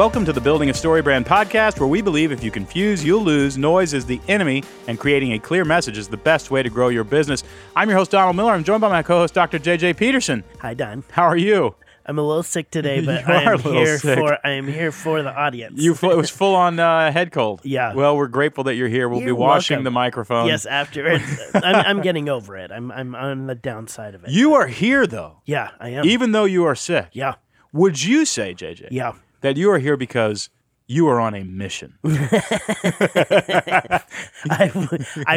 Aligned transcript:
Welcome 0.00 0.24
to 0.24 0.32
the 0.32 0.40
Building 0.40 0.70
a 0.70 0.72
Story 0.72 1.02
Brand 1.02 1.26
podcast, 1.26 1.78
where 1.78 1.86
we 1.86 2.00
believe 2.00 2.32
if 2.32 2.42
you 2.42 2.50
confuse, 2.50 3.04
you'll 3.04 3.22
lose. 3.22 3.58
Noise 3.58 3.92
is 3.92 4.06
the 4.06 4.18
enemy, 4.28 4.64
and 4.88 4.98
creating 4.98 5.34
a 5.34 5.38
clear 5.38 5.62
message 5.62 5.98
is 5.98 6.08
the 6.08 6.16
best 6.16 6.50
way 6.50 6.62
to 6.62 6.70
grow 6.70 6.88
your 6.88 7.04
business. 7.04 7.44
I'm 7.76 7.86
your 7.90 7.98
host, 7.98 8.12
Donald 8.12 8.34
Miller. 8.34 8.52
I'm 8.52 8.64
joined 8.64 8.80
by 8.80 8.88
my 8.88 9.02
co 9.02 9.18
host, 9.18 9.34
Dr. 9.34 9.58
JJ 9.58 9.98
Peterson. 9.98 10.42
Hi, 10.60 10.72
Don. 10.72 11.04
How 11.10 11.24
are 11.24 11.36
you? 11.36 11.74
I'm 12.06 12.18
a 12.18 12.22
little 12.22 12.42
sick 12.42 12.70
today, 12.70 13.02
but 13.04 13.28
I 13.28 13.52
am 13.52 13.58
here 13.58 13.98
sick. 13.98 14.18
for 14.18 14.38
I 14.42 14.52
am 14.52 14.66
here 14.66 14.90
for 14.90 15.22
the 15.22 15.34
audience. 15.34 15.78
You 15.78 15.92
it 15.92 16.16
was 16.16 16.30
full 16.30 16.54
on 16.54 16.80
uh, 16.80 17.12
head 17.12 17.30
cold. 17.30 17.60
Yeah. 17.62 17.92
Well, 17.92 18.16
we're 18.16 18.28
grateful 18.28 18.64
that 18.64 18.76
you're 18.76 18.88
here. 18.88 19.06
We'll 19.06 19.20
be 19.20 19.26
You're 19.26 19.34
washing 19.34 19.74
welcome. 19.74 19.84
the 19.84 19.90
microphone. 19.90 20.46
yes, 20.46 20.64
after 20.64 21.06
it, 21.08 21.20
I'm, 21.54 21.74
I'm 21.74 22.00
getting 22.00 22.30
over 22.30 22.56
it. 22.56 22.72
I'm 22.72 22.90
I'm 22.90 23.14
on 23.14 23.48
the 23.48 23.54
downside 23.54 24.14
of 24.14 24.24
it. 24.24 24.30
You 24.30 24.54
are 24.54 24.66
here 24.66 25.06
though, 25.06 25.42
yeah, 25.44 25.72
I 25.78 25.90
am. 25.90 26.06
even 26.06 26.32
though 26.32 26.46
you 26.46 26.64
are 26.64 26.74
sick. 26.74 27.08
yeah, 27.12 27.34
Would 27.74 28.02
you 28.02 28.24
say, 28.24 28.54
JJ, 28.54 28.88
yeah. 28.92 29.12
That 29.40 29.56
you 29.56 29.70
are 29.70 29.78
here 29.78 29.96
because 29.96 30.50
you 30.86 31.08
are 31.08 31.20
on 31.20 31.34
a 31.34 31.44
mission? 31.44 31.94
I 32.04 34.02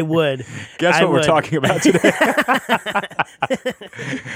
would. 0.01 0.45
Guess 0.79 0.95
I 0.95 1.03
what 1.03 1.13
we're 1.13 1.23
talking 1.23 1.57
about 1.57 1.81
today? 1.83 1.99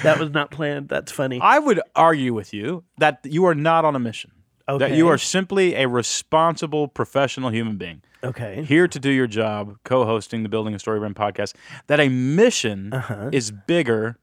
That 0.03 0.17
was 0.19 0.29
not 0.29 0.51
planned. 0.51 0.89
That's 0.89 1.11
funny. 1.11 1.39
I 1.41 1.57
would 1.59 1.79
argue 1.95 2.33
with 2.33 2.53
you 2.53 2.83
that 2.99 3.19
you 3.23 3.45
are 3.45 3.55
not 3.55 3.83
on 3.85 3.95
a 3.95 3.99
mission. 3.99 4.31
That 4.67 4.91
you 4.91 5.07
are 5.07 5.17
simply 5.17 5.75
a 5.75 5.87
responsible 5.87 6.87
professional 6.89 7.49
human 7.51 7.77
being 7.77 8.01
okay. 8.21 8.65
here 8.67 8.85
to 8.87 8.99
do 8.99 9.09
your 9.09 9.27
job, 9.27 9.77
co-hosting 9.85 10.43
the 10.43 10.49
Building 10.49 10.75
a 10.75 10.79
Story 10.79 10.99
Brand 10.99 11.15
podcast. 11.15 11.55
That 11.87 12.01
a 12.01 12.09
mission 12.09 12.93
Uh-huh. 12.93 13.29
is 13.31 13.49
bigger 13.51 14.17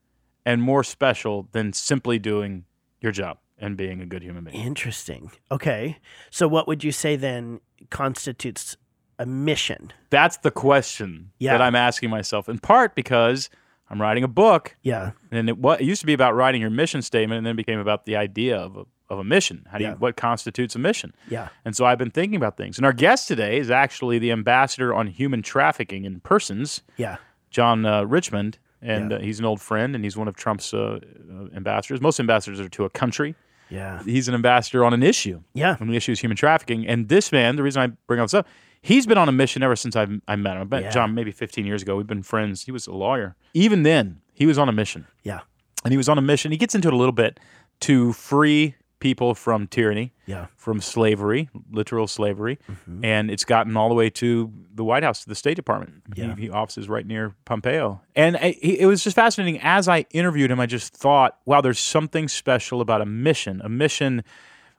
and 0.45 0.61
more 0.63 0.85
special 0.85 1.49
than 1.52 1.73
simply 1.73 2.18
doing 2.18 2.66
your 3.01 3.11
job 3.11 3.38
and 3.65 3.76
being 3.76 4.01
a 4.01 4.07
good 4.07 4.23
human 4.23 4.45
being. 4.45 4.57
Interesting. 4.65 5.30
Okay. 5.51 5.98
So, 6.30 6.46
what 6.48 6.66
would 6.68 6.84
you 6.84 6.93
say 6.93 7.16
then 7.16 7.60
constitutes 7.90 8.76
a 9.18 9.26
mission? 9.26 9.93
That's 10.10 10.37
the 10.38 10.51
question 10.51 11.30
Yeah. 11.38 11.52
that 11.52 11.62
I'm 11.62 11.74
asking 11.74 12.10
myself. 12.10 12.48
In 12.48 12.59
part 12.59 12.95
because 12.95 13.48
I'm 13.90 14.01
writing 14.01 14.24
a 14.24 14.29
book, 14.29 14.76
Yeah. 14.82 15.12
and 15.30 15.48
it, 15.48 15.59
what, 15.59 15.80
it 15.80 15.84
used 15.84 16.01
to 16.01 16.06
be 16.06 16.12
about 16.15 16.34
writing 16.34 16.60
your 16.60 16.71
mission 16.71 17.02
statement, 17.02 17.38
and 17.38 17.46
then 17.46 17.56
became 17.56 17.79
about 17.79 18.04
the 18.06 18.16
idea 18.16 18.56
of 18.56 18.76
a, 18.76 18.84
of 19.10 19.18
a 19.18 19.24
mission. 19.24 19.66
How 19.71 19.78
do 19.78 19.84
you, 19.84 19.90
Yeah. 19.90 19.96
what 19.96 20.16
constitutes 20.16 20.74
a 20.74 20.78
mission? 20.78 21.15
Yeah. 21.28 21.49
And 21.65 21.76
so 21.76 21.84
I've 21.84 21.99
been 21.99 22.10
thinking 22.10 22.37
about 22.37 22.56
things. 22.56 22.76
And 22.78 22.84
our 22.87 22.93
guest 22.93 23.28
today 23.28 23.59
is 23.59 23.71
actually 23.71 24.18
the 24.18 24.32
ambassador 24.32 24.93
on 24.95 25.06
human 25.06 25.43
trafficking 25.43 26.04
in 26.04 26.21
persons, 26.21 26.82
Yeah. 26.96 27.16
John 27.51 27.87
uh, 27.87 28.02
Richmond. 28.04 28.59
And 28.82 29.12
Yeah. 29.12 29.16
uh, 29.16 29.21
he's 29.21 29.38
an 29.38 29.46
old 29.46 29.62
friend, 29.62 29.95
and 29.95 30.04
he's 30.04 30.15
one 30.16 30.28
of 30.28 30.37
Trump's 30.37 30.74
uh, 30.74 30.99
uh, 30.99 31.56
ambassadors. 31.56 32.02
Most 32.02 32.21
ambassadors 32.21 32.60
are 32.60 32.68
to 32.68 32.84
a 32.84 32.90
country. 32.90 33.34
Yeah. 33.70 34.02
He's 34.04 34.29
an 34.29 34.34
ambassador 34.34 34.84
on 34.84 34.93
an 34.95 35.02
issue, 35.02 35.43
Yeah. 35.54 35.76
and 35.80 35.90
the 35.90 35.96
issue 35.96 36.12
is 36.12 36.20
human 36.20 36.37
trafficking. 36.37 36.87
And 36.87 37.09
this 37.09 37.32
man, 37.32 37.57
the 37.57 37.62
reason 37.62 37.82
I 37.82 37.87
bring 38.06 38.21
all 38.21 38.26
this 38.26 38.34
up, 38.34 38.46
he's 38.82 39.06
been 39.06 39.18
on 39.18 39.29
a 39.29 39.32
mission 39.32 39.62
ever 39.62 39.76
since 39.76 39.96
I've, 39.96 40.21
I 40.29 40.37
met 40.37 40.56
him. 40.56 40.62
I 40.62 40.65
met 40.65 40.82
Yeah. 40.84 40.90
John 40.90 41.15
maybe 41.15 41.30
15 41.32 41.65
years 41.66 41.82
ago. 41.82 41.96
We've 41.96 42.06
been 42.06 42.23
friends. 42.23 42.65
He 42.65 42.73
was 42.73 42.87
a 42.87 42.93
lawyer. 42.93 43.37
Even 43.54 43.82
then, 43.82 44.21
he 44.34 44.46
was 44.46 44.59
on 44.59 44.68
a 44.68 44.73
mission 44.73 45.06
Yeah. 45.23 45.40
and 45.84 45.93
he 45.93 45.96
was 45.96 46.09
on 46.09 46.18
a 46.18 46.23
mission. 46.23 46.51
He 46.52 46.59
gets 46.59 46.74
into 46.74 46.88
it 46.88 46.95
a 46.95 46.96
little 46.96 47.12
bit 47.12 47.40
to 47.80 48.12
free 48.12 48.74
people 49.05 49.35
from 49.35 49.66
tyranny, 49.66 50.13
Yeah. 50.24 50.47
from 50.57 50.80
slavery, 50.80 51.51
literal 51.71 52.07
slavery, 52.07 52.59
Mm-hmm. 52.71 53.05
and 53.05 53.30
it's 53.30 53.45
gotten 53.45 53.77
all 53.77 53.91
the 53.91 53.95
way 53.95 54.09
to 54.11 54.51
the 54.74 54.83
White 54.83 55.02
House, 55.02 55.23
to 55.24 55.29
the 55.29 55.35
State 55.35 55.57
Department. 55.57 56.02
Yeah. 56.16 56.35
He, 56.35 56.43
he 56.45 56.51
offices 56.51 56.88
right 56.88 57.07
near 57.07 57.35
Pompeo, 57.45 58.01
and 58.16 58.38
I, 58.38 58.52
he- 58.63 58.80
it 58.80 58.87
was 58.87 59.05
just 59.05 59.15
fascinating. 59.15 59.61
As 59.63 59.88
I 59.88 60.07
interviewed 60.13 60.51
him, 60.51 60.59
I 60.59 60.65
just 60.65 60.95
thought, 60.96 61.37
wow, 61.45 61.61
there's 61.61 61.79
something 61.79 62.29
special 62.29 62.80
about 62.80 63.02
a 63.02 63.07
mission. 63.07 63.61
A 63.63 63.69
mission 63.69 64.25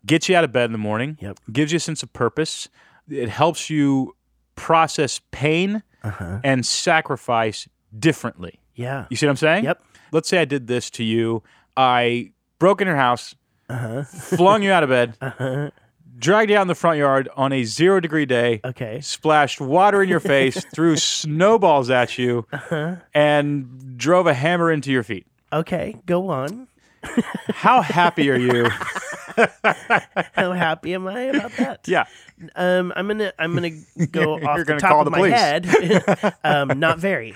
gets 0.08 0.28
you 0.28 0.36
out 0.36 0.44
of 0.44 0.52
bed 0.52 0.66
in 0.66 0.72
the 0.72 0.80
morning, 0.80 1.20
Yep. 1.22 1.39
gives 1.54 1.72
you 1.72 1.78
a 1.78 1.80
sense 1.80 2.02
of 2.02 2.11
purpose. 2.11 2.67
It 3.08 3.30
helps 3.30 3.70
you 3.70 4.16
process 4.55 5.22
pain 5.30 5.83
Uh-huh. 6.04 6.39
and 6.44 6.66
sacrifice 6.66 7.67
differently. 7.98 8.60
Yeah. 8.73 9.05
You 9.11 9.17
see 9.17 9.28
what 9.28 9.32
I'm 9.32 9.38
saying? 9.38 9.64
Yep. 9.66 9.83
Let's 10.11 10.28
say 10.30 10.39
I 10.39 10.45
did 10.45 10.66
this 10.66 10.89
to 10.92 11.04
you. 11.04 11.44
I 11.78 12.32
broke 12.58 12.82
in 12.82 12.88
your 12.88 12.95
house, 12.98 13.36
Uh-huh. 13.70 14.03
flung 14.03 14.61
you 14.64 14.71
out 14.71 14.83
of 14.83 14.89
bed, 14.89 15.17
Uh-huh. 15.21 15.71
dragged 16.17 16.52
you 16.52 16.58
out 16.58 16.61
in 16.61 16.67
the 16.67 16.76
front 16.76 16.98
yard 16.99 17.27
on 17.36 17.52
a 17.52 17.64
zero 17.64 17.99
degree 17.99 18.26
day, 18.26 18.61
Okay. 18.64 19.02
splashed 19.02 19.59
water 19.59 20.02
in 20.03 20.09
your 20.09 20.20
face, 20.36 20.64
threw 20.73 20.95
snowballs 20.98 21.89
at 21.89 22.17
you, 22.17 22.45
Uh-huh. 22.54 22.95
and 23.14 23.98
drove 23.98 24.27
a 24.27 24.33
hammer 24.33 24.71
into 24.71 24.92
your 24.92 25.04
feet. 25.04 25.25
Okay. 25.52 25.95
Go 26.05 26.30
on. 26.30 26.67
How 27.54 27.81
happy 27.81 28.30
are 28.31 28.37
you? 28.37 28.70
How 30.33 30.52
happy 30.54 30.93
am 30.93 31.08
I 31.08 31.20
about 31.21 31.52
that? 31.58 31.87
yeah. 31.87 32.05
Um, 32.55 32.92
I'm 32.95 33.08
gonna 33.08 33.31
I'm 33.37 33.54
gonna 33.54 33.71
go 34.11 34.36
off 34.36 34.65
the 34.65 34.75
top 34.77 34.99
of 34.99 35.05
the 35.05 35.11
my 35.11 35.17
police. 35.17 35.33
head. 35.33 36.33
um, 36.43 36.80
not 36.80 36.99
very. 36.99 37.33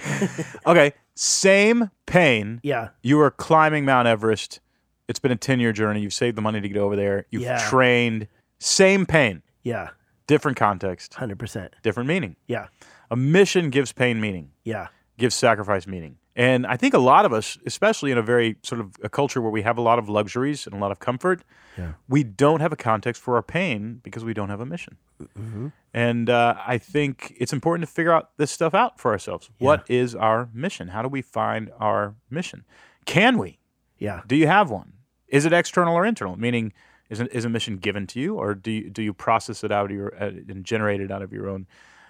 Okay. 0.65 0.93
Same 1.15 1.91
pain. 2.05 2.59
yeah. 2.63 2.89
You 3.03 3.19
are 3.21 3.31
climbing 3.31 3.85
Mount 3.85 4.07
Everest. 4.07 4.59
It's 5.09 5.19
been 5.19 5.31
a 5.31 5.35
10 5.35 5.59
year 5.59 5.73
journey. 5.73 5.99
You've 6.01 6.13
saved 6.13 6.37
the 6.37 6.41
money 6.41 6.61
to 6.61 6.69
get 6.69 6.77
over 6.77 6.95
there. 6.95 7.25
You've 7.31 7.41
Yeah. 7.41 7.57
trained. 7.67 8.27
Same 8.59 9.05
pain. 9.05 9.41
Yeah. 9.63 9.89
Different 10.27 10.55
context, 10.57 11.15
Hundred 11.15 11.39
percent. 11.39 11.75
different 11.81 12.07
meaning. 12.07 12.35
Yeah. 12.47 12.67
A 13.09 13.15
mission 13.15 13.71
gives 13.71 13.91
pain 13.91 14.21
meaning. 14.21 14.51
Yeah. 14.63 14.87
gives 15.17 15.35
sacrifice 15.35 15.85
meaning. 15.85 16.15
And 16.33 16.65
I 16.65 16.77
think 16.77 16.93
a 16.93 16.97
lot 16.99 17.25
of 17.25 17.33
us, 17.33 17.57
especially 17.65 18.09
in 18.11 18.17
a 18.17 18.21
very 18.21 18.55
sort 18.63 18.79
of 18.79 18.93
a 19.03 19.09
culture 19.09 19.41
where 19.41 19.51
we 19.51 19.63
have 19.63 19.77
a 19.77 19.81
lot 19.81 19.99
of 19.99 20.07
luxuries 20.07 20.65
and 20.65 20.73
a 20.73 20.77
lot 20.77 20.91
of 20.93 20.99
comfort, 20.99 21.43
Yeah. 21.77 21.93
we 22.07 22.23
don't 22.23 22.61
have 22.61 22.71
a 22.71 22.77
context 22.77 23.21
for 23.21 23.35
our 23.35 23.41
pain 23.43 23.99
because 24.01 24.23
we 24.23 24.33
don't 24.33 24.47
have 24.47 24.61
a 24.61 24.65
mission. 24.65 24.95
Mm-hmm. 25.21 25.67
And 25.93 26.29
uh, 26.29 26.55
I 26.65 26.77
think 26.77 27.35
it's 27.37 27.51
important 27.51 27.85
to 27.85 27.93
figure 27.93 28.13
out 28.13 28.37
this 28.37 28.49
stuff 28.51 28.73
out 28.73 28.97
for 28.97 29.11
ourselves. 29.11 29.49
What 29.57 29.83
is 29.89 30.15
our 30.15 30.47
mission? 30.53 30.87
How 30.89 31.01
do 31.01 31.09
we 31.09 31.21
find 31.21 31.69
our 31.81 32.15
mission? 32.29 32.63
Can 33.05 33.37
we? 33.37 33.59
Yeah. 33.97 34.21
Do 34.25 34.37
you 34.37 34.47
have 34.47 34.69
one? 34.71 34.93
Is 35.29 35.45
it 35.45 35.53
external 35.53 35.95
or 35.95 36.05
internal? 36.05 36.35
Meaning, 36.37 36.73
is, 37.09 37.19
it, 37.19 37.29
is 37.31 37.45
a 37.45 37.49
mission 37.49 37.77
given 37.77 38.05
to 38.07 38.19
you, 38.19 38.35
or 38.35 38.53
do 38.53 38.71
you, 38.71 38.89
do 38.89 39.01
you 39.01 39.13
process 39.13 39.63
it 39.63 39.71
out 39.71 39.85
of 39.85 39.91
your 39.91 40.13
uh, 40.21 40.27
and 40.27 40.63
generate 40.63 41.01
it 41.01 41.11
out 41.11 41.21
of 41.21 41.31
your 41.33 41.49
own 41.49 41.67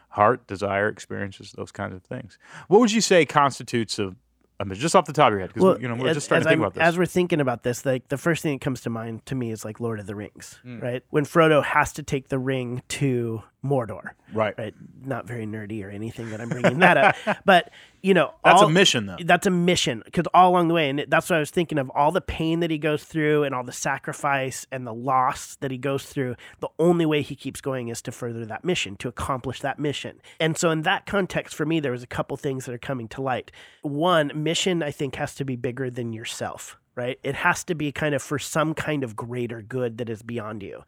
heart, 0.09 0.47
desire, 0.47 0.87
experiences, 0.89 1.53
those 1.53 1.71
kinds 1.71 1.93
of 1.95 2.03
things? 2.03 2.37
What 2.67 2.79
would 2.79 2.91
you 2.91 3.01
say 3.01 3.25
constitutes 3.25 3.99
a, 3.99 4.15
a 4.59 4.65
mission? 4.65 4.81
Just 4.81 4.95
off 4.95 5.05
the 5.05 5.13
top 5.13 5.27
of 5.27 5.33
your 5.33 5.41
head, 5.41 5.53
because 5.53 5.81
you 5.81 5.87
know 5.87 5.95
we're 5.95 6.09
as, 6.09 6.17
just 6.17 6.25
starting 6.25 6.43
to 6.43 6.49
think 6.49 6.57
I'm- 6.59 6.63
about 6.63 6.73
this. 6.73 6.83
As 6.83 6.97
we're 6.97 7.05
thinking 7.05 7.39
about 7.39 7.63
this, 7.63 7.85
like 7.85 8.07
the 8.09 8.17
first 8.17 8.43
thing 8.43 8.55
that 8.55 8.61
comes 8.61 8.81
to 8.81 8.89
mind 8.89 9.25
to 9.27 9.35
me 9.35 9.51
is 9.51 9.63
like 9.63 9.79
Lord 9.79 9.99
of 9.99 10.05
the 10.07 10.15
Rings, 10.15 10.59
Hmm. 10.63 10.79
right? 10.79 11.03
When 11.09 11.25
Frodo 11.25 11.63
has 11.63 11.93
to 11.93 12.03
take 12.03 12.27
the 12.29 12.39
ring 12.39 12.81
to 12.89 13.43
Mordor, 13.63 14.11
right. 14.33 14.57
right? 14.57 14.73
Not 15.03 15.27
very 15.27 15.45
nerdy 15.45 15.83
or 15.83 15.89
anything 15.89 16.29
that 16.29 16.39
I'm 16.39 16.49
bringing 16.49 16.79
that 16.79 16.97
up, 16.97 17.15
but 17.45 17.71
you 18.01 18.13
know, 18.13 18.33
That's 18.45 18.61
all- 18.61 18.69
a 18.69 18.71
mission, 18.71 19.05
though. 19.05 19.17
That's 19.23 19.45
a 19.45 19.51
mission 19.51 20.01
because 20.05 20.25
all 20.33 20.51
along 20.51 20.69
the 20.69 20.73
way, 20.73 20.89
and 20.89 21.05
that's 21.09 21.29
what 21.29 21.35
I 21.35 21.39
was 21.39 21.51
thinking 21.51 21.77
of 21.77 21.89
all 21.89 22.11
the 22.11 22.21
pain 22.21 22.61
that 22.61 22.71
he 22.71 22.77
goes 22.77 23.03
through 23.03 23.43
and 23.43 23.53
all 23.53 23.63
the 23.63 23.73
sacrifice 23.73 24.65
and 24.71 24.87
the 24.87 24.93
loss 24.93 25.55
that 25.57 25.71
he 25.71 25.77
goes 25.77 26.05
through. 26.05 26.35
The 26.61 26.69
only 26.79 27.05
way 27.05 27.21
he 27.21 27.35
keeps 27.35 27.59
going 27.59 27.89
is 27.89 28.01
to 28.03 28.11
further 28.13 28.45
that 28.45 28.63
mission, 28.63 28.95
to 28.97 29.09
accomplish 29.09 29.59
that 29.59 29.79
mission. 29.79 30.21
And 30.39 30.57
so, 30.57 30.69
in 30.71 30.83
that 30.83 31.05
context, 31.05 31.53
for 31.53 31.65
me, 31.65 31.81
there 31.81 31.91
was 31.91 32.03
a 32.03 32.07
couple 32.07 32.37
things 32.37 32.65
that 32.65 32.73
are 32.73 32.77
coming 32.77 33.09
to 33.09 33.21
light. 33.21 33.51
One, 33.81 34.31
mission, 34.33 34.81
I 34.81 34.91
think, 34.91 35.15
has 35.15 35.35
to 35.35 35.43
be 35.43 35.57
bigger 35.57 35.89
than 35.89 36.13
yourself. 36.13 36.77
Right? 36.99 37.19
It 37.23 37.35
has 37.35 37.63
to 37.65 37.75
be 37.75 37.93
kind 37.93 38.13
of 38.13 38.21
for 38.21 38.37
some 38.37 38.73
kind 38.73 39.05
of 39.05 39.15
greater 39.15 39.61
good 39.61 39.99
that 39.99 40.09
is 40.09 40.21
beyond 40.21 40.61
you. 40.61 40.83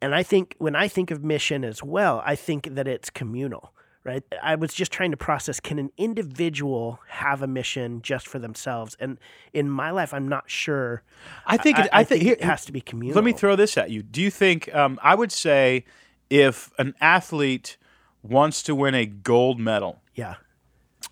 And 0.00 0.14
I 0.14 0.22
think 0.22 0.54
when 0.58 0.76
I 0.76 0.86
think 0.86 1.10
of 1.10 1.24
mission 1.24 1.64
as 1.64 1.82
well, 1.82 2.22
I 2.24 2.36
think 2.36 2.74
that 2.76 2.86
it's 2.86 3.10
communal 3.10 3.72
right? 4.04 4.22
I 4.40 4.54
was 4.54 4.72
just 4.72 4.92
trying 4.92 5.10
to 5.10 5.16
process 5.16 5.58
can 5.58 5.80
an 5.80 5.90
individual 5.98 7.00
have 7.08 7.42
a 7.42 7.48
mission 7.48 8.02
just 8.02 8.28
for 8.28 8.38
themselves? 8.38 8.96
And 9.00 9.18
in 9.52 9.68
my 9.68 9.90
life, 9.90 10.14
I'm 10.14 10.28
not 10.28 10.48
sure. 10.48 11.02
I 11.44 11.56
think. 11.56 11.76
it, 11.80 11.88
I, 11.92 12.00
I, 12.00 12.04
think, 12.04 12.22
it 12.22 12.42
has 12.44 12.64
to 12.66 12.72
be 12.72 12.80
communal. 12.80 13.16
Let 13.16 13.24
me 13.24 13.32
throw 13.32 13.56
this 13.56 13.76
at 13.76 13.90
you. 13.90 14.04
Do 14.04 14.22
you 14.22 14.30
think? 14.30 14.72
Um, 14.72 15.00
I 15.02 15.16
would 15.16 15.32
say, 15.32 15.84
if 16.30 16.70
an 16.78 16.94
athlete 17.00 17.78
wants 18.22 18.62
to 18.64 18.76
win 18.76 18.94
a 18.94 19.06
gold 19.06 19.58
medal, 19.58 20.00
Yeah. 20.14 20.36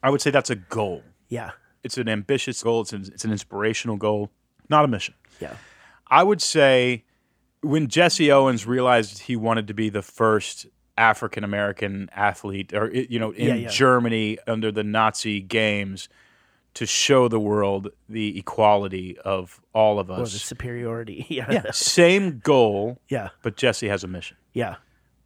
I 0.02 0.10
would 0.10 0.20
say 0.20 0.30
that's 0.30 0.50
a 0.50 0.56
goal. 0.56 1.02
Yeah. 1.28 1.52
It's 1.82 1.98
an 1.98 2.08
ambitious 2.08 2.62
goal. 2.62 2.82
It's 2.82 2.92
an, 2.92 3.04
it's 3.12 3.24
an 3.24 3.32
inspirational 3.32 3.96
goal, 3.96 4.30
not 4.68 4.84
a 4.84 4.88
mission. 4.88 5.14
Yeah. 5.40 5.56
I 6.08 6.22
would 6.22 6.40
say 6.42 7.04
when 7.62 7.88
Jesse 7.88 8.30
Owens 8.30 8.66
realized 8.66 9.20
he 9.20 9.36
wanted 9.36 9.66
to 9.68 9.74
be 9.74 9.88
the 9.88 10.02
first 10.02 10.66
African 10.96 11.42
American 11.44 12.08
athlete, 12.14 12.72
or 12.72 12.90
you 12.94 13.18
know, 13.18 13.30
in 13.32 13.48
Yeah, 13.48 13.54
yeah. 13.54 13.68
Germany 13.68 14.38
under 14.46 14.70
the 14.70 14.84
Nazi 14.84 15.40
games, 15.40 16.08
to 16.74 16.86
show 16.86 17.28
the 17.28 17.38
world 17.40 17.88
the 18.08 18.36
equality 18.38 19.16
of 19.24 19.60
all 19.72 19.98
of 20.00 20.10
us, 20.10 20.18
Or 20.30 20.32
the 20.32 20.38
superiority. 20.40 21.24
Yeah. 21.30 21.50
yeah, 21.50 21.70
same 21.72 22.38
goal, 22.40 23.00
Yeah. 23.08 23.28
but 23.42 23.56
Jesse 23.56 23.88
has 23.88 24.02
a 24.04 24.08
mission, 24.08 24.36
Yeah. 24.52 24.76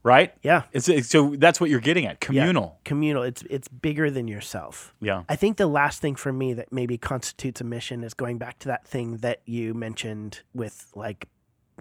Right? 0.02 0.34
Yeah. 0.42 0.62
It's, 0.72 0.88
it's 0.88 1.08
so 1.08 1.34
that's 1.36 1.60
what 1.60 1.70
you're 1.70 1.80
getting 1.80 2.06
at, 2.06 2.18
Yeah. 2.22 2.26
communal. 2.26 2.78
Communal. 2.84 3.22
It's 3.22 3.42
it's 3.50 3.68
bigger 3.68 4.10
than 4.10 4.28
yourself. 4.28 4.94
Yeah. 5.00 5.24
I 5.28 5.36
think 5.36 5.56
the 5.56 5.66
last 5.66 6.00
thing 6.00 6.14
for 6.14 6.32
me 6.32 6.54
that 6.54 6.72
maybe 6.72 6.98
constitutes 6.98 7.60
a 7.60 7.64
mission 7.64 8.04
is 8.04 8.14
going 8.14 8.38
back 8.38 8.58
to 8.60 8.68
that 8.68 8.86
thing 8.86 9.18
that 9.18 9.42
you 9.44 9.74
mentioned 9.74 10.42
with 10.54 10.90
like 10.94 11.28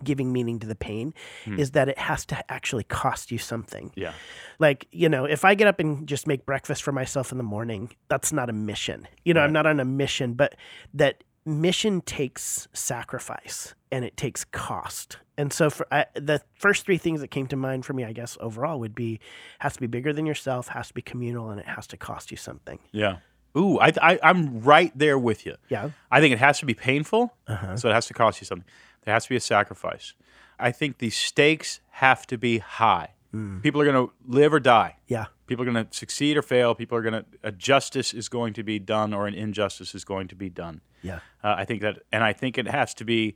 giving 0.04 0.32
meaning 0.32 0.60
to 0.60 0.68
the 0.68 0.76
pain 0.76 1.14
hmm. 1.46 1.60
is 1.60 1.72
that 1.72 1.90
it 1.90 1.98
has 1.98 2.26
to 2.28 2.52
actually 2.52 2.84
cost 2.84 3.32
you 3.32 3.38
something. 3.38 3.92
Yeah. 3.96 4.14
Like, 4.60 4.88
you 4.92 5.10
know, 5.10 5.26
if 5.26 5.44
I 5.44 5.56
get 5.56 5.68
up 5.68 5.80
and 5.80 6.08
just 6.08 6.28
make 6.28 6.46
breakfast 6.46 6.84
for 6.84 6.92
myself 6.92 7.32
in 7.32 7.40
the 7.40 7.44
morning, 7.44 7.92
that's 8.08 8.32
not 8.32 8.50
a 8.50 8.54
mission. 8.54 9.08
You 9.26 9.34
know, 9.34 9.42
I'm 9.42 9.54
not 9.54 9.66
on 9.66 9.80
a 9.80 9.86
mission, 9.86 10.34
but 10.34 10.56
that 10.94 11.24
mission 11.46 12.02
takes 12.02 12.68
sacrifice 12.74 13.74
and 13.92 14.04
it 14.06 14.18
takes 14.18 14.44
cost. 14.46 15.18
And 15.38 15.54
so 15.54 15.70
for 15.70 15.86
I, 15.92 16.06
the 16.16 16.42
first 16.56 16.86
three 16.86 16.98
things 16.98 17.22
that 17.22 17.30
came 17.30 17.48
to 17.48 17.56
mind 17.56 17.86
for 17.86 17.94
me, 17.94 18.04
I 18.04 18.12
guess 18.14 18.38
overall 18.40 18.80
would 18.80 18.96
be 18.96 19.20
has 19.60 19.74
to 19.76 19.80
be 19.82 19.88
bigger 19.88 20.12
than 20.14 20.26
yourself, 20.26 20.70
has 20.70 20.88
to 20.90 20.94
be 20.94 21.02
communal, 21.02 21.50
and 21.52 21.60
it 21.60 21.68
has 21.68 21.88
to 21.88 21.98
cost 21.98 22.32
you 22.32 22.38
something. 22.38 22.80
Yeah. 22.92 23.18
Ooh, 23.56 23.80
I, 23.80 23.92
I, 24.02 24.20
I'm 24.22 24.62
right 24.62 24.92
there 24.98 25.18
with 25.18 25.46
you. 25.46 25.56
Yeah. 25.70 25.92
I 26.12 26.20
think 26.22 26.34
it 26.34 26.40
has 26.40 26.60
to 26.60 26.66
be 26.66 26.74
painful, 26.74 27.34
Uh-huh. 27.48 27.78
so 27.78 27.90
it 27.90 27.94
has 27.94 28.06
to 28.08 28.14
cost 28.14 28.42
you 28.42 28.46
something. 28.46 28.68
There 29.04 29.14
has 29.14 29.24
to 29.24 29.30
be 29.30 29.36
a 29.36 29.40
sacrifice. 29.40 30.14
I 30.60 30.72
think 30.72 30.98
the 30.98 31.10
stakes 31.10 31.80
have 31.92 32.28
to 32.28 32.38
be 32.38 32.58
high. 32.60 33.14
Mm. 33.34 33.62
People 33.62 33.82
are 33.82 33.86
going 33.86 34.08
to 34.08 34.14
live 34.28 34.54
or 34.54 34.60
die. 34.60 34.98
Yeah. 35.08 35.26
People 35.48 35.64
are 35.68 35.72
going 35.72 35.86
to 35.86 35.96
succeed 35.96 36.36
or 36.38 36.42
fail. 36.42 36.76
People 36.76 36.98
are 36.98 37.02
going 37.02 37.14
to 37.14 37.26
a 37.44 37.52
justice 37.52 38.14
is 38.14 38.28
going 38.30 38.54
to 38.54 38.64
be 38.64 38.80
done 38.80 39.14
or 39.14 39.28
an 39.28 39.34
injustice 39.34 39.94
is 39.96 40.04
going 40.04 40.28
to 40.30 40.36
be 40.36 40.50
done. 40.50 40.82
Yeah. 41.02 41.20
Uh, 41.44 41.56
I 41.58 41.66
think 41.66 41.82
that, 41.82 42.00
and 42.12 42.24
I 42.24 42.34
think 42.34 42.58
it 42.58 42.68
has 42.68 42.94
to 42.96 43.06
be 43.06 43.36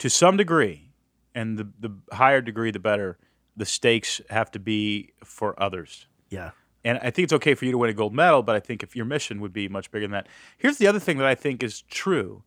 to 0.00 0.10
some 0.10 0.36
degree, 0.36 0.90
and 1.34 1.56
the 1.58 1.68
the 1.78 1.90
higher 2.14 2.40
degree, 2.40 2.70
the 2.70 2.80
better. 2.80 3.16
The 3.56 3.66
stakes 3.66 4.20
have 4.30 4.50
to 4.52 4.58
be 4.58 5.12
for 5.24 5.60
others. 5.62 6.06
Yeah. 6.30 6.50
And 6.82 6.98
I 6.98 7.10
think 7.10 7.24
it's 7.24 7.32
okay 7.34 7.54
for 7.54 7.66
you 7.66 7.72
to 7.72 7.78
win 7.78 7.90
a 7.90 7.92
gold 7.92 8.14
medal, 8.14 8.42
but 8.42 8.56
I 8.56 8.60
think 8.60 8.82
if 8.82 8.96
your 8.96 9.04
mission 9.04 9.40
would 9.42 9.52
be 9.52 9.68
much 9.68 9.90
bigger 9.90 10.04
than 10.04 10.12
that. 10.12 10.28
Here's 10.56 10.78
the 10.78 10.86
other 10.86 11.00
thing 11.00 11.18
that 11.18 11.26
I 11.26 11.34
think 11.34 11.62
is 11.62 11.82
true. 11.82 12.42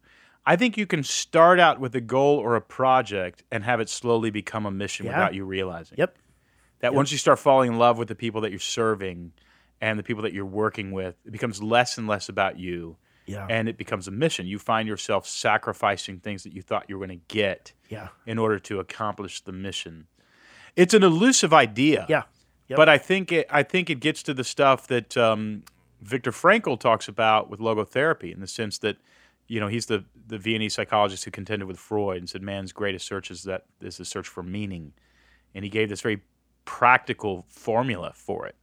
I 0.45 0.55
think 0.55 0.75
you 0.75 0.87
can 0.87 1.03
start 1.03 1.59
out 1.59 1.79
with 1.79 1.93
a 1.95 2.01
goal 2.01 2.39
or 2.39 2.55
a 2.55 2.61
project 2.61 3.43
and 3.51 3.63
have 3.63 3.79
it 3.79 3.89
slowly 3.89 4.31
become 4.31 4.65
a 4.65 4.71
mission 4.71 5.05
Yeah. 5.05 5.11
without 5.11 5.33
you 5.35 5.45
realizing. 5.45 5.97
Yep. 5.99 6.17
That 6.79 6.95
once 6.95 7.11
you 7.11 7.17
start 7.19 7.37
falling 7.37 7.73
in 7.73 7.77
love 7.77 7.97
with 7.99 8.07
the 8.07 8.15
people 8.15 8.41
that 8.41 8.49
you're 8.49 8.59
serving 8.59 9.33
and 9.79 9.99
the 9.99 10.03
people 10.03 10.23
that 10.23 10.33
you're 10.33 10.45
working 10.45 10.91
with, 10.93 11.15
it 11.25 11.31
becomes 11.31 11.61
less 11.61 11.97
and 11.97 12.07
less 12.07 12.27
about 12.27 12.57
you 12.57 12.97
Yeah. 13.25 13.47
and 13.49 13.69
it 13.69 13.77
becomes 13.77 14.07
a 14.07 14.11
mission. 14.11 14.47
You 14.47 14.59
find 14.59 14.87
yourself 14.87 15.25
sacrificing 15.27 16.19
things 16.19 16.43
that 16.43 16.53
you 16.53 16.61
thought 16.61 16.85
you 16.89 16.97
were 16.97 17.05
going 17.05 17.19
to 17.19 17.25
get 17.33 17.73
yeah. 17.89 18.09
in 18.25 18.37
order 18.37 18.59
to 18.59 18.79
accomplish 18.79 19.41
the 19.41 19.51
mission. 19.51 20.07
It's 20.75 20.93
an 20.93 21.03
elusive 21.03 21.53
idea. 21.53 22.05
Yeah. 22.09 22.23
Yep. 22.67 22.77
But 22.77 22.89
I 22.89 22.97
think 22.97 23.31
it 23.31 23.47
I 23.49 23.63
think 23.63 23.89
it 23.89 23.99
gets 23.99 24.23
to 24.23 24.33
the 24.33 24.43
stuff 24.43 24.87
that 24.87 25.17
um, 25.17 25.63
Viktor 26.01 26.31
Frankl 26.31 26.79
talks 26.79 27.07
about 27.07 27.49
with 27.49 27.59
logotherapy 27.59 28.33
in 28.33 28.39
the 28.39 28.47
sense 28.47 28.77
that 28.79 28.97
you 29.47 29.59
know 29.59 29.67
he's 29.67 29.87
the 29.87 30.05
the 30.27 30.37
Viennese 30.37 30.73
psychologist 30.73 31.25
who 31.25 31.31
contended 31.31 31.67
with 31.67 31.77
Freud 31.77 32.17
and 32.17 32.29
said 32.29 32.41
man's 32.41 32.71
greatest 32.71 33.05
search 33.05 33.29
is 33.29 33.43
that 33.43 33.65
is 33.81 33.97
the 33.97 34.05
search 34.05 34.27
for 34.27 34.43
meaning, 34.43 34.93
and 35.53 35.63
he 35.63 35.69
gave 35.69 35.89
this 35.89 36.01
very 36.01 36.21
practical 36.65 37.45
formula 37.49 38.13
for 38.15 38.45
it. 38.47 38.55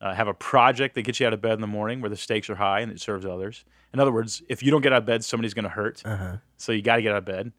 Uh, 0.00 0.12
have 0.14 0.28
a 0.28 0.34
project 0.34 0.94
that 0.94 1.02
gets 1.02 1.20
you 1.20 1.26
out 1.26 1.32
of 1.32 1.40
bed 1.40 1.54
in 1.54 1.60
the 1.62 1.66
morning 1.66 2.02
where 2.02 2.10
the 2.10 2.16
stakes 2.16 2.50
are 2.50 2.56
high 2.56 2.80
and 2.80 2.92
it 2.92 3.00
serves 3.00 3.24
others. 3.24 3.64
In 3.94 3.98
other 4.00 4.12
words, 4.12 4.42
if 4.48 4.62
you 4.62 4.70
don't 4.70 4.82
get 4.82 4.92
out 4.92 4.98
of 4.98 5.06
bed, 5.06 5.24
somebody's 5.24 5.54
going 5.54 5.62
to 5.64 5.70
hurt. 5.70 6.02
Uh-huh. 6.04 6.36
So 6.58 6.72
you 6.72 6.82
got 6.82 6.96
to 6.96 7.02
get 7.02 7.12
out 7.12 7.18
of 7.18 7.24
bed. 7.24 7.52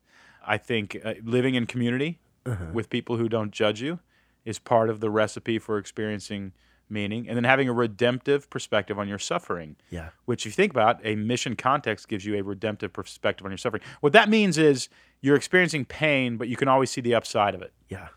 I 0.46 0.58
think 0.60 0.96
uh, 1.04 1.16
living 1.24 1.56
in 1.56 1.66
community 1.66 2.20
Uh-huh. 2.46 2.66
with 2.74 2.90
people 2.92 3.18
who 3.18 3.28
don't 3.28 3.52
judge 3.52 3.82
you 3.82 4.00
is 4.46 4.60
part 4.60 4.90
of 4.92 5.00
the 5.00 5.10
recipe 5.10 5.58
for 5.60 5.78
experiencing 5.80 6.54
meaning. 6.90 7.28
And 7.28 7.36
then 7.36 7.44
having 7.44 7.68
a 7.68 7.74
redemptive 7.74 8.50
perspective 8.52 8.98
on 9.00 9.08
your 9.10 9.20
suffering, 9.20 9.76
Yeah. 9.90 10.10
which, 10.26 10.46
if 10.46 10.52
you 10.52 10.56
think 10.56 10.72
about, 10.72 11.02
a 11.04 11.16
mission 11.16 11.56
context 11.56 12.08
gives 12.08 12.24
you 12.24 12.38
a 12.38 12.44
redemptive 12.44 12.94
perspective 12.94 13.46
on 13.46 13.52
your 13.52 13.58
suffering. 13.58 13.82
What 14.00 14.14
that 14.14 14.30
means 14.30 14.58
is 14.60 14.88
you're 15.22 15.36
experiencing 15.36 15.86
pain, 15.86 16.38
but 16.38 16.48
you 16.48 16.56
can 16.56 16.68
always 16.70 16.92
see 16.92 17.02
the 17.02 17.16
upside 17.16 17.56
of 17.56 17.62
it. 17.64 17.74
Yeah. 17.90 18.10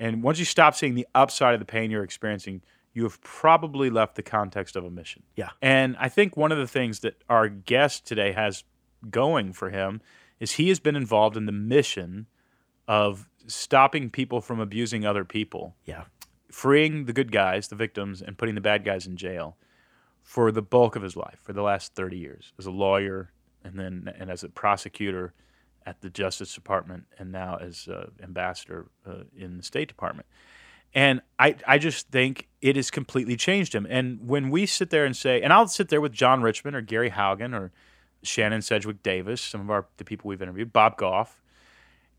And 0.00 0.22
once 0.22 0.38
you 0.40 0.44
stop 0.44 0.74
seeing 0.74 0.94
the 0.94 1.06
upside 1.14 1.54
of 1.54 1.60
the 1.60 1.64
pain 1.64 1.90
you're 1.90 2.04
experiencing, 2.04 2.60
you 2.98 3.04
have 3.04 3.20
probably 3.22 3.90
left 3.90 4.16
the 4.16 4.22
context 4.24 4.74
of 4.74 4.84
a 4.84 4.90
mission. 4.90 5.22
Yeah. 5.36 5.50
And 5.62 5.96
I 6.00 6.08
think 6.08 6.36
one 6.36 6.50
of 6.50 6.58
the 6.58 6.66
things 6.66 6.98
that 7.00 7.22
our 7.28 7.48
guest 7.48 8.04
today 8.04 8.32
has 8.32 8.64
going 9.08 9.52
for 9.52 9.70
him 9.70 10.00
is 10.40 10.52
he 10.54 10.68
has 10.68 10.80
been 10.80 10.96
involved 10.96 11.36
in 11.36 11.46
the 11.46 11.52
mission 11.52 12.26
of 12.88 13.28
stopping 13.46 14.10
people 14.10 14.40
from 14.40 14.58
abusing 14.58 15.06
other 15.06 15.24
people, 15.24 15.76
Yeah. 15.84 16.04
freeing 16.50 17.04
the 17.04 17.12
good 17.12 17.30
guys, 17.30 17.68
the 17.68 17.76
victims, 17.76 18.20
and 18.20 18.36
putting 18.36 18.56
the 18.56 18.60
bad 18.60 18.84
guys 18.84 19.06
in 19.06 19.16
jail 19.16 19.56
for 20.22 20.50
the 20.50 20.60
bulk 20.62 20.96
of 20.96 21.02
his 21.02 21.14
life, 21.16 21.38
for 21.40 21.52
the 21.52 21.62
last 21.62 21.94
30 21.94 22.18
years, 22.18 22.52
as 22.58 22.66
a 22.66 22.70
lawyer 22.72 23.30
and 23.62 23.78
then 23.78 24.12
and 24.18 24.28
as 24.28 24.42
a 24.42 24.48
prosecutor 24.48 25.34
at 25.86 26.00
the 26.00 26.10
Justice 26.10 26.52
Department 26.52 27.04
and 27.18 27.30
now 27.30 27.56
as 27.56 27.86
uh, 27.86 28.10
ambassador 28.22 28.90
uh, 29.06 29.22
in 29.36 29.56
the 29.56 29.62
State 29.62 29.86
Department. 29.88 30.26
And 30.94 31.20
I, 31.38 31.54
I 31.66 31.78
just 31.78 32.08
think 32.08 32.48
it 32.60 32.76
has 32.76 32.90
completely 32.90 33.36
changed 33.36 33.74
him. 33.74 33.86
And 33.88 34.26
when 34.26 34.50
we 34.50 34.66
sit 34.66 34.90
there 34.90 35.04
and 35.04 35.16
say, 35.16 35.40
and 35.42 35.52
I'll 35.52 35.68
sit 35.68 35.88
there 35.90 36.00
with 36.00 36.12
John 36.12 36.42
Richmond 36.42 36.74
or 36.76 36.80
Gary 36.80 37.10
Haugen 37.10 37.54
or 37.54 37.70
Shannon 38.22 38.62
Sedgwick 38.62 39.02
Davis, 39.02 39.40
some 39.40 39.60
of 39.60 39.70
our 39.70 39.86
the 39.98 40.04
people 40.04 40.28
we've 40.28 40.42
interviewed, 40.42 40.72
Bob 40.72 40.96
Goff, 40.96 41.40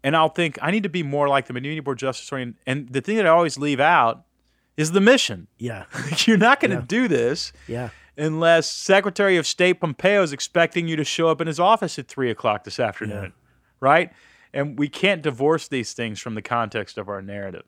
and 0.04 0.16
I'll 0.16 0.30
think 0.30 0.58
I 0.62 0.72
need 0.72 0.84
to 0.84 0.90
be 0.90 1.04
more 1.04 1.28
like 1.28 1.46
the 1.48 1.54
Community 1.54 1.80
Board 1.82 1.98
Justice 1.98 2.22
Historian. 2.22 2.56
And 2.66 2.88
the 2.90 3.02
thing 3.02 3.18
that 3.18 3.26
I 3.26 3.30
always 3.30 3.58
leave 3.58 3.80
out 3.82 4.24
is 4.78 4.92
the 4.94 5.02
mission. 5.02 5.48
Yeah. 5.58 5.86
You're 6.20 6.38
not 6.38 6.60
going 6.62 6.72
to 6.72 6.78
Yeah. 6.78 6.86
do 6.88 7.08
this 7.10 7.52
Yeah. 7.68 7.90
unless 8.18 8.72
Secretary 8.72 9.36
of 9.36 9.46
State 9.46 9.82
Pompeo 9.82 10.22
is 10.24 10.32
expecting 10.32 10.88
you 10.88 10.96
to 10.96 11.04
show 11.04 11.28
up 11.28 11.42
in 11.42 11.48
his 11.48 11.60
office 11.60 12.00
at 12.00 12.08
three 12.08 12.30
o'clock 12.30 12.64
this 12.64 12.80
afternoon, 12.80 13.34
right? 13.82 14.14
And 14.54 14.80
we 14.80 14.88
can't 14.88 15.22
divorce 15.22 15.68
these 15.68 15.92
things 15.94 16.20
from 16.22 16.36
the 16.36 16.42
context 16.42 16.98
of 16.98 17.10
our 17.10 17.22
narrative. 17.22 17.64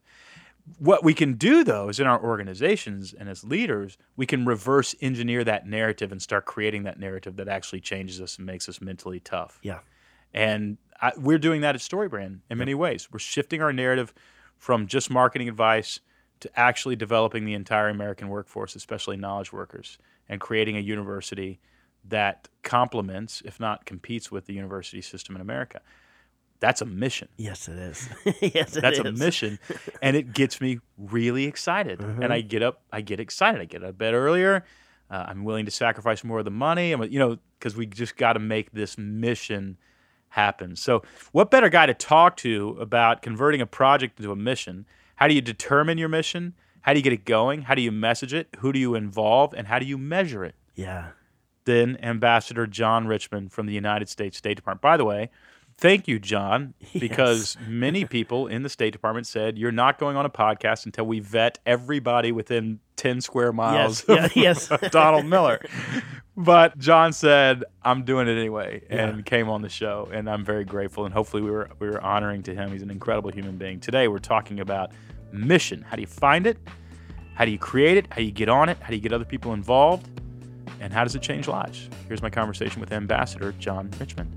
What 0.80 1.04
we 1.04 1.14
can 1.14 1.34
do, 1.34 1.64
though, 1.64 1.90
is 1.90 2.00
in 2.00 2.08
our 2.08 2.22
organizations 2.22 3.14
and 3.14 3.28
as 3.30 3.44
leaders, 3.44 3.98
we 4.16 4.26
can 4.26 4.46
reverse 4.46 4.96
engineer 5.02 5.44
that 5.44 5.68
narrative 5.68 6.12
and 6.12 6.22
start 6.22 6.46
creating 6.46 6.84
that 6.84 7.00
narrative 7.00 7.36
that 7.38 7.48
actually 7.48 7.82
changes 7.82 8.22
us 8.22 8.38
and 8.38 8.46
makes 8.46 8.70
us 8.70 8.82
mentally 8.82 9.20
tough. 9.20 9.60
Yeah. 9.62 9.80
And 10.34 10.78
I, 11.02 11.12
we're 11.18 11.40
doing 11.40 11.62
that 11.62 11.76
at 11.76 11.82
StoryBrand 11.82 12.40
in 12.50 12.58
many 12.58 12.74
ways. 12.74 13.10
We're 13.12 13.20
shifting 13.20 13.62
our 13.62 13.74
narrative 13.74 14.14
from 14.58 14.88
just 14.88 15.10
marketing 15.10 15.50
advice 15.50 16.00
to 16.42 16.60
actually 16.60 16.96
developing 16.96 17.46
the 17.46 17.54
entire 17.54 17.90
American 17.90 18.30
workforce, 18.30 18.76
especially 18.76 19.18
knowledge 19.18 19.52
workers, 19.52 19.98
and 20.30 20.40
creating 20.40 20.78
a 20.78 20.80
university 20.80 21.60
that 22.08 22.48
complements, 22.64 23.42
if 23.46 23.60
not 23.60 23.86
competes 23.86 24.32
with, 24.32 24.46
the 24.46 24.54
university 24.54 25.02
system 25.02 25.36
in 25.36 25.42
America. 25.42 25.82
That's 26.62 26.80
a 26.80 26.86
mission. 26.86 27.28
Yes, 27.38 27.68
it 27.68 27.78
is. 27.78 28.08
yes, 28.54 28.78
it 28.78 28.82
That's 28.82 29.00
a 29.00 29.12
mission, 29.12 29.60
and 30.02 30.16
it 30.16 30.32
gets 30.32 30.62
me 30.62 30.80
really 30.98 31.46
excited. 31.46 32.00
And 32.00 32.32
I 32.32 32.42
get 32.42 32.62
up, 32.62 32.82
I 32.92 33.02
get 33.02 33.20
excited. 33.20 33.60
I 33.60 33.66
get 33.66 33.84
out 33.84 33.90
of 33.90 33.98
bed 33.98 34.14
earlier. 34.14 34.64
Uh, 35.10 35.26
I'm 35.28 35.44
willing 35.44 35.66
to 35.66 35.72
sacrifice 35.72 36.24
more 36.24 36.40
of 36.40 36.46
the 36.46 36.52
money. 36.52 36.94
I'm, 36.94 37.04
you 37.04 37.20
know, 37.20 37.40
because 37.60 37.76
we 37.76 37.88
just 37.88 38.16
got 38.16 38.34
to 38.34 38.40
make 38.40 38.72
this 38.72 38.98
mission 38.98 39.78
happen. 40.30 40.76
So, 40.76 41.02
what 41.32 41.52
better 41.52 41.68
guy 41.68 41.88
to 41.88 41.96
talk 41.96 42.38
to 42.38 42.78
about 42.80 43.24
converting 43.24 43.60
a 43.60 43.66
project 43.66 44.20
into 44.20 44.32
a 44.32 44.36
mission? 44.36 44.86
How 45.16 45.28
do 45.28 45.34
you 45.34 45.42
determine 45.42 45.98
your 45.98 46.10
mission? 46.10 46.54
How 46.82 46.94
do 46.94 47.00
you 47.00 47.04
get 47.04 47.14
it 47.14 47.26
going? 47.26 47.64
How 47.64 47.76
do 47.76 47.82
you 47.82 47.92
message 47.92 48.34
it? 48.34 48.50
Who 48.60 48.72
do 48.72 48.80
you 48.80 48.96
involve? 48.96 49.54
And 49.54 49.68
how 49.68 49.80
do 49.80 49.86
you 49.86 49.98
measure 49.98 50.46
it? 50.46 50.56
Yeah. 50.76 51.10
Then 51.66 51.98
Ambassador 52.02 52.66
John 52.66 53.08
Richmond 53.08 53.52
from 53.52 53.66
the 53.66 53.74
United 53.74 54.10
States 54.10 54.38
State 54.38 54.56
Department. 54.56 54.82
By 54.82 54.98
the 54.98 55.06
way, 55.06 55.30
thank 55.82 56.08
you, 56.08 56.18
John, 56.20 56.74
because 56.98 57.58
many 57.68 58.06
people 58.06 58.48
in 58.48 58.64
the 58.64 58.70
State 58.70 58.94
Department 58.94 59.28
said 59.28 59.58
you're 59.58 59.72
not 59.74 60.00
going 60.00 60.16
on 60.16 60.26
a 60.26 60.30
podcast 60.30 60.86
until 60.86 61.06
we 61.06 61.20
vet 61.20 61.60
everybody 61.66 62.32
within 62.32 62.80
10 62.96 63.20
square 63.20 63.52
miles 63.52 64.06
Yes. 64.08 64.36
Yes. 64.36 64.72
of 64.72 64.80
Donald 64.92 65.26
Miller. 65.26 65.60
But 66.38 66.78
John 66.78 67.12
said, 67.12 67.66
I'm 67.84 68.04
doing 68.06 68.28
it 68.30 68.38
anyway, 68.38 68.84
and 68.90 69.18
Yeah. 69.18 69.22
came 69.24 69.50
on 69.50 69.62
the 69.62 69.70
show, 69.70 70.08
and 70.14 70.30
I'm 70.30 70.46
very 70.46 70.64
grateful. 70.64 71.04
And 71.06 71.14
hopefully, 71.14 71.44
we 71.44 71.52
were 71.52 71.70
we 71.80 71.90
were 71.90 72.02
honoring 72.02 72.42
to 72.44 72.56
him. 72.56 72.72
He's 72.72 72.82
an 72.82 72.90
incredible 72.90 73.32
human 73.32 73.58
being. 73.58 73.80
Today, 73.82 74.08
we're 74.08 74.20
talking 74.20 74.60
about 74.62 74.92
mission. 75.34 75.82
How 75.82 75.96
do 75.98 76.02
you 76.02 76.08
find 76.08 76.48
it? 76.48 76.58
How 77.36 77.44
do 77.46 77.52
you 77.52 77.58
create 77.60 77.98
it? 77.98 78.08
How 78.12 78.18
do 78.18 78.24
you 78.24 78.32
get 78.32 78.48
on 78.50 78.70
it? 78.70 78.78
How 78.82 78.90
do 78.90 78.96
you 78.96 79.02
get 79.02 79.14
other 79.14 79.26
people 79.26 79.54
involved? 79.54 80.08
And 80.80 80.94
how 80.94 81.04
does 81.04 81.16
it 81.16 81.22
change 81.22 81.48
lives? 81.48 81.90
Here's 82.08 82.22
my 82.22 82.30
conversation 82.30 82.80
with 82.82 82.92
Ambassador 82.94 83.52
John 83.60 83.90
Richmond. 84.00 84.32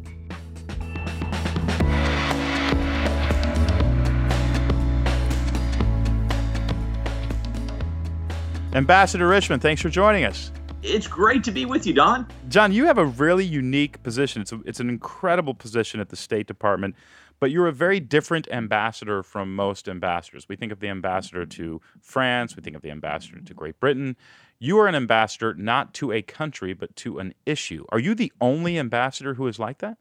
Ambassador 8.74 9.28
Richmond, 9.28 9.62
thanks 9.62 9.80
for 9.80 9.88
joining 9.88 10.24
us. 10.24 10.50
It's 10.82 11.06
great 11.06 11.44
to 11.44 11.52
be 11.52 11.64
with 11.64 11.86
you, 11.86 11.94
Don. 11.94 12.26
John, 12.48 12.72
you 12.72 12.86
have 12.86 12.98
a 12.98 13.06
really 13.06 13.44
unique 13.44 14.02
position. 14.02 14.42
It's, 14.42 14.50
a, 14.50 14.60
it's 14.66 14.80
an 14.80 14.88
incredible 14.88 15.54
position 15.54 16.00
at 16.00 16.08
the 16.08 16.16
State 16.16 16.48
Department, 16.48 16.96
but 17.38 17.52
you're 17.52 17.68
a 17.68 17.72
very 17.72 18.00
different 18.00 18.48
ambassador 18.50 19.22
from 19.22 19.54
most 19.54 19.88
ambassadors. 19.88 20.48
We 20.48 20.56
think 20.56 20.72
of 20.72 20.80
the 20.80 20.88
ambassador 20.88 21.46
to 21.46 21.80
France, 22.00 22.56
we 22.56 22.62
think 22.62 22.74
of 22.74 22.82
the 22.82 22.90
ambassador 22.90 23.40
to 23.40 23.54
Great 23.54 23.78
Britain. 23.78 24.16
You 24.58 24.80
are 24.80 24.88
an 24.88 24.96
ambassador 24.96 25.54
not 25.54 25.94
to 25.94 26.10
a 26.10 26.20
country, 26.20 26.74
but 26.74 26.96
to 26.96 27.20
an 27.20 27.32
issue. 27.46 27.84
Are 27.90 28.00
you 28.00 28.16
the 28.16 28.32
only 28.40 28.76
ambassador 28.76 29.34
who 29.34 29.46
is 29.46 29.60
like 29.60 29.78
that? 29.78 29.98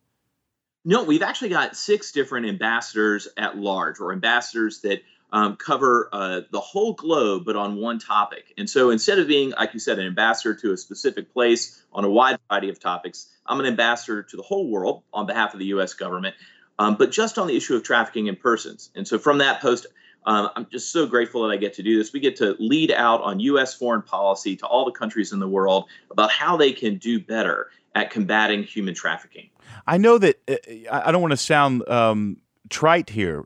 No, 0.84 1.04
we've 1.04 1.22
actually 1.22 1.50
got 1.50 1.76
six 1.76 2.12
different 2.12 2.48
ambassadors 2.48 3.28
at 3.38 3.56
large, 3.56 4.00
or 4.00 4.12
ambassadors 4.12 4.82
that 4.82 5.04
um, 5.34 5.56
cover 5.56 6.10
uh, 6.14 6.42
the 6.52 6.60
whole 6.60 6.94
globe, 6.94 7.44
but 7.44 7.56
on 7.56 7.76
one 7.78 7.98
topic. 7.98 8.54
And 8.56 8.70
so 8.70 8.92
instead 8.92 9.18
of 9.18 9.28
being, 9.28 9.50
like 9.50 9.74
you 9.74 9.80
said, 9.80 9.98
an 9.98 10.06
ambassador 10.06 10.54
to 10.54 10.72
a 10.72 10.78
specific 10.78 11.34
place 11.34 11.84
on 11.92 12.06
a 12.06 12.10
wide 12.10 12.38
variety 12.48 12.70
of 12.70 12.80
topics, 12.80 13.28
I'm 13.48 13.60
an 13.60 13.66
ambassador 13.66 14.22
to 14.22 14.38
the 14.38 14.44
whole 14.44 14.70
world 14.70 15.02
on 15.12 15.26
behalf 15.26 15.54
of 15.54 15.60
the 15.60 15.66
U.S. 15.66 15.96
government, 15.96 16.36
um, 16.78 16.96
but 16.96 17.12
just 17.12 17.40
on 17.40 17.48
the 17.48 17.58
issue 17.58 17.76
of 17.76 17.82
trafficking 17.82 18.28
in 18.28 18.36
persons. 18.36 18.92
And 18.96 19.08
so 19.08 19.18
from 19.18 19.40
that 19.40 19.60
post, 19.60 19.88
um, 20.28 20.52
I'm 20.56 20.68
just 20.72 20.92
so 20.92 21.08
grateful 21.08 21.42
that 21.48 21.54
I 21.54 21.58
get 21.58 21.74
to 21.74 21.84
do 21.84 21.98
this. 21.98 22.14
We 22.14 22.20
get 22.20 22.36
to 22.38 22.56
lead 22.60 22.92
out 22.92 23.22
on 23.24 23.40
U.S. 23.40 23.74
foreign 23.74 24.04
policy 24.04 24.56
to 24.58 24.68
all 24.68 24.86
the 24.86 24.92
countries 24.92 25.34
in 25.34 25.40
the 25.40 25.50
world 25.50 25.86
about 26.12 26.30
how 26.30 26.58
they 26.58 26.72
can 26.72 26.98
do 26.98 27.20
better 27.20 27.72
at 27.96 28.12
combating 28.12 28.64
human 28.64 28.94
trafficking. 28.94 29.50
I 29.88 29.98
know 29.98 30.20
that 30.20 30.40
uh, 30.48 30.56
I 30.92 31.12
don't 31.12 31.22
want 31.22 31.32
to 31.32 31.38
sound 31.38 31.88
um, 31.90 32.38
trite 32.70 33.10
here, 33.10 33.46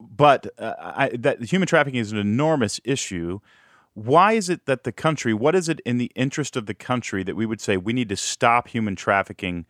but 0.00 0.46
uh, 0.58 0.74
I, 0.78 1.08
that 1.18 1.42
human 1.42 1.66
trafficking 1.66 2.00
is 2.00 2.12
an 2.12 2.18
enormous 2.18 2.80
issue. 2.84 3.40
Why 3.94 4.32
is 4.32 4.48
it 4.48 4.66
that 4.66 4.84
the 4.84 4.92
country, 4.92 5.32
what 5.32 5.54
is 5.54 5.68
it 5.68 5.80
in 5.80 5.98
the 5.98 6.10
interest 6.14 6.56
of 6.56 6.66
the 6.66 6.74
country 6.74 7.22
that 7.22 7.36
we 7.36 7.46
would 7.46 7.60
say 7.60 7.76
we 7.76 7.92
need 7.92 8.08
to 8.08 8.16
stop 8.16 8.68
human 8.68 8.96
trafficking 8.96 9.66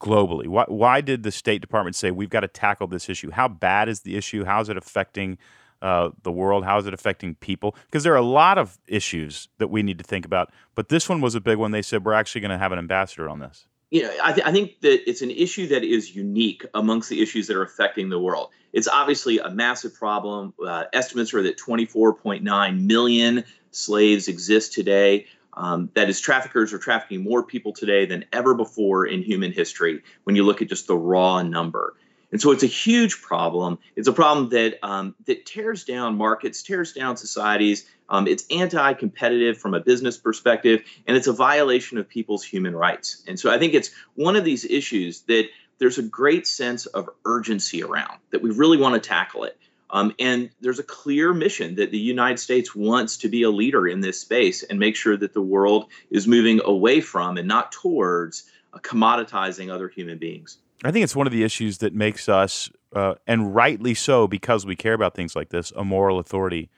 globally? 0.00 0.48
Why, 0.48 0.64
why 0.66 1.00
did 1.00 1.22
the 1.22 1.30
State 1.30 1.60
Department 1.60 1.94
say 1.94 2.10
we've 2.10 2.30
got 2.30 2.40
to 2.40 2.48
tackle 2.48 2.88
this 2.88 3.08
issue? 3.08 3.30
How 3.30 3.48
bad 3.48 3.88
is 3.88 4.00
the 4.00 4.16
issue? 4.16 4.44
How 4.44 4.60
is 4.60 4.68
it 4.68 4.76
affecting 4.76 5.38
uh, 5.80 6.10
the 6.22 6.32
world? 6.32 6.64
How 6.64 6.78
is 6.78 6.86
it 6.86 6.94
affecting 6.94 7.36
people? 7.36 7.76
Because 7.86 8.02
there 8.02 8.12
are 8.12 8.16
a 8.16 8.22
lot 8.22 8.58
of 8.58 8.78
issues 8.88 9.48
that 9.58 9.68
we 9.68 9.82
need 9.82 9.98
to 9.98 10.04
think 10.04 10.24
about, 10.24 10.52
but 10.74 10.88
this 10.88 11.08
one 11.08 11.20
was 11.20 11.36
a 11.36 11.40
big 11.40 11.58
one. 11.58 11.70
They 11.70 11.82
said 11.82 12.04
we're 12.04 12.14
actually 12.14 12.40
going 12.40 12.50
to 12.50 12.58
have 12.58 12.72
an 12.72 12.78
ambassador 12.78 13.28
on 13.28 13.38
this 13.38 13.66
you 13.90 14.02
know, 14.02 14.12
I, 14.22 14.32
th- 14.32 14.46
I, 14.46 14.52
think 14.52 14.80
that 14.80 15.08
it's 15.08 15.22
an 15.22 15.30
issue 15.30 15.68
that 15.68 15.82
is 15.82 16.14
unique 16.14 16.66
amongst 16.74 17.08
the 17.08 17.22
issues 17.22 17.46
that 17.46 17.56
are 17.56 17.62
affecting 17.62 18.10
the 18.10 18.18
world. 18.18 18.50
It's 18.72 18.88
obviously 18.88 19.38
a 19.38 19.48
massive 19.48 19.94
problem. 19.94 20.52
Uh, 20.64 20.84
estimates 20.92 21.32
are 21.32 21.42
that 21.42 21.58
24.9 21.58 22.86
million 22.86 23.44
slaves 23.70 24.28
exist 24.28 24.74
today. 24.74 25.26
Um, 25.54 25.90
that 25.94 26.08
is, 26.08 26.20
traffickers 26.20 26.72
are 26.72 26.78
trafficking 26.78 27.24
more 27.24 27.42
people 27.42 27.72
today 27.72 28.04
than 28.04 28.26
ever 28.32 28.54
before 28.54 29.06
in 29.06 29.22
human 29.22 29.52
history 29.52 30.02
when 30.24 30.36
you 30.36 30.44
look 30.44 30.60
at 30.60 30.68
just 30.68 30.86
the 30.86 30.96
raw 30.96 31.42
number. 31.42 31.94
And 32.30 32.40
so 32.40 32.50
it's 32.50 32.62
a 32.62 32.66
huge 32.66 33.22
problem. 33.22 33.78
It's 33.96 34.08
a 34.08 34.12
problem 34.12 34.50
that 34.50 34.78
um, 34.82 35.14
that 35.26 35.46
tears 35.46 35.84
down 35.84 36.16
markets, 36.16 36.62
tears 36.62 36.92
down 36.92 37.16
societies. 37.16 37.86
Um, 38.10 38.26
it's 38.26 38.44
anti-competitive 38.50 39.58
from 39.58 39.74
a 39.74 39.80
business 39.80 40.16
perspective, 40.16 40.82
and 41.06 41.16
it's 41.16 41.26
a 41.26 41.32
violation 41.32 41.98
of 41.98 42.08
people's 42.08 42.42
human 42.42 42.74
rights. 42.74 43.22
And 43.26 43.38
so 43.38 43.50
I 43.50 43.58
think 43.58 43.74
it's 43.74 43.90
one 44.14 44.36
of 44.36 44.44
these 44.44 44.64
issues 44.64 45.22
that 45.22 45.48
there's 45.78 45.98
a 45.98 46.02
great 46.02 46.46
sense 46.46 46.86
of 46.86 47.08
urgency 47.24 47.82
around 47.82 48.18
that 48.30 48.42
we 48.42 48.50
really 48.50 48.78
want 48.78 48.94
to 48.94 49.08
tackle 49.08 49.44
it. 49.44 49.58
Um, 49.90 50.14
and 50.18 50.50
there's 50.60 50.78
a 50.78 50.84
clear 50.84 51.32
mission 51.32 51.76
that 51.76 51.90
the 51.90 51.98
United 51.98 52.38
States 52.38 52.74
wants 52.74 53.18
to 53.18 53.28
be 53.28 53.42
a 53.42 53.50
leader 53.50 53.86
in 53.86 54.00
this 54.00 54.20
space 54.20 54.62
and 54.62 54.78
make 54.78 54.96
sure 54.96 55.16
that 55.16 55.32
the 55.32 55.40
world 55.40 55.86
is 56.10 56.26
moving 56.26 56.60
away 56.64 57.00
from 57.00 57.38
and 57.38 57.48
not 57.48 57.72
towards 57.72 58.44
uh, 58.74 58.78
commoditizing 58.78 59.70
other 59.70 59.88
human 59.88 60.18
beings. 60.18 60.58
I 60.84 60.90
think 60.92 61.04
it's 61.04 61.16
one 61.16 61.26
of 61.26 61.32
the 61.32 61.42
issues 61.42 61.78
that 61.78 61.92
makes 61.94 62.28
us, 62.28 62.70
uh, 62.94 63.14
and 63.26 63.54
rightly 63.54 63.94
so, 63.94 64.28
because 64.28 64.64
we 64.64 64.76
care 64.76 64.94
about 64.94 65.14
things 65.14 65.34
like 65.34 65.48
this, 65.48 65.72
a 65.76 65.84
moral 65.84 66.18
authority 66.18 66.70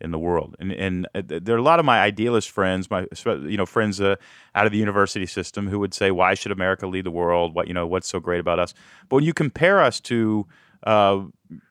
in 0.00 0.12
the 0.12 0.18
world. 0.18 0.54
And 0.60 0.72
and 0.72 1.08
uh, 1.14 1.22
there 1.24 1.56
are 1.56 1.58
a 1.58 1.62
lot 1.62 1.80
of 1.80 1.84
my 1.84 2.00
idealist 2.00 2.50
friends, 2.50 2.88
my 2.88 3.06
you 3.24 3.56
know 3.56 3.66
friends 3.66 4.00
uh, 4.00 4.14
out 4.54 4.66
of 4.66 4.72
the 4.72 4.78
university 4.78 5.26
system, 5.26 5.68
who 5.68 5.80
would 5.80 5.92
say, 5.92 6.12
"Why 6.12 6.34
should 6.34 6.52
America 6.52 6.86
lead 6.86 7.04
the 7.04 7.10
world? 7.10 7.54
What 7.54 7.66
you 7.66 7.74
know, 7.74 7.86
what's 7.86 8.08
so 8.08 8.20
great 8.20 8.38
about 8.38 8.60
us?" 8.60 8.74
But 9.08 9.16
when 9.16 9.24
you 9.24 9.34
compare 9.34 9.82
us 9.82 9.98
to, 10.02 10.46
uh, 10.84 11.22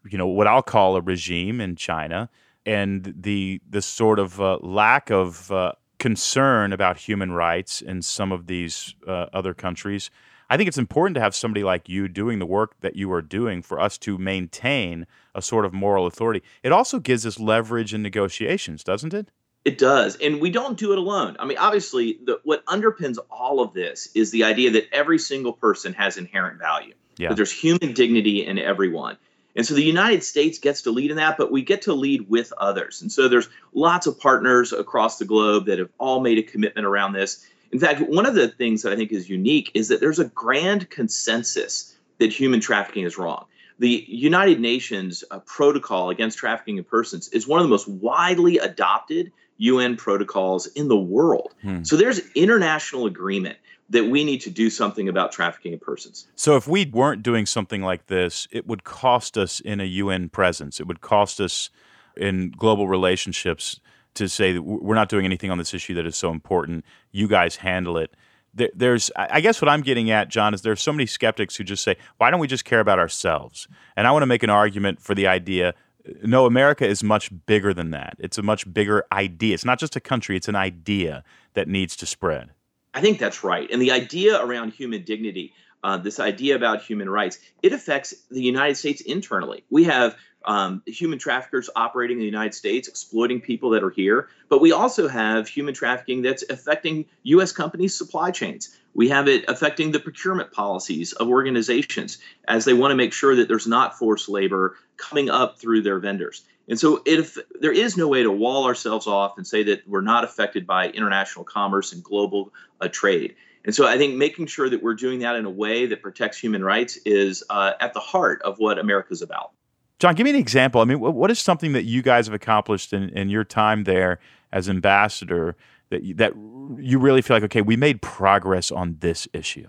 you 0.09 0.17
know, 0.17 0.27
what 0.27 0.47
I'll 0.47 0.61
call 0.61 0.97
a 0.97 1.01
regime 1.01 1.61
in 1.61 1.77
China, 1.77 2.29
and 2.65 3.13
the 3.17 3.61
the 3.69 3.81
sort 3.81 4.19
of 4.19 4.41
uh, 4.41 4.57
lack 4.61 5.09
of 5.09 5.49
uh, 5.53 5.71
concern 5.99 6.73
about 6.73 6.97
human 6.97 7.31
rights 7.31 7.81
in 7.81 8.01
some 8.01 8.33
of 8.33 8.47
these 8.47 8.93
other 9.07 9.53
countries 9.53 10.11
I 10.49 10.57
think 10.57 10.67
it's 10.67 10.77
important 10.77 11.15
to 11.15 11.21
have 11.21 11.35
somebody 11.35 11.63
like 11.63 11.89
you 11.89 12.07
doing 12.07 12.39
the 12.39 12.45
work 12.45 12.79
that 12.81 12.95
you 12.95 13.11
are 13.11 13.21
doing 13.21 13.61
for 13.61 13.79
us 13.79 13.97
to 13.99 14.17
maintain 14.17 15.05
a 15.35 15.41
sort 15.41 15.65
of 15.65 15.73
moral 15.73 16.07
authority. 16.07 16.41
It 16.63 16.71
also 16.71 16.99
gives 16.99 17.25
us 17.25 17.39
leverage 17.39 17.93
in 17.93 18.01
negotiations, 18.01 18.83
doesn't 18.83 19.13
it? 19.13 19.29
It 19.65 19.77
does. 19.77 20.15
And 20.17 20.39
we 20.39 20.49
don't 20.49 20.77
do 20.77 20.93
it 20.93 20.97
alone. 20.97 21.35
I 21.39 21.45
mean, 21.45 21.57
obviously, 21.57 22.19
the, 22.23 22.39
what 22.45 22.65
underpins 22.67 23.17
all 23.29 23.59
of 23.59 23.73
this 23.73 24.09
is 24.15 24.31
the 24.31 24.45
idea 24.45 24.71
that 24.71 24.87
every 24.93 25.19
single 25.19 25.51
person 25.51 25.91
has 25.93 26.15
inherent 26.15 26.57
value, 26.59 26.93
yeah. 27.17 27.29
that 27.29 27.35
there's 27.35 27.51
human 27.51 27.91
dignity 27.93 28.45
in 28.45 28.57
everyone. 28.57 29.17
And 29.57 29.65
so 29.65 29.73
the 29.73 29.83
United 29.83 30.23
States 30.23 30.59
gets 30.59 30.83
to 30.83 30.91
lead 30.91 31.09
in 31.09 31.17
that, 31.17 31.37
but 31.37 31.51
we 31.51 31.63
get 31.63 31.81
to 31.81 31.93
lead 31.93 32.29
with 32.29 32.53
others. 32.57 33.01
And 33.01 33.11
so 33.11 33.27
there's 33.27 33.49
lots 33.73 34.05
of 34.05 34.19
partners 34.19 34.71
across 34.71 35.17
the 35.17 35.25
globe 35.25 35.65
that 35.65 35.79
have 35.79 35.89
all 35.97 36.21
made 36.21 36.37
a 36.37 36.43
commitment 36.43 36.85
around 36.85 37.13
this. 37.13 37.45
In 37.71 37.79
fact, 37.79 38.01
one 38.01 38.25
of 38.25 38.35
the 38.35 38.47
things 38.47 38.81
that 38.81 38.93
I 38.93 38.95
think 38.95 39.11
is 39.11 39.29
unique 39.29 39.71
is 39.73 39.87
that 39.89 39.99
there's 39.99 40.19
a 40.19 40.25
grand 40.25 40.89
consensus 40.89 41.95
that 42.19 42.31
human 42.31 42.59
trafficking 42.59 43.03
is 43.03 43.17
wrong. 43.17 43.45
The 43.79 44.05
United 44.07 44.59
Nations 44.59 45.23
uh, 45.29 45.39
protocol 45.39 46.09
against 46.09 46.37
trafficking 46.37 46.77
in 46.77 46.83
persons 46.83 47.27
is 47.29 47.47
one 47.47 47.59
of 47.59 47.65
the 47.65 47.69
most 47.69 47.87
widely 47.87 48.57
adopted 48.57 49.31
UN 49.57 49.95
protocols 49.95 50.67
in 50.67 50.87
the 50.87 50.97
world. 50.97 51.53
Hmm. 51.61 51.83
So 51.83 51.95
there's 51.95 52.19
international 52.35 53.05
agreement 53.05 53.57
that 53.89 54.05
we 54.05 54.23
need 54.23 54.41
to 54.41 54.49
do 54.49 54.69
something 54.69 55.07
about 55.07 55.31
trafficking 55.31 55.73
in 55.73 55.79
persons. 55.79 56.27
So 56.35 56.55
if 56.55 56.67
we 56.67 56.85
weren't 56.85 57.23
doing 57.23 57.45
something 57.45 57.81
like 57.81 58.07
this, 58.07 58.47
it 58.51 58.67
would 58.67 58.83
cost 58.83 59.37
us 59.37 59.59
in 59.59 59.79
a 59.79 59.85
UN 59.85 60.29
presence. 60.29 60.79
It 60.79 60.87
would 60.87 61.01
cost 61.01 61.39
us 61.39 61.69
in 62.15 62.51
global 62.51 62.87
relationships 62.87 63.79
to 64.15 64.27
say 64.27 64.53
that 64.53 64.61
we're 64.61 64.95
not 64.95 65.09
doing 65.09 65.25
anything 65.25 65.51
on 65.51 65.57
this 65.57 65.73
issue 65.73 65.93
that 65.95 66.05
is 66.05 66.15
so 66.15 66.31
important. 66.31 66.85
You 67.11 67.27
guys 67.27 67.57
handle 67.57 67.97
it. 67.97 68.13
there's, 68.53 69.11
I 69.15 69.41
guess, 69.41 69.61
what 69.61 69.69
I'm 69.69 69.81
getting 69.81 70.09
at, 70.09 70.29
John, 70.29 70.53
is 70.53 70.63
there's 70.63 70.81
so 70.81 70.91
many 70.91 71.05
skeptics 71.05 71.55
who 71.55 71.63
just 71.63 71.83
say, 71.83 71.95
"Why 72.17 72.31
don't 72.31 72.39
we 72.39 72.47
just 72.47 72.65
care 72.65 72.79
about 72.79 72.97
ourselves?" 72.97 73.67
And 73.95 74.07
I 74.07 74.11
want 74.11 74.23
to 74.23 74.27
make 74.27 74.43
an 74.43 74.49
argument 74.49 74.99
for 74.99 75.13
the 75.13 75.27
idea. 75.27 75.75
No, 76.23 76.45
America 76.45 76.87
is 76.87 77.03
much 77.03 77.29
bigger 77.45 77.73
than 77.73 77.91
that. 77.91 78.15
It's 78.17 78.37
a 78.37 78.41
much 78.41 78.71
bigger 78.73 79.05
idea. 79.11 79.53
It's 79.53 79.65
not 79.65 79.79
just 79.79 79.95
a 79.95 79.99
country; 79.99 80.35
it's 80.35 80.47
an 80.47 80.55
idea 80.55 81.23
that 81.53 81.67
needs 81.67 81.95
to 81.97 82.05
spread. 82.05 82.49
I 82.93 83.01
think 83.01 83.19
that's 83.19 83.43
right. 83.43 83.69
And 83.69 83.79
the 83.79 83.91
idea 83.91 84.43
around 84.43 84.73
human 84.73 85.03
dignity, 85.03 85.53
uh, 85.83 85.97
this 85.97 86.19
idea 86.19 86.55
about 86.55 86.81
human 86.81 87.09
rights, 87.09 87.37
it 87.61 87.73
affects 87.73 88.15
the 88.31 88.41
United 88.41 88.75
States 88.75 89.01
internally. 89.01 89.63
We 89.69 89.83
have 89.83 90.15
um, 90.47 90.81
human 90.85 91.19
traffickers 91.19 91.69
operating 91.75 92.17
in 92.17 92.21
the 92.21 92.25
United 92.25 92.53
States, 92.53 92.87
exploiting 92.87 93.41
people 93.41 93.69
that 93.71 93.83
are 93.83 93.89
here. 93.89 94.29
But 94.49 94.61
we 94.61 94.71
also 94.71 95.07
have 95.07 95.47
human 95.47 95.73
trafficking 95.73 96.21
that's 96.21 96.43
affecting 96.49 97.05
U.S. 97.23 97.51
companies' 97.51 97.95
supply 97.95 98.31
chains. 98.31 98.75
We 98.95 99.09
have 99.09 99.27
it 99.27 99.45
affecting 99.47 99.91
the 99.91 99.99
procurement 99.99 100.51
policies 100.53 101.11
of 101.13 101.27
organizations 101.27 102.17
as 102.47 102.65
they 102.65 102.73
want 102.73 102.91
to 102.91 102.95
make 102.95 103.13
sure 103.13 103.35
that 103.35 103.47
there's 103.47 103.67
not 103.67 103.99
forced 103.99 104.29
labor 104.29 104.77
coming 104.95 105.29
up 105.29 105.59
through 105.59 105.81
their 105.81 105.99
vendors. 105.99 106.43
And 106.69 106.79
so, 106.79 107.01
if 107.05 107.37
there 107.59 107.71
is 107.71 107.97
no 107.97 108.07
way 108.07 108.23
to 108.23 108.31
wall 108.31 108.65
ourselves 108.65 109.05
off 109.05 109.37
and 109.37 109.45
say 109.45 109.63
that 109.63 109.87
we're 109.87 110.01
not 110.01 110.23
affected 110.23 110.65
by 110.65 110.89
international 110.89 111.45
commerce 111.45 111.93
and 111.93 112.03
global 112.03 112.53
uh, 112.81 112.87
trade. 112.87 113.35
And 113.65 113.75
so, 113.75 113.85
I 113.85 113.97
think 113.97 114.15
making 114.15 114.47
sure 114.47 114.69
that 114.69 114.81
we're 114.81 114.95
doing 114.95 115.19
that 115.19 115.35
in 115.35 115.45
a 115.45 115.49
way 115.49 115.85
that 115.87 116.01
protects 116.01 116.37
human 116.37 116.63
rights 116.63 116.97
is 117.05 117.43
uh, 117.49 117.73
at 117.79 117.93
the 117.93 117.99
heart 117.99 118.41
of 118.43 118.59
what 118.59 118.79
America's 118.79 119.21
about. 119.21 119.51
John, 119.99 120.15
give 120.15 120.25
me 120.25 120.29
an 120.29 120.35
example. 120.35 120.81
I 120.81 120.85
mean, 120.85 120.99
what 120.99 121.31
is 121.31 121.39
something 121.39 121.73
that 121.73 121.83
you 121.83 122.01
guys 122.01 122.27
have 122.27 122.33
accomplished 122.33 122.93
in, 122.93 123.09
in 123.09 123.29
your 123.29 123.43
time 123.43 123.83
there 123.83 124.19
as 124.51 124.69
ambassador 124.69 125.55
that 125.89 126.03
you, 126.03 126.13
that 126.15 126.33
you 126.77 126.99
really 126.99 127.21
feel 127.21 127.35
like, 127.35 127.43
okay, 127.43 127.61
we 127.61 127.75
made 127.75 128.01
progress 128.01 128.71
on 128.71 128.97
this 128.99 129.27
issue? 129.33 129.67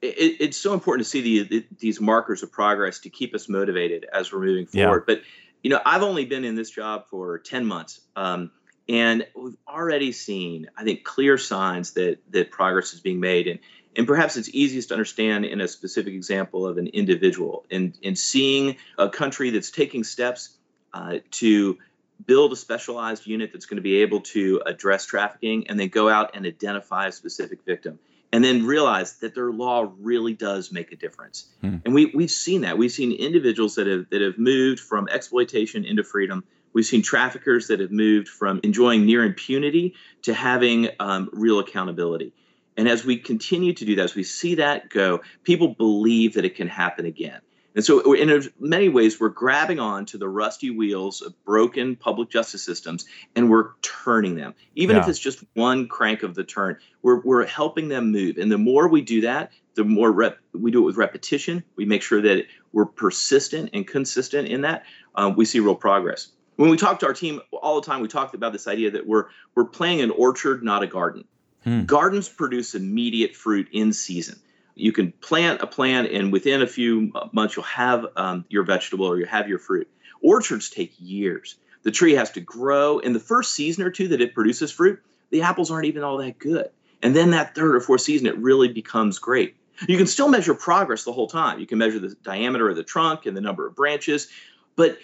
It, 0.00 0.36
it's 0.40 0.56
so 0.56 0.74
important 0.74 1.04
to 1.04 1.10
see 1.10 1.20
the, 1.20 1.48
the, 1.48 1.66
these 1.78 2.00
markers 2.00 2.42
of 2.42 2.50
progress 2.50 2.98
to 3.00 3.10
keep 3.10 3.34
us 3.34 3.48
motivated 3.48 4.04
as 4.12 4.32
we're 4.32 4.40
moving 4.40 4.66
forward. 4.66 5.04
Yeah. 5.06 5.14
But 5.14 5.22
you 5.62 5.70
know, 5.70 5.80
I've 5.86 6.02
only 6.02 6.24
been 6.24 6.44
in 6.44 6.56
this 6.56 6.70
job 6.70 7.06
for 7.06 7.38
ten 7.38 7.64
months, 7.64 8.00
um, 8.16 8.50
and 8.88 9.24
we've 9.36 9.56
already 9.68 10.10
seen, 10.10 10.68
I 10.76 10.82
think, 10.82 11.04
clear 11.04 11.38
signs 11.38 11.92
that 11.92 12.18
that 12.30 12.50
progress 12.50 12.94
is 12.94 13.00
being 13.00 13.20
made. 13.20 13.46
And 13.46 13.60
and 13.96 14.06
perhaps 14.06 14.36
it's 14.36 14.48
easiest 14.52 14.88
to 14.88 14.94
understand 14.94 15.44
in 15.44 15.60
a 15.60 15.68
specific 15.68 16.14
example 16.14 16.66
of 16.66 16.78
an 16.78 16.86
individual 16.88 17.64
and, 17.70 17.96
and 18.02 18.18
seeing 18.18 18.76
a 18.98 19.08
country 19.08 19.50
that's 19.50 19.70
taking 19.70 20.04
steps 20.04 20.56
uh, 20.94 21.18
to 21.30 21.78
build 22.26 22.52
a 22.52 22.56
specialized 22.56 23.26
unit 23.26 23.50
that's 23.52 23.66
going 23.66 23.76
to 23.76 23.82
be 23.82 23.96
able 23.96 24.20
to 24.20 24.62
address 24.66 25.06
trafficking 25.06 25.66
and 25.68 25.78
then 25.78 25.88
go 25.88 26.08
out 26.08 26.30
and 26.34 26.46
identify 26.46 27.06
a 27.06 27.12
specific 27.12 27.64
victim 27.64 27.98
and 28.32 28.42
then 28.42 28.64
realize 28.64 29.18
that 29.18 29.34
their 29.34 29.50
law 29.50 29.90
really 30.00 30.32
does 30.32 30.72
make 30.72 30.90
a 30.92 30.96
difference. 30.96 31.46
Hmm. 31.60 31.76
And 31.84 31.94
we, 31.94 32.06
we've 32.14 32.30
seen 32.30 32.62
that. 32.62 32.78
We've 32.78 32.92
seen 32.92 33.12
individuals 33.12 33.74
that 33.74 33.86
have, 33.86 34.08
that 34.10 34.22
have 34.22 34.38
moved 34.38 34.80
from 34.80 35.08
exploitation 35.08 35.84
into 35.84 36.02
freedom. 36.02 36.44
We've 36.72 36.86
seen 36.86 37.02
traffickers 37.02 37.68
that 37.68 37.80
have 37.80 37.90
moved 37.90 38.28
from 38.28 38.60
enjoying 38.62 39.04
near 39.04 39.22
impunity 39.22 39.94
to 40.22 40.32
having 40.32 40.88
um, 40.98 41.28
real 41.32 41.58
accountability. 41.58 42.32
And 42.76 42.88
as 42.88 43.04
we 43.04 43.16
continue 43.16 43.72
to 43.74 43.84
do 43.84 43.96
that, 43.96 44.02
as 44.02 44.14
we 44.14 44.24
see 44.24 44.54
that 44.56 44.88
go, 44.88 45.20
people 45.44 45.68
believe 45.68 46.34
that 46.34 46.44
it 46.44 46.54
can 46.54 46.68
happen 46.68 47.04
again. 47.04 47.40
And 47.74 47.84
so, 47.84 48.12
in 48.12 48.50
many 48.60 48.88
ways, 48.88 49.18
we're 49.18 49.30
grabbing 49.30 49.80
on 49.80 50.04
to 50.06 50.18
the 50.18 50.28
rusty 50.28 50.70
wheels 50.70 51.22
of 51.22 51.34
broken 51.44 51.96
public 51.96 52.28
justice 52.28 52.62
systems 52.62 53.06
and 53.34 53.50
we're 53.50 53.70
turning 53.80 54.36
them. 54.36 54.54
Even 54.74 54.96
yeah. 54.96 55.02
if 55.02 55.08
it's 55.08 55.18
just 55.18 55.42
one 55.54 55.88
crank 55.88 56.22
of 56.22 56.34
the 56.34 56.44
turn, 56.44 56.76
we're, 57.02 57.20
we're 57.20 57.46
helping 57.46 57.88
them 57.88 58.12
move. 58.12 58.36
And 58.36 58.52
the 58.52 58.58
more 58.58 58.88
we 58.88 59.00
do 59.00 59.22
that, 59.22 59.52
the 59.74 59.84
more 59.84 60.12
rep, 60.12 60.38
we 60.52 60.70
do 60.70 60.80
it 60.80 60.84
with 60.84 60.96
repetition. 60.96 61.64
We 61.76 61.86
make 61.86 62.02
sure 62.02 62.20
that 62.20 62.44
we're 62.72 62.86
persistent 62.86 63.70
and 63.72 63.86
consistent 63.86 64.48
in 64.48 64.60
that. 64.62 64.84
Um, 65.14 65.34
we 65.34 65.46
see 65.46 65.60
real 65.60 65.74
progress. 65.74 66.28
When 66.56 66.68
we 66.68 66.76
talk 66.76 66.98
to 67.00 67.06
our 67.06 67.14
team 67.14 67.40
all 67.50 67.80
the 67.80 67.86
time, 67.86 68.02
we 68.02 68.08
talk 68.08 68.34
about 68.34 68.52
this 68.52 68.68
idea 68.68 68.90
that 68.90 69.06
we're 69.06 69.26
we're 69.54 69.64
playing 69.64 70.02
an 70.02 70.10
orchard, 70.10 70.62
not 70.62 70.82
a 70.82 70.86
garden. 70.86 71.24
Hmm. 71.64 71.84
Gardens 71.84 72.28
produce 72.28 72.74
immediate 72.74 73.34
fruit 73.34 73.68
in 73.72 73.92
season. 73.92 74.38
You 74.74 74.92
can 74.92 75.12
plant 75.12 75.60
a 75.60 75.66
plant 75.66 76.10
and 76.10 76.32
within 76.32 76.62
a 76.62 76.66
few 76.66 77.12
months 77.32 77.56
you'll 77.56 77.64
have 77.64 78.06
um, 78.16 78.44
your 78.48 78.64
vegetable 78.64 79.06
or 79.06 79.18
you 79.18 79.26
have 79.26 79.48
your 79.48 79.58
fruit. 79.58 79.88
Orchards 80.22 80.70
take 80.70 80.94
years. 80.98 81.56
The 81.82 81.90
tree 81.90 82.14
has 82.14 82.30
to 82.32 82.40
grow. 82.40 82.98
In 83.00 83.12
the 83.12 83.20
first 83.20 83.54
season 83.54 83.84
or 83.84 83.90
two 83.90 84.08
that 84.08 84.20
it 84.20 84.34
produces 84.34 84.72
fruit 84.72 85.00
the 85.30 85.42
apples 85.42 85.70
aren't 85.70 85.86
even 85.86 86.04
all 86.04 86.18
that 86.18 86.38
good. 86.38 86.68
And 87.02 87.16
then 87.16 87.30
that 87.30 87.54
third 87.54 87.74
or 87.74 87.80
fourth 87.80 88.02
season 88.02 88.26
it 88.26 88.36
really 88.38 88.68
becomes 88.68 89.18
great. 89.18 89.56
You 89.88 89.96
can 89.96 90.06
still 90.06 90.28
measure 90.28 90.54
progress 90.54 91.04
the 91.04 91.12
whole 91.12 91.26
time. 91.26 91.58
You 91.58 91.66
can 91.66 91.78
measure 91.78 91.98
the 91.98 92.14
diameter 92.22 92.68
of 92.68 92.76
the 92.76 92.84
trunk 92.84 93.26
and 93.26 93.36
the 93.36 93.40
number 93.40 93.66
of 93.66 93.74
branches 93.74 94.28
but 94.76 94.98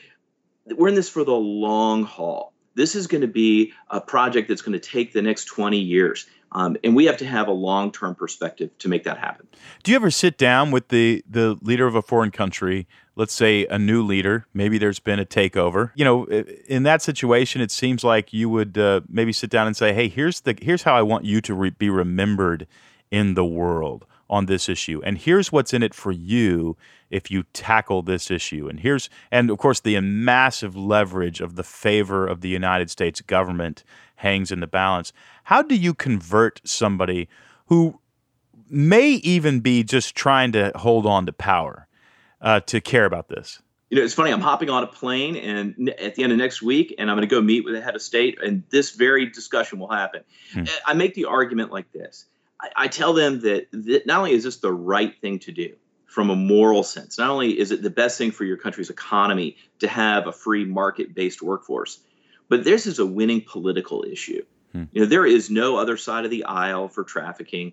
we're 0.77 0.89
in 0.89 0.95
this 0.95 1.09
for 1.09 1.25
the 1.25 1.33
long 1.33 2.05
haul. 2.05 2.53
This 2.75 2.95
is 2.95 3.07
going 3.07 3.23
to 3.23 3.29
be 3.29 3.73
a 3.91 4.01
project 4.01 4.49
that's 4.49 4.63
going 4.63 4.79
to 4.79 4.91
take 4.91 5.13
the 5.13 5.23
next 5.23 5.47
20 5.47 5.79
years 5.79 6.27
um, 6.53 6.77
and 6.83 6.97
we 6.97 7.05
have 7.07 7.17
to 7.19 7.27
have 7.27 7.49
a 7.49 7.53
long 7.53 7.93
term 7.93 8.15
perspective 8.15 8.71
to 8.79 8.89
make 8.89 9.05
that 9.05 9.19
happen. 9.19 9.47
Do 9.83 9.93
you 9.93 9.97
ever 9.97 10.11
sit 10.11 10.39
down 10.39 10.71
with 10.71 10.89
the, 10.89 11.25
the 11.29 11.57
leader 11.63 11.87
of 11.87 11.95
a 11.95 12.03
foreign 12.03 12.31
country, 12.31 12.87
let's 13.17 13.33
say 13.33 13.67
a 13.67 13.79
new 13.79 14.03
leader, 14.03 14.47
maybe 14.55 14.79
there's 14.79 15.01
been 15.01 15.19
a 15.19 15.27
takeover? 15.27 15.93
You 15.95 16.05
know, 16.05 16.25
in 16.27 16.85
that 16.85 17.03
situation, 17.03 17.61
it 17.61 17.71
seems 17.71 18.05
like 18.05 18.33
you 18.33 18.49
would 18.49 18.79
uh, 18.79 19.03
maybe 19.09 19.33
sit 19.33 19.51
down 19.51 19.67
and 19.67 19.77
say, 19.77 19.93
hey, 19.93 20.09
here's, 20.09 20.41
the, 20.41 20.57
here's 20.61 20.83
how 20.83 20.95
I 20.95 21.03
want 21.03 21.25
you 21.25 21.41
to 21.43 21.55
re- 21.55 21.71
be 21.71 21.91
remembered 21.91 22.67
in 23.11 23.35
the 23.35 23.45
world 23.45 24.07
on 24.31 24.47
this 24.47 24.69
issue. 24.69 25.01
And 25.05 25.17
here's 25.17 25.51
what's 25.51 25.73
in 25.73 25.83
it 25.83 25.95
for 25.95 26.13
you 26.13 26.77
if 27.11 27.31
you 27.31 27.45
tackle 27.55 28.03
this 28.03 28.31
issue. 28.31 28.69
And 28.69 28.81
here's, 28.81 29.09
and 29.31 29.51
of 29.51 29.57
course, 29.59 29.81
the 29.81 29.99
massive 30.01 30.77
leverage 30.77 31.41
of 31.41 31.57
the 31.57 31.63
favor 31.63 32.27
of 32.27 32.43
the 32.43 32.49
United 32.49 32.91
States 32.91 33.23
government 33.23 33.85
hangs 34.19 34.51
in 34.51 34.61
the 34.61 34.67
balance. 34.67 35.13
How 35.45 35.63
do 35.63 35.75
you 35.75 35.95
convert 35.95 36.61
somebody 36.65 37.29
who 37.67 38.01
may 38.69 39.11
even 39.11 39.61
be 39.61 39.83
just 39.83 40.15
trying 40.15 40.53
to 40.53 40.73
hold 40.77 41.07
on 41.07 41.27
to 41.27 41.33
power 41.33 41.87
uh, 42.41 42.61
to 42.61 42.81
care 42.81 43.05
about 43.05 43.29
this? 43.29 43.61
You 43.91 43.97
know, 43.97 44.05
it's 44.05 44.15
funny. 44.15 44.31
I'm 44.33 44.43
hopping 44.43 44.69
on 44.69 44.83
a 44.83 44.87
plane, 44.87 45.37
and 45.37 45.89
at 45.99 46.15
the 46.15 46.23
end 46.23 46.33
of 46.33 46.39
next 46.39 46.61
week, 46.61 46.95
and 46.99 47.11
I'm 47.11 47.17
going 47.17 47.27
to 47.27 47.35
go 47.35 47.41
meet 47.41 47.65
with 47.65 47.75
the 47.75 47.81
head 47.81 47.95
of 47.95 48.03
state, 48.03 48.39
and 48.43 48.63
this 48.69 48.91
very 48.91 49.27
discussion 49.27 49.79
will 49.79 49.91
happen. 49.91 50.25
Hmm. 50.53 50.65
I 50.85 50.93
make 50.93 51.15
the 51.15 51.25
argument 51.25 51.73
like 51.73 51.91
this: 51.93 52.27
I, 52.61 52.69
I 52.77 52.89
tell 52.89 53.15
them 53.15 53.41
that, 53.41 53.69
that 53.73 54.07
not 54.07 54.19
only 54.19 54.33
is 54.33 54.45
this 54.45 54.59
the 54.59 54.73
right 54.73 55.19
thing 55.23 55.39
to 55.39 55.53
do, 55.53 55.75
from 56.07 56.29
a 56.29 56.37
moral 56.37 56.83
sense. 56.83 57.17
Not 57.17 57.31
only 57.31 57.59
is 57.59 57.71
it 57.71 57.81
the 57.81 57.91
best 57.91 58.19
thing 58.19 58.31
for 58.31 58.45
your 58.45 58.57
country's 58.57 58.91
economy 58.91 59.57
to 59.79 59.89
have 59.89 60.27
a 60.27 60.33
free 60.33 60.65
market 60.65 61.15
based 61.15 61.41
workforce, 61.41 62.01
but 62.49 62.65
this 62.65 62.87
is 62.87 62.99
a 62.99 63.07
winning 63.07 63.43
political 63.43 64.05
issue. 64.05 64.45
Hmm. 64.73 64.85
You 64.93 65.03
know, 65.03 65.07
there 65.07 65.27
is 65.27 65.51
no 65.51 65.77
other 65.77 65.97
side 65.97 66.25
of 66.25 66.31
the 66.31 66.45
aisle 66.45 66.89
for 66.89 67.05
trafficking. 67.05 67.73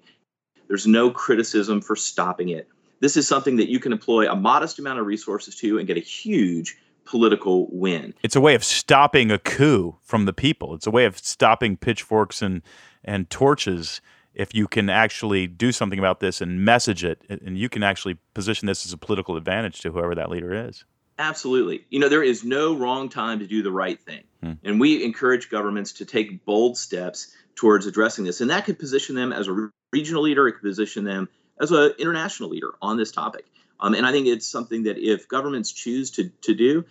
There's 0.68 0.88
no 0.88 1.12
criticism 1.12 1.82
for 1.82 1.96
stopping 1.96 2.50
it. 2.50 2.68
This 3.02 3.18
is 3.18 3.28
something 3.28 3.58
that 3.58 3.70
you 3.70 3.80
can 3.80 3.92
employ 3.92 4.30
a 4.30 4.36
modest 4.36 4.80
amount 4.80 5.00
of 5.00 5.06
resources 5.06 5.56
to 5.58 5.78
and 5.78 5.88
get 5.88 5.98
a 5.98 6.02
huge 6.02 6.78
political 7.06 7.68
win. 7.72 8.14
It's 8.24 8.36
a 8.36 8.42
way 8.42 8.56
of 8.56 8.64
stopping 8.64 9.32
a 9.32 9.38
coup 9.38 9.98
from 10.02 10.26
the 10.26 10.34
people. 10.34 10.74
It's 10.74 10.88
a 10.88 10.92
way 10.92 11.06
of 11.06 11.18
stopping 11.18 11.78
pitchforks 11.78 12.42
and 12.42 12.62
and 13.04 13.30
torches 13.30 14.02
if 14.34 14.54
you 14.54 14.68
can 14.68 14.90
actually 14.90 15.48
do 15.48 15.72
something 15.72 16.00
about 16.00 16.20
this 16.20 16.42
and 16.42 16.66
message 16.66 17.04
it 17.04 17.22
and 17.30 17.58
you 17.58 17.70
can 17.70 17.84
actually 17.84 18.18
position 18.34 18.66
this 18.66 18.86
as 18.86 18.92
a 18.92 18.98
political 18.98 19.38
advantage 19.38 19.80
to 19.82 19.92
whoever 19.92 20.16
that 20.16 20.30
leader 20.30 20.54
is. 20.68 20.84
Absolutely. 21.18 21.86
You 21.90 22.00
know, 22.00 22.10
there 22.10 22.24
is 22.24 22.44
no 22.44 22.76
wrong 22.76 23.10
time 23.10 23.40
to 23.40 23.48
do 23.48 23.64
the 23.64 23.72
right 23.72 24.00
thing. 24.02 24.24
Hmm. 24.44 24.54
And 24.64 24.80
we 24.80 25.04
encourage 25.04 25.50
governments 25.50 25.94
to 25.94 26.06
take 26.06 26.44
bold 26.46 26.78
steps 26.78 27.34
towards 27.56 27.86
addressing 27.86 28.26
this. 28.26 28.42
And 28.42 28.50
that 28.50 28.66
could 28.66 28.78
position 28.78 29.16
them 29.16 29.32
as 29.32 29.48
a 29.48 29.70
regional 29.94 30.24
leader, 30.24 30.48
it 30.48 30.54
could 30.54 30.64
position 30.64 31.06
them 31.06 31.30
as 31.60 31.72
an 31.72 31.94
international 32.00 32.50
leader 32.50 32.74
on 32.82 32.98
this 32.98 33.12
topic. 33.12 33.46
Um, 33.80 33.94
and 33.94 34.06
I 34.06 34.12
think 34.12 34.28
it's 34.28 34.48
something 34.48 34.84
that 34.84 34.98
if 34.98 35.28
governments 35.28 35.72
choose 35.72 36.12
to, 36.12 36.30
to 36.42 36.54
do, 36.54 36.86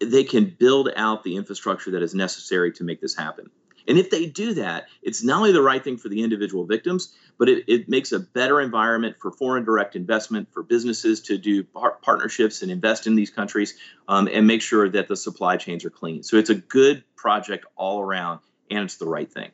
they 0.00 0.24
can 0.24 0.54
build 0.58 0.88
out 0.96 1.24
the 1.24 1.36
infrastructure 1.36 1.92
that 1.92 2.02
is 2.02 2.14
necessary 2.14 2.72
to 2.72 2.84
make 2.84 3.00
this 3.00 3.16
happen. 3.16 3.50
And 3.86 3.98
if 3.98 4.10
they 4.10 4.26
do 4.26 4.54
that, 4.54 4.86
it's 5.02 5.22
not 5.22 5.38
only 5.38 5.52
the 5.52 5.62
right 5.62 5.82
thing 5.82 5.96
for 5.96 6.08
the 6.08 6.22
individual 6.22 6.64
victims, 6.64 7.14
but 7.38 7.48
it, 7.48 7.64
it 7.68 7.88
makes 7.88 8.12
a 8.12 8.20
better 8.20 8.60
environment 8.60 9.16
for 9.20 9.30
foreign 9.30 9.64
direct 9.64 9.96
investment, 9.96 10.52
for 10.52 10.62
businesses 10.62 11.20
to 11.22 11.38
do 11.38 11.64
par- 11.64 11.98
partnerships 12.02 12.62
and 12.62 12.70
invest 12.70 13.06
in 13.06 13.14
these 13.14 13.30
countries 13.30 13.74
um, 14.08 14.28
and 14.32 14.46
make 14.46 14.62
sure 14.62 14.88
that 14.88 15.08
the 15.08 15.16
supply 15.16 15.56
chains 15.56 15.84
are 15.84 15.90
clean. 15.90 16.22
So 16.22 16.36
it's 16.36 16.50
a 16.50 16.54
good 16.54 17.04
project 17.16 17.66
all 17.76 18.00
around, 18.00 18.40
and 18.70 18.84
it's 18.84 18.96
the 18.96 19.08
right 19.08 19.30
thing. 19.30 19.50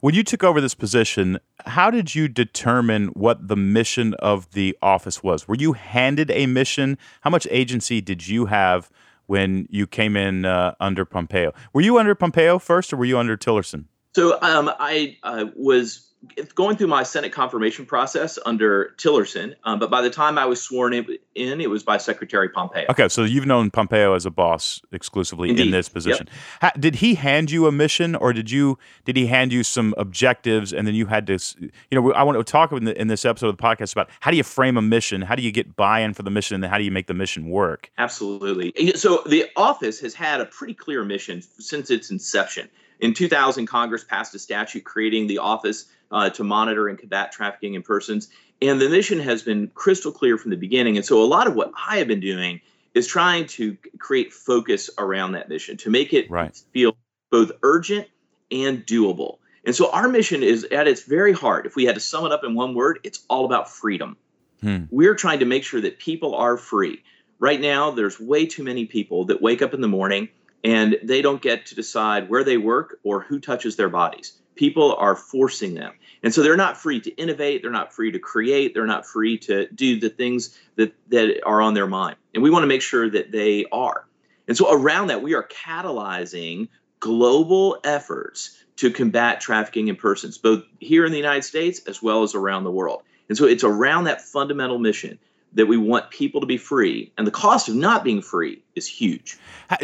When 0.00 0.14
you 0.14 0.22
took 0.22 0.44
over 0.44 0.60
this 0.60 0.74
position, 0.74 1.38
how 1.64 1.90
did 1.90 2.14
you 2.14 2.28
determine 2.28 3.08
what 3.08 3.48
the 3.48 3.56
mission 3.56 4.14
of 4.14 4.50
the 4.52 4.76
office 4.82 5.22
was? 5.22 5.48
Were 5.48 5.56
you 5.56 5.72
handed 5.72 6.30
a 6.30 6.46
mission? 6.46 6.98
How 7.22 7.30
much 7.30 7.46
agency 7.50 8.00
did 8.00 8.28
you 8.28 8.46
have 8.46 8.90
when 9.30 9.64
you 9.70 9.86
came 9.86 10.16
in 10.16 10.44
uh, 10.44 10.74
under 10.80 11.04
Pompeo. 11.04 11.52
Were 11.72 11.82
you 11.82 12.00
under 12.00 12.16
Pompeo 12.16 12.58
first, 12.58 12.92
or 12.92 12.96
were 12.96 13.04
you 13.04 13.16
under 13.16 13.36
Tillerson? 13.36 13.84
So 14.14 14.38
um, 14.42 14.70
I 14.78 15.16
uh, 15.22 15.46
was 15.54 16.10
going 16.54 16.76
through 16.76 16.88
my 16.88 17.02
Senate 17.02 17.32
confirmation 17.32 17.86
process 17.86 18.38
under 18.44 18.94
Tillerson, 18.98 19.54
um, 19.64 19.78
but 19.78 19.90
by 19.90 20.02
the 20.02 20.10
time 20.10 20.36
I 20.36 20.44
was 20.44 20.60
sworn 20.60 20.92
in, 20.92 21.60
it 21.60 21.70
was 21.70 21.82
by 21.82 21.96
Secretary 21.96 22.48
Pompeo. 22.48 22.84
Okay, 22.90 23.08
so 23.08 23.24
you've 23.24 23.46
known 23.46 23.70
Pompeo 23.70 24.14
as 24.14 24.26
a 24.26 24.30
boss 24.30 24.82
exclusively 24.92 25.50
Indeed. 25.50 25.66
in 25.66 25.70
this 25.70 25.88
position. 25.88 26.28
Yep. 26.62 26.80
did 26.80 26.94
he 26.96 27.14
hand 27.14 27.50
you 27.50 27.66
a 27.66 27.72
mission, 27.72 28.14
or 28.14 28.32
did 28.32 28.50
you 28.50 28.78
did 29.04 29.16
he 29.16 29.26
hand 29.26 29.52
you 29.52 29.62
some 29.62 29.94
objectives, 29.96 30.72
and 30.72 30.86
then 30.86 30.94
you 30.94 31.06
had 31.06 31.26
to, 31.28 31.38
you 31.58 31.70
know, 31.92 32.12
I 32.12 32.22
want 32.22 32.36
to 32.36 32.44
talk 32.44 32.72
in, 32.72 32.84
the, 32.84 33.00
in 33.00 33.08
this 33.08 33.24
episode 33.24 33.48
of 33.48 33.56
the 33.56 33.62
podcast 33.62 33.92
about 33.92 34.10
how 34.20 34.30
do 34.30 34.36
you 34.36 34.42
frame 34.42 34.76
a 34.76 34.82
mission, 34.82 35.22
how 35.22 35.34
do 35.34 35.42
you 35.42 35.52
get 35.52 35.74
buy-in 35.74 36.12
for 36.12 36.22
the 36.22 36.30
mission, 36.30 36.54
and 36.54 36.62
then 36.62 36.70
how 36.70 36.78
do 36.78 36.84
you 36.84 36.90
make 36.90 37.06
the 37.06 37.14
mission 37.14 37.48
work? 37.48 37.90
Absolutely. 37.96 38.92
So 38.92 39.22
the 39.26 39.46
office 39.56 40.00
has 40.00 40.12
had 40.12 40.40
a 40.40 40.46
pretty 40.46 40.74
clear 40.74 41.04
mission 41.04 41.40
since 41.40 41.90
its 41.90 42.10
inception. 42.10 42.68
In 43.00 43.14
2000, 43.14 43.66
Congress 43.66 44.04
passed 44.04 44.34
a 44.34 44.38
statute 44.38 44.84
creating 44.84 45.26
the 45.26 45.38
Office 45.38 45.86
uh, 46.10 46.30
to 46.30 46.44
Monitor 46.44 46.88
and 46.88 46.98
Combat 46.98 47.32
Trafficking 47.32 47.74
in 47.74 47.82
Persons. 47.82 48.28
And 48.62 48.80
the 48.80 48.88
mission 48.88 49.18
has 49.20 49.42
been 49.42 49.68
crystal 49.68 50.12
clear 50.12 50.36
from 50.36 50.50
the 50.50 50.56
beginning. 50.56 50.96
And 50.96 51.04
so 51.04 51.22
a 51.22 51.24
lot 51.24 51.46
of 51.46 51.54
what 51.54 51.72
I 51.88 51.96
have 51.98 52.08
been 52.08 52.20
doing 52.20 52.60
is 52.94 53.06
trying 53.06 53.46
to 53.46 53.76
create 53.98 54.32
focus 54.32 54.90
around 54.98 55.32
that 55.32 55.48
mission 55.48 55.76
to 55.78 55.90
make 55.90 56.12
it 56.12 56.30
right. 56.30 56.56
feel 56.72 56.96
both 57.30 57.52
urgent 57.62 58.08
and 58.50 58.84
doable. 58.84 59.38
And 59.64 59.74
so 59.74 59.90
our 59.90 60.08
mission 60.08 60.42
is 60.42 60.64
at 60.64 60.88
its 60.88 61.02
very 61.02 61.32
heart, 61.32 61.66
if 61.66 61.76
we 61.76 61.84
had 61.84 61.94
to 61.94 62.00
sum 62.00 62.26
it 62.26 62.32
up 62.32 62.44
in 62.44 62.54
one 62.54 62.74
word, 62.74 62.98
it's 63.04 63.24
all 63.28 63.44
about 63.44 63.70
freedom. 63.70 64.16
Hmm. 64.60 64.84
We're 64.90 65.14
trying 65.14 65.38
to 65.40 65.44
make 65.44 65.64
sure 65.64 65.80
that 65.80 65.98
people 65.98 66.34
are 66.34 66.56
free. 66.56 67.02
Right 67.38 67.60
now, 67.60 67.90
there's 67.90 68.20
way 68.20 68.46
too 68.46 68.62
many 68.62 68.86
people 68.86 69.26
that 69.26 69.40
wake 69.40 69.62
up 69.62 69.72
in 69.72 69.80
the 69.80 69.88
morning 69.88 70.28
and 70.64 70.98
they 71.02 71.22
don't 71.22 71.42
get 71.42 71.66
to 71.66 71.74
decide 71.74 72.28
where 72.28 72.44
they 72.44 72.56
work 72.56 72.98
or 73.02 73.20
who 73.20 73.40
touches 73.40 73.76
their 73.76 73.88
bodies. 73.88 74.34
People 74.54 74.94
are 74.96 75.16
forcing 75.16 75.74
them. 75.74 75.94
And 76.22 76.34
so 76.34 76.42
they're 76.42 76.56
not 76.56 76.76
free 76.76 77.00
to 77.00 77.10
innovate, 77.16 77.62
they're 77.62 77.70
not 77.70 77.94
free 77.94 78.12
to 78.12 78.18
create, 78.18 78.74
they're 78.74 78.86
not 78.86 79.06
free 79.06 79.38
to 79.38 79.66
do 79.68 79.98
the 79.98 80.10
things 80.10 80.58
that, 80.76 80.92
that 81.08 81.40
are 81.46 81.62
on 81.62 81.72
their 81.74 81.86
mind. 81.86 82.16
And 82.34 82.42
we 82.42 82.50
want 82.50 82.62
to 82.64 82.66
make 82.66 82.82
sure 82.82 83.08
that 83.08 83.32
they 83.32 83.64
are. 83.72 84.06
And 84.46 84.56
so 84.56 84.70
around 84.70 85.06
that, 85.06 85.22
we 85.22 85.34
are 85.34 85.44
catalyzing 85.44 86.68
global 86.98 87.78
efforts 87.84 88.62
to 88.76 88.90
combat 88.90 89.40
trafficking 89.40 89.88
in 89.88 89.96
persons, 89.96 90.38
both 90.38 90.64
here 90.78 91.06
in 91.06 91.12
the 91.12 91.18
United 91.18 91.44
States 91.44 91.80
as 91.86 92.02
well 92.02 92.22
as 92.22 92.34
around 92.34 92.64
the 92.64 92.70
world. 92.70 93.02
And 93.28 93.38
so 93.38 93.46
it's 93.46 93.64
around 93.64 94.04
that 94.04 94.20
fundamental 94.20 94.78
mission 94.78 95.18
that 95.54 95.66
we 95.66 95.76
want 95.76 96.10
people 96.10 96.40
to 96.40 96.46
be 96.46 96.56
free, 96.56 97.12
and 97.18 97.26
the 97.26 97.32
cost 97.32 97.68
of 97.68 97.74
not 97.74 98.04
being 98.04 98.22
free 98.22 98.62
is 98.74 98.86
huge. 98.86 99.38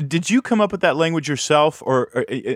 Did 0.07 0.31
you 0.31 0.40
come 0.40 0.61
up 0.61 0.72
with 0.72 0.81
that 0.81 0.96
language 0.96 1.29
yourself, 1.29 1.83
or 1.85 2.11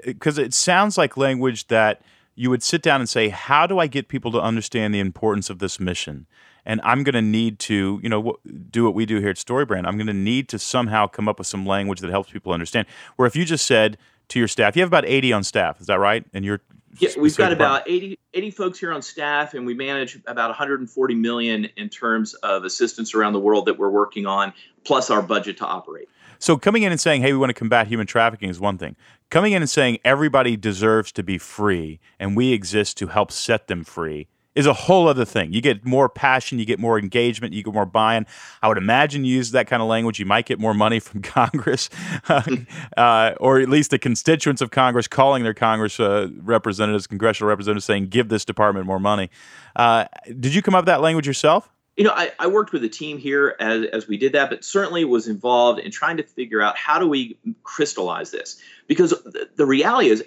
because 0.05 0.38
uh, 0.38 0.42
uh, 0.42 0.44
it 0.44 0.55
sounds 0.55 0.96
like 0.96 1.16
language 1.16 1.66
that 1.68 2.03
you 2.35 2.51
would 2.51 2.62
sit 2.62 2.83
down 2.83 3.01
and 3.01 3.09
say, 3.09 3.29
"How 3.29 3.66
do 3.66 3.79
I 3.79 3.87
get 3.87 4.09
people 4.09 4.31
to 4.33 4.40
understand 4.40 4.94
the 4.94 5.01
importance 5.01 5.51
of 5.51 5.59
this 5.59 5.81
mission?" 5.81 6.27
And 6.66 6.81
I'm 6.85 7.03
going 7.05 7.14
to 7.14 7.23
need 7.23 7.59
to, 7.61 7.99
you 8.03 8.09
know, 8.11 8.37
do 8.70 8.85
what 8.85 8.94
we 8.94 9.07
do 9.07 9.18
here 9.18 9.31
at 9.31 9.37
Storybrand. 9.37 9.87
I'm 9.87 9.96
going 9.96 10.07
to 10.07 10.12
need 10.12 10.46
to 10.51 10.59
somehow 10.59 11.07
come 11.07 11.27
up 11.27 11.38
with 11.38 11.46
some 11.46 11.64
language 11.64 12.01
that 12.01 12.11
helps 12.11 12.31
people 12.31 12.53
understand. 12.53 12.87
Where 13.16 13.27
if 13.27 13.35
you 13.35 13.46
just 13.46 13.66
said, 13.66 13.96
to 14.31 14.38
your 14.38 14.49
staff? 14.49 14.75
You 14.75 14.83
have 14.83 14.88
about 14.88 15.05
80 15.05 15.33
on 15.33 15.44
staff, 15.44 15.81
is 15.81 15.87
that 15.88 15.99
right? 15.99 16.25
And 16.33 16.44
you're 16.44 16.62
yeah, 16.98 17.11
we've 17.18 17.37
got 17.37 17.53
about 17.53 17.88
80, 17.88 18.18
80 18.35 18.50
folks 18.50 18.79
here 18.79 18.92
on 18.92 19.03
staff, 19.03 19.55
and 19.55 19.64
we 19.64 19.74
manage 19.74 20.18
about 20.26 20.48
140 20.48 21.14
million 21.14 21.68
in 21.76 21.88
terms 21.88 22.35
of 22.35 22.64
assistance 22.64 23.14
around 23.14 23.33
the 23.33 23.40
world 23.40 23.66
that 23.66 23.79
we're 23.79 23.90
working 23.90 24.26
on, 24.26 24.53
plus 24.85 25.11
our 25.11 25.22
budget 25.22 25.57
to 25.59 25.66
operate. 25.66 26.09
So 26.38 26.57
coming 26.57 26.83
in 26.83 26.90
and 26.90 27.00
saying, 27.00 27.22
"Hey, 27.22 27.33
we 27.33 27.38
want 27.38 27.50
to 27.50 27.55
combat 27.55 27.87
human 27.87 28.07
trafficking," 28.07 28.48
is 28.48 28.59
one 28.59 28.79
thing. 28.79 28.96
Coming 29.29 29.53
in 29.53 29.62
and 29.62 29.70
saying 29.70 29.98
everybody 30.05 30.57
deserves 30.57 31.12
to 31.12 31.22
be 31.22 31.38
free, 31.38 32.00
and 32.18 32.37
we 32.37 32.53
exist 32.53 32.96
to 32.98 33.09
help 33.09 33.31
set 33.31 33.68
them 33.68 33.85
free 33.85 34.26
is 34.55 34.67
a 34.67 34.73
whole 34.73 35.09
other 35.09 35.25
thing. 35.25 35.53
You 35.53 35.61
get 35.61 35.85
more 35.85 36.09
passion, 36.09 36.59
you 36.59 36.65
get 36.65 36.79
more 36.79 36.99
engagement, 36.99 37.55
you 37.55 37.63
get 37.63 37.73
more 37.73 37.87
buy-in. 37.87 38.27
I 38.63 38.69
would 38.69 38.79
imagine 38.79 39.25
you 39.25 39.35
use 39.37 39.53
that 39.53 39.67
kind 39.67 39.81
of 39.81 39.89
language, 39.89 40.19
you 40.19 40.27
might 40.27 40.47
get 40.47 40.59
more 40.59 40.75
money 40.75 40.99
from 40.99 41.23
Congress, 41.23 41.89
uh, 42.29 43.35
or 43.39 43.61
at 43.61 43.69
least 43.69 43.91
the 43.91 43.99
constituents 43.99 44.61
of 44.61 44.71
Congress 44.71 45.07
calling 45.07 45.45
their 45.45 45.55
Congress 45.55 46.01
uh, 46.01 46.29
representatives, 46.43 47.07
congressional 47.07 47.49
representatives, 47.49 47.85
saying, 47.85 48.09
"Give 48.09 48.29
this 48.29 48.45
department 48.45 48.87
more 48.87 49.01
money." 49.01 49.31
Uh, 49.77 50.07
did 50.27 50.55
you 50.55 50.63
come 50.63 50.75
up 50.75 50.83
with 50.83 50.87
that 50.87 51.01
language 51.01 51.27
yourself? 51.27 51.71
You 51.97 52.05
know, 52.05 52.13
I, 52.15 52.33
I 52.39 52.47
worked 52.47 52.73
with 52.73 52.83
a 52.85 52.89
team 52.89 53.19
here 53.19 53.57
as, 53.61 53.85
as 53.93 54.09
we 54.09 54.17
did 54.17 54.33
that, 54.33 54.49
but 54.49 54.65
certainly 54.65 55.05
was 55.05 55.29
involved 55.29 55.81
in 55.81 55.91
trying 55.91 56.17
to 56.17 56.23
figure 56.23 56.63
out 56.63 56.77
how 56.77 56.99
do 56.99 57.07
we 57.07 57.37
crystallize 57.63 58.31
this 58.31 58.61
because 58.87 59.13
the 59.57 59.67
reality 59.67 60.09
is 60.09 60.25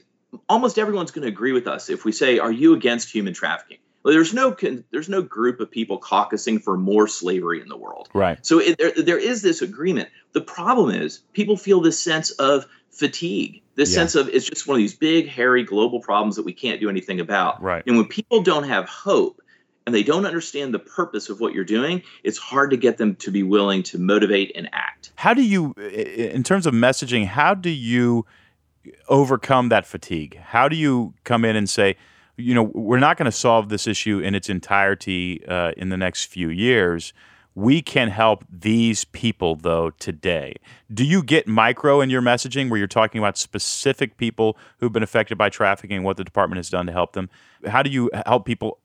almost 0.50 0.78
everyone's 0.78 1.10
going 1.10 1.24
to 1.24 1.30
agree 1.30 1.52
with 1.52 1.68
us 1.68 1.90
if 1.90 2.06
we 2.06 2.12
say, 2.12 2.40
"Are 2.40 2.52
you 2.52 2.74
against 2.74 3.12
human 3.12 3.34
trafficking?" 3.34 3.80
There's 4.06 4.34
no 4.34 4.56
there's 4.92 5.10
no 5.10 5.22
group 5.22 5.60
of 5.60 5.72
people 5.72 6.00
caucusing 6.00 6.62
for 6.62 6.78
more 6.78 7.08
slavery 7.08 7.62
in 7.62 7.70
the 7.70 7.78
world. 7.78 8.10
Right. 8.14 8.46
So 8.46 8.60
it, 8.60 8.78
there, 8.78 8.92
there 8.92 9.18
is 9.18 9.42
this 9.42 9.62
agreement. 9.62 10.10
The 10.34 10.42
problem 10.42 10.94
is 10.94 11.20
people 11.34 11.56
feel 11.56 11.80
this 11.80 12.04
sense 12.04 12.32
of 12.32 12.66
fatigue, 12.90 13.62
this 13.76 13.92
yeah. 13.92 13.96
sense 13.96 14.16
of 14.16 14.30
it's 14.30 14.46
just 14.46 14.68
one 14.68 14.76
of 14.76 14.80
these 14.80 14.94
big, 14.94 15.28
hairy 15.28 15.64
global 15.64 16.00
problems 16.00 16.36
that 16.36 16.44
we 16.44 16.54
can't 16.54 16.82
do 16.82 16.90
anything 16.90 17.20
about. 17.20 17.62
Right. 17.62 17.84
And 17.88 17.98
when 17.98 18.08
people 18.08 18.42
don't 18.42 18.66
have 18.66 18.90
hope 18.90 19.42
and 19.86 19.96
they 19.96 20.04
don't 20.04 20.26
understand 20.26 20.74
the 20.74 20.80
purpose 20.80 21.30
of 21.30 21.40
what 21.40 21.54
you're 21.54 21.64
doing, 21.64 22.02
it's 22.24 22.38
hard 22.38 22.72
to 22.72 22.78
get 22.78 22.98
them 22.98 23.16
to 23.18 23.32
be 23.32 23.44
willing 23.44 23.84
to 23.84 23.98
motivate 23.98 24.52
and 24.56 24.70
act. 24.74 25.12
How 25.16 25.34
do 25.34 25.44
you, 25.44 25.74
in 25.74 26.44
terms 26.44 26.66
of 26.66 26.74
messaging, 26.74 27.26
how 27.26 27.54
do 27.54 27.70
you 27.70 28.26
overcome 29.08 29.70
that 29.70 29.86
fatigue? 29.86 30.38
How 30.38 30.68
do 30.68 30.76
you 30.76 31.14
come 31.24 31.46
in 31.46 31.56
and 31.56 31.70
say, 31.70 31.96
you 32.38 32.54
know, 32.54 32.64
we're 32.64 33.00
not 33.00 33.18
going 33.18 33.26
to 33.26 33.32
solve 33.32 33.70
this 33.70 33.88
issue 33.88 34.20
in 34.20 34.36
its 34.36 34.50
entirety 34.50 35.46
uh, 35.48 35.72
in 35.78 35.90
the 35.90 35.98
next 35.98 36.26
few 36.26 36.50
years. 36.50 37.14
We 37.56 37.84
can 37.84 38.10
help 38.10 38.44
these 38.50 39.06
people, 39.06 39.56
though, 39.56 39.92
today. 39.92 40.56
Do 40.92 41.04
you 41.06 41.22
get 41.22 41.48
micro 41.48 42.02
in 42.02 42.10
your 42.10 42.22
messaging 42.22 42.70
where 42.70 42.80
you're 42.80 42.88
talking 42.88 43.20
about 43.20 43.38
specific 43.38 44.18
people 44.18 44.58
who've 44.80 44.92
been 44.92 45.04
affected 45.04 45.38
by 45.38 45.50
trafficking 45.50 45.98
and 45.98 46.06
what 46.06 46.18
the 46.18 46.24
department 46.24 46.58
has 46.58 46.70
done 46.70 46.88
to 46.88 46.92
help 46.92 47.14
them? 47.14 47.30
How 47.68 47.84
do 47.84 47.92
you 47.92 48.10
help 48.26 48.46
people 48.46 48.80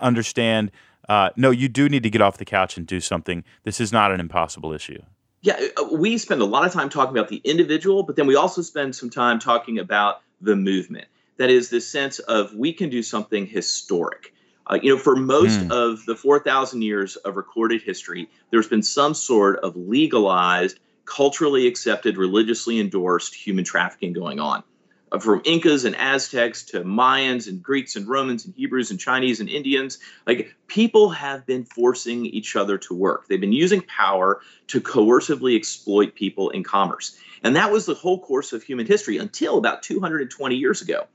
understand 0.00 0.72
uh, 1.08 1.30
no, 1.36 1.50
you 1.50 1.68
do 1.68 1.88
need 1.88 2.02
to 2.02 2.10
get 2.10 2.20
off 2.20 2.36
the 2.36 2.44
couch 2.44 2.76
and 2.76 2.86
do 2.86 3.00
something? 3.00 3.44
This 3.64 3.80
is 3.80 3.92
not 3.92 4.12
an 4.12 4.20
impossible 4.20 4.72
issue. 4.72 5.00
Yeah, 5.40 5.58
uh, 5.76 5.84
we 5.92 6.18
spend 6.18 6.42
a 6.42 6.44
lot 6.44 6.66
of 6.66 6.72
time 6.72 6.90
talking 6.90 7.16
about 7.16 7.28
the 7.28 7.40
individual, 7.44 8.02
but 8.02 8.16
then 8.16 8.26
we 8.26 8.36
also 8.36 8.60
spend 8.60 8.94
some 8.94 9.08
time 9.08 9.38
talking 9.38 9.78
about 9.78 10.20
the 10.40 10.56
movement 10.56 11.06
that 11.38 11.50
is 11.50 11.70
this 11.70 11.88
sense 11.88 12.18
of 12.18 12.54
we 12.54 12.72
can 12.72 12.90
do 12.90 13.02
something 13.02 13.46
historic. 13.46 14.34
Uh, 14.66 14.78
you 14.82 14.94
know, 14.94 15.00
for 15.00 15.16
most 15.16 15.60
mm. 15.60 15.72
of 15.72 16.04
the 16.04 16.14
4,000 16.14 16.82
years 16.82 17.16
of 17.16 17.36
recorded 17.36 17.80
history, 17.80 18.28
there's 18.50 18.68
been 18.68 18.82
some 18.82 19.14
sort 19.14 19.60
of 19.60 19.76
legalized, 19.76 20.78
culturally 21.06 21.66
accepted, 21.66 22.18
religiously 22.18 22.78
endorsed 22.78 23.34
human 23.34 23.64
trafficking 23.64 24.12
going 24.12 24.40
on. 24.40 24.62
Uh, 25.10 25.18
from 25.18 25.40
Incas 25.46 25.86
and 25.86 25.96
Aztecs 25.96 26.64
to 26.64 26.84
Mayans 26.84 27.48
and 27.48 27.62
Greeks 27.62 27.96
and 27.96 28.06
Romans 28.06 28.44
and 28.44 28.54
Hebrews 28.54 28.90
and 28.90 29.00
Chinese 29.00 29.40
and 29.40 29.48
Indians, 29.48 29.98
like 30.26 30.54
people 30.66 31.08
have 31.10 31.46
been 31.46 31.64
forcing 31.64 32.26
each 32.26 32.56
other 32.56 32.76
to 32.76 32.94
work. 32.94 33.26
They've 33.26 33.40
been 33.40 33.54
using 33.54 33.80
power 33.80 34.42
to 34.66 34.82
coercively 34.82 35.56
exploit 35.56 36.14
people 36.14 36.50
in 36.50 36.62
commerce. 36.62 37.16
And 37.42 37.56
that 37.56 37.72
was 37.72 37.86
the 37.86 37.94
whole 37.94 38.20
course 38.20 38.52
of 38.52 38.62
human 38.62 38.84
history 38.84 39.16
until 39.16 39.56
about 39.56 39.82
220 39.82 40.56
years 40.56 40.82
ago. 40.82 41.06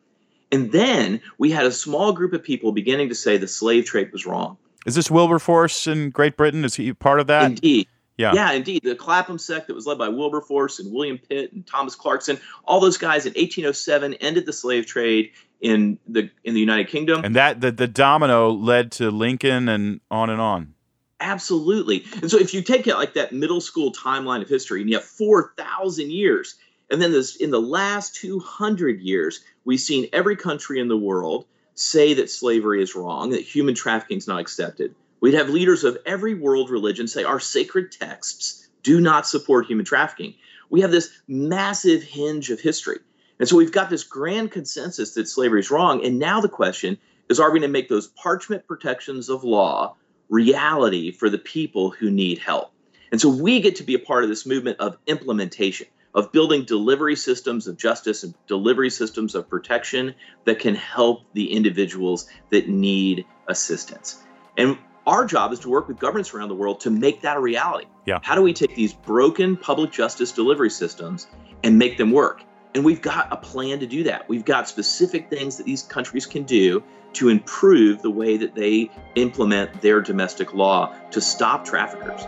And 0.53 0.71
then 0.71 1.19
we 1.39 1.49
had 1.49 1.65
a 1.65 1.71
small 1.71 2.13
group 2.13 2.31
of 2.31 2.43
people 2.43 2.71
beginning 2.71 3.09
to 3.09 3.15
say 3.15 3.37
the 3.37 3.47
slave 3.47 3.85
trade 3.85 4.11
was 4.11 4.27
wrong. 4.27 4.55
Is 4.85 4.93
this 4.93 5.09
Wilberforce 5.09 5.87
in 5.87 6.11
Great 6.11 6.37
Britain? 6.37 6.63
Is 6.63 6.75
he 6.75 6.93
part 6.93 7.19
of 7.19 7.25
that? 7.27 7.45
Indeed. 7.45 7.87
Yeah. 8.17 8.33
yeah, 8.35 8.51
indeed. 8.51 8.83
The 8.83 8.93
Clapham 8.93 9.39
sect 9.39 9.65
that 9.67 9.73
was 9.73 9.87
led 9.87 9.97
by 9.97 10.09
Wilberforce 10.09 10.79
and 10.79 10.93
William 10.93 11.17
Pitt 11.17 11.51
and 11.51 11.65
Thomas 11.65 11.95
Clarkson, 11.95 12.39
all 12.65 12.79
those 12.79 12.97
guys 12.97 13.25
in 13.25 13.31
1807 13.31 14.13
ended 14.15 14.45
the 14.45 14.53
slave 14.53 14.85
trade 14.85 15.31
in 15.61 15.97
the 16.07 16.29
in 16.43 16.53
the 16.53 16.59
United 16.59 16.89
Kingdom. 16.89 17.25
And 17.25 17.35
that 17.35 17.59
the, 17.61 17.71
the 17.71 17.87
domino 17.87 18.51
led 18.51 18.91
to 18.93 19.09
Lincoln 19.09 19.67
and 19.67 19.99
on 20.11 20.29
and 20.29 20.39
on. 20.39 20.75
Absolutely. 21.21 22.05
And 22.21 22.29
so 22.29 22.37
if 22.37 22.53
you 22.53 22.61
take 22.61 22.85
it 22.85 22.95
like 22.95 23.15
that 23.15 23.31
middle 23.31 23.61
school 23.61 23.91
timeline 23.91 24.43
of 24.43 24.49
history 24.49 24.81
and 24.81 24.89
you 24.89 24.97
have 24.97 25.05
4,000 25.05 26.11
years, 26.11 26.55
and 26.89 27.01
then 27.01 27.11
this, 27.11 27.35
in 27.35 27.49
the 27.49 27.61
last 27.61 28.15
200 28.15 28.99
years, 29.01 29.43
we've 29.65 29.79
seen 29.79 30.09
every 30.13 30.35
country 30.35 30.79
in 30.79 30.87
the 30.87 30.97
world 30.97 31.45
say 31.75 32.13
that 32.13 32.29
slavery 32.29 32.83
is 32.83 32.95
wrong, 32.95 33.31
that 33.31 33.41
human 33.41 33.75
trafficking 33.75 34.17
is 34.17 34.27
not 34.27 34.39
accepted. 34.39 34.93
We'd 35.19 35.33
have 35.33 35.49
leaders 35.49 35.83
of 35.83 35.97
every 36.05 36.33
world 36.33 36.69
religion 36.69 37.07
say 37.07 37.23
our 37.23 37.39
sacred 37.39 37.91
texts 37.91 38.67
do 38.83 38.99
not 38.99 39.25
support 39.25 39.65
human 39.65 39.85
trafficking. 39.85 40.35
We 40.69 40.81
have 40.81 40.91
this 40.91 41.09
massive 41.27 42.03
hinge 42.03 42.49
of 42.49 42.59
history. 42.59 42.99
And 43.39 43.47
so 43.47 43.55
we've 43.55 43.71
got 43.71 43.89
this 43.89 44.03
grand 44.03 44.51
consensus 44.51 45.13
that 45.13 45.27
slavery 45.27 45.61
is 45.61 45.71
wrong. 45.71 46.05
And 46.05 46.19
now 46.19 46.41
the 46.41 46.49
question 46.49 46.97
is 47.29 47.39
are 47.39 47.51
we 47.51 47.59
going 47.59 47.69
to 47.69 47.73
make 47.73 47.89
those 47.89 48.07
parchment 48.07 48.67
protections 48.67 49.29
of 49.29 49.43
law 49.43 49.95
reality 50.29 51.11
for 51.11 51.29
the 51.29 51.37
people 51.37 51.89
who 51.89 52.11
need 52.11 52.37
help? 52.37 52.71
And 53.11 53.21
so 53.21 53.29
we 53.29 53.61
get 53.61 53.75
to 53.77 53.83
be 53.83 53.93
a 53.93 53.99
part 53.99 54.23
of 54.23 54.29
this 54.29 54.45
movement 54.45 54.79
of 54.79 54.97
implementation 55.07 55.87
of 56.15 56.31
building 56.31 56.63
delivery 56.63 57.15
systems 57.15 57.67
of 57.67 57.77
justice 57.77 58.23
and 58.23 58.33
delivery 58.47 58.89
systems 58.89 59.35
of 59.35 59.49
protection 59.49 60.13
that 60.45 60.59
can 60.59 60.75
help 60.75 61.23
the 61.33 61.51
individuals 61.51 62.27
that 62.51 62.69
need 62.69 63.25
assistance. 63.47 64.23
And 64.57 64.77
our 65.05 65.25
job 65.25 65.51
is 65.51 65.59
to 65.59 65.69
work 65.69 65.87
with 65.87 65.99
governments 65.99 66.33
around 66.33 66.49
the 66.49 66.55
world 66.55 66.79
to 66.81 66.89
make 66.89 67.21
that 67.21 67.37
a 67.37 67.39
reality. 67.39 67.87
Yeah. 68.05 68.19
How 68.21 68.35
do 68.35 68.41
we 68.41 68.53
take 68.53 68.75
these 68.75 68.93
broken 68.93 69.57
public 69.57 69.91
justice 69.91 70.31
delivery 70.31 70.69
systems 70.69 71.27
and 71.63 71.77
make 71.77 71.97
them 71.97 72.11
work? 72.11 72.43
And 72.75 72.83
we've 72.83 73.01
got 73.01 73.31
a 73.31 73.37
plan 73.37 73.79
to 73.79 73.85
do 73.85 74.03
that. 74.03 74.27
We've 74.27 74.45
got 74.45 74.67
specific 74.67 75.29
things 75.29 75.57
that 75.57 75.65
these 75.65 75.83
countries 75.83 76.25
can 76.25 76.43
do 76.43 76.83
to 77.13 77.29
improve 77.29 78.01
the 78.01 78.09
way 78.09 78.37
that 78.37 78.55
they 78.55 78.89
implement 79.15 79.81
their 79.81 80.01
domestic 80.01 80.53
law 80.53 80.95
to 81.11 81.21
stop 81.21 81.65
traffickers. 81.65 82.23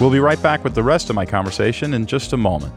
We'll 0.00 0.10
be 0.10 0.20
right 0.20 0.40
back 0.40 0.62
with 0.62 0.76
the 0.76 0.82
rest 0.84 1.10
of 1.10 1.16
my 1.16 1.26
conversation 1.26 1.92
in 1.92 2.06
just 2.06 2.32
a 2.32 2.36
moment. 2.36 2.72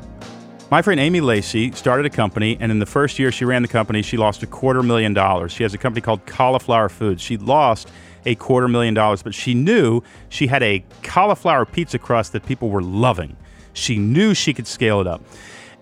My 0.71 0.81
friend 0.81 0.99
Amy 0.99 1.21
Lacey 1.21 1.71
started 1.73 2.03
a 2.07 2.09
company, 2.09 2.57
and 2.59 2.71
in 2.71 2.79
the 2.79 2.85
first 2.87 3.19
year 3.19 3.31
she 3.31 3.45
ran 3.45 3.61
the 3.61 3.67
company, 3.67 4.01
she 4.01 4.17
lost 4.17 4.41
a 4.41 4.47
quarter 4.47 4.81
million 4.81 5.13
dollars. 5.13 5.51
She 5.51 5.61
has 5.61 5.75
a 5.75 5.77
company 5.77 6.01
called 6.01 6.25
Cali'flour 6.25 6.89
Foods. 6.89 7.21
She 7.21 7.37
lost 7.37 7.91
a 8.25 8.33
quarter 8.33 8.67
million 8.67 8.95
dollars, 8.95 9.21
but 9.21 9.35
she 9.35 9.53
knew 9.53 10.01
she 10.29 10.47
had 10.47 10.63
a 10.63 10.83
cauliflower 11.03 11.63
pizza 11.63 11.99
crust 11.99 12.33
that 12.33 12.43
people 12.43 12.69
were 12.69 12.81
loving. 12.81 13.37
She 13.73 13.99
knew 13.99 14.33
she 14.33 14.51
could 14.51 14.65
scale 14.65 14.99
it 14.99 15.05
up. 15.05 15.21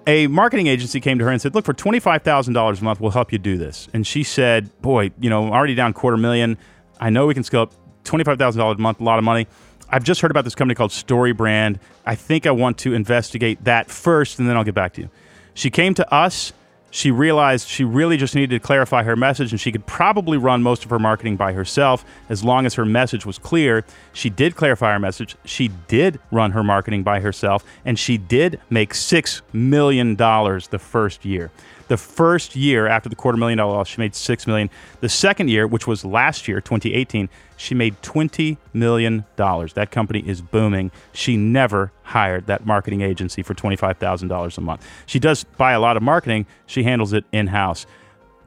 A 0.08 0.28
marketing 0.28 0.68
agency 0.68 1.00
came 1.00 1.20
to 1.20 1.26
her 1.26 1.32
and 1.32 1.42
said, 1.42 1.56
Look, 1.56 1.64
for 1.64 1.74
$25,000 1.74 2.82
a 2.82 2.84
month, 2.84 3.00
we'll 3.00 3.12
help 3.12 3.32
you 3.32 3.38
do 3.38 3.58
this. 3.58 3.88
And 3.94 4.06
she 4.06 4.24
said, 4.24 4.70
Boy, 4.82 5.12
you 5.22 5.30
know, 5.30 5.46
I'm 5.46 5.52
already 5.54 5.76
down 5.76 5.94
quarter 5.94 6.18
million. 6.18 6.58
I 7.00 7.10
know 7.10 7.28
we 7.28 7.34
can 7.34 7.46
scale 7.46 7.62
up 7.62 7.74
$25,000 8.04 8.76
a 8.76 8.82
month, 8.82 9.00
a 9.00 9.04
lot 9.04 9.20
of 9.20 9.24
money. 9.24 9.48
I've 9.92 10.04
just 10.04 10.22
heard 10.22 10.30
about 10.30 10.44
this 10.44 10.56
company 10.56 10.76
called 10.76 10.92
Story 10.92 11.34
Brand. 11.34 11.80
I 12.06 12.14
think 12.16 12.46
I 12.46 12.52
want 12.52 12.78
to 12.80 12.94
investigate 12.94 13.64
that 13.64 13.90
first, 13.90 14.38
and 14.38 14.48
then 14.48 14.56
I'll 14.56 14.64
get 14.64 14.76
back 14.76 14.94
to 14.94 15.02
you. 15.02 15.10
She 15.56 15.72
came 15.72 15.94
to 15.96 16.14
us. 16.14 16.54
She 16.92 17.12
realized 17.12 17.68
she 17.68 17.84
really 17.84 18.18
just 18.18 18.34
needed 18.34 18.50
to 18.50 18.60
clarify 18.60 19.04
her 19.04 19.16
message, 19.16 19.52
and 19.52 19.60
she 19.60 19.72
could 19.72 19.86
probably 19.86 20.38
run 20.38 20.64
most 20.64 20.84
of 20.84 20.90
her 20.90 21.00
marketing 21.00 21.38
by 21.38 21.54
herself 21.54 22.04
as 22.30 22.44
long 22.44 22.66
as 22.66 22.76
her 22.76 22.86
message 22.86 23.26
was 23.26 23.38
clear. 23.38 23.84
She 24.14 24.30
did 24.30 24.56
clarify 24.56 24.94
her 24.94 25.00
message. 25.00 25.36
She 25.46 25.70
did 25.88 26.20
run 26.32 26.52
her 26.52 26.64
marketing 26.64 27.04
by 27.04 27.20
herself, 27.20 27.64
and 27.86 27.98
she 27.98 28.18
did 28.18 28.60
make 28.70 28.94
$6 28.94 29.42
million 29.54 30.16
the 30.16 30.80
first 30.80 31.26
year. 31.26 31.52
The 31.90 31.98
first 31.98 32.56
year 32.56 32.88
after 32.88 33.10
the 33.10 33.16
quarter 33.16 33.38
million 33.38 33.58
dollar 33.58 33.74
loss, 33.74 33.88
she 33.88 34.00
made 34.00 34.16
6 34.16 34.48
million. 34.48 34.70
The 35.02 35.10
second 35.10 35.50
year, 35.50 35.68
which 35.68 35.88
was 35.88 36.06
last 36.06 36.48
year, 36.48 36.62
2018, 36.62 37.30
she 37.58 37.76
made 37.76 38.00
$20 38.04 38.58
million. 38.74 39.26
That 39.36 39.90
company 39.92 40.20
is 40.26 40.42
booming. 40.42 40.92
She 41.14 41.36
never 41.36 41.92
hired 42.04 42.46
that 42.46 42.66
marketing 42.66 43.02
agency 43.02 43.42
for 43.42 43.56
$25,000 43.56 44.58
a 44.58 44.62
month. 44.62 44.86
She 45.08 45.20
does 45.20 45.44
buy 45.44 45.74
a 45.74 45.80
lot 45.80 45.98
of 45.98 46.04
marketing, 46.04 46.46
she 46.68 46.84
handles 46.84 47.12
it 47.12 47.26
in 47.32 47.48
house. 47.48 47.86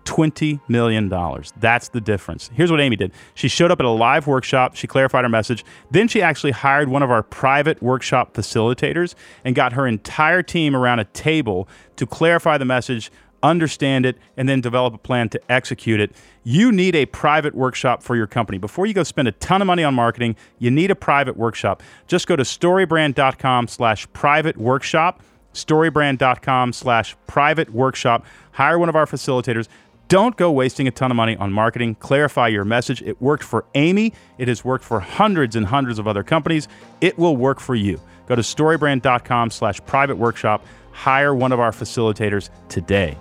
$20 0.04 0.60
million. 0.68 1.08
That's 1.60 1.88
the 1.88 2.00
difference. 2.00 2.50
Here's 2.54 2.70
what 2.70 2.80
Amy 2.80 2.96
did 2.96 3.12
she 3.34 3.48
showed 3.48 3.70
up 3.70 3.80
at 3.80 3.86
a 3.86 3.90
live 3.90 4.26
workshop, 4.26 4.74
she 4.76 4.86
clarified 4.86 5.24
her 5.24 5.28
message. 5.28 5.64
Then 5.90 6.08
she 6.08 6.22
actually 6.22 6.52
hired 6.52 6.88
one 6.88 7.02
of 7.02 7.10
our 7.10 7.22
private 7.22 7.82
workshop 7.82 8.34
facilitators 8.34 9.14
and 9.44 9.54
got 9.54 9.74
her 9.74 9.86
entire 9.86 10.42
team 10.42 10.74
around 10.74 10.98
a 10.98 11.04
table 11.04 11.68
to 11.96 12.06
clarify 12.06 12.58
the 12.58 12.64
message, 12.64 13.10
understand 13.42 14.06
it, 14.06 14.18
and 14.36 14.48
then 14.48 14.60
develop 14.60 14.94
a 14.94 14.98
plan 14.98 15.28
to 15.30 15.40
execute 15.50 16.00
it. 16.00 16.12
You 16.44 16.72
need 16.72 16.94
a 16.94 17.06
private 17.06 17.54
workshop 17.54 18.02
for 18.02 18.16
your 18.16 18.26
company. 18.26 18.58
Before 18.58 18.86
you 18.86 18.94
go 18.94 19.02
spend 19.02 19.28
a 19.28 19.32
ton 19.32 19.60
of 19.60 19.66
money 19.66 19.84
on 19.84 19.94
marketing, 19.94 20.36
you 20.58 20.70
need 20.70 20.90
a 20.90 20.96
private 20.96 21.36
workshop. 21.36 21.82
Just 22.06 22.26
go 22.26 22.36
to 22.36 22.42
storybrand.com 22.42 23.68
slash 23.68 24.10
private 24.12 24.56
workshop 24.56 25.22
storybrand.com 25.54 26.72
slash 26.72 27.14
private 27.26 27.68
workshop 27.74 28.24
hire 28.52 28.78
one 28.78 28.88
of 28.88 28.96
our 28.96 29.04
facilitators 29.04 29.68
don't 30.12 30.36
go 30.36 30.50
wasting 30.52 30.86
a 30.86 30.90
ton 30.90 31.10
of 31.10 31.16
money 31.16 31.38
on 31.38 31.50
marketing. 31.50 31.94
Clarify 31.94 32.48
your 32.48 32.66
message. 32.66 33.00
It 33.00 33.18
worked 33.22 33.42
for 33.42 33.64
Amy. 33.74 34.12
It 34.36 34.46
has 34.46 34.62
worked 34.62 34.84
for 34.84 35.00
hundreds 35.00 35.56
and 35.56 35.64
hundreds 35.64 35.98
of 35.98 36.06
other 36.06 36.22
companies. 36.22 36.68
It 37.00 37.18
will 37.18 37.34
work 37.34 37.58
for 37.58 37.74
you. 37.74 37.98
Go 38.26 38.36
to 38.36 38.42
storybrand.com 38.42 39.50
slash 39.50 39.80
private 39.86 40.18
workshop. 40.18 40.66
Hire 40.90 41.34
one 41.34 41.50
of 41.50 41.60
our 41.60 41.70
facilitators 41.72 42.50
today. 42.68 43.16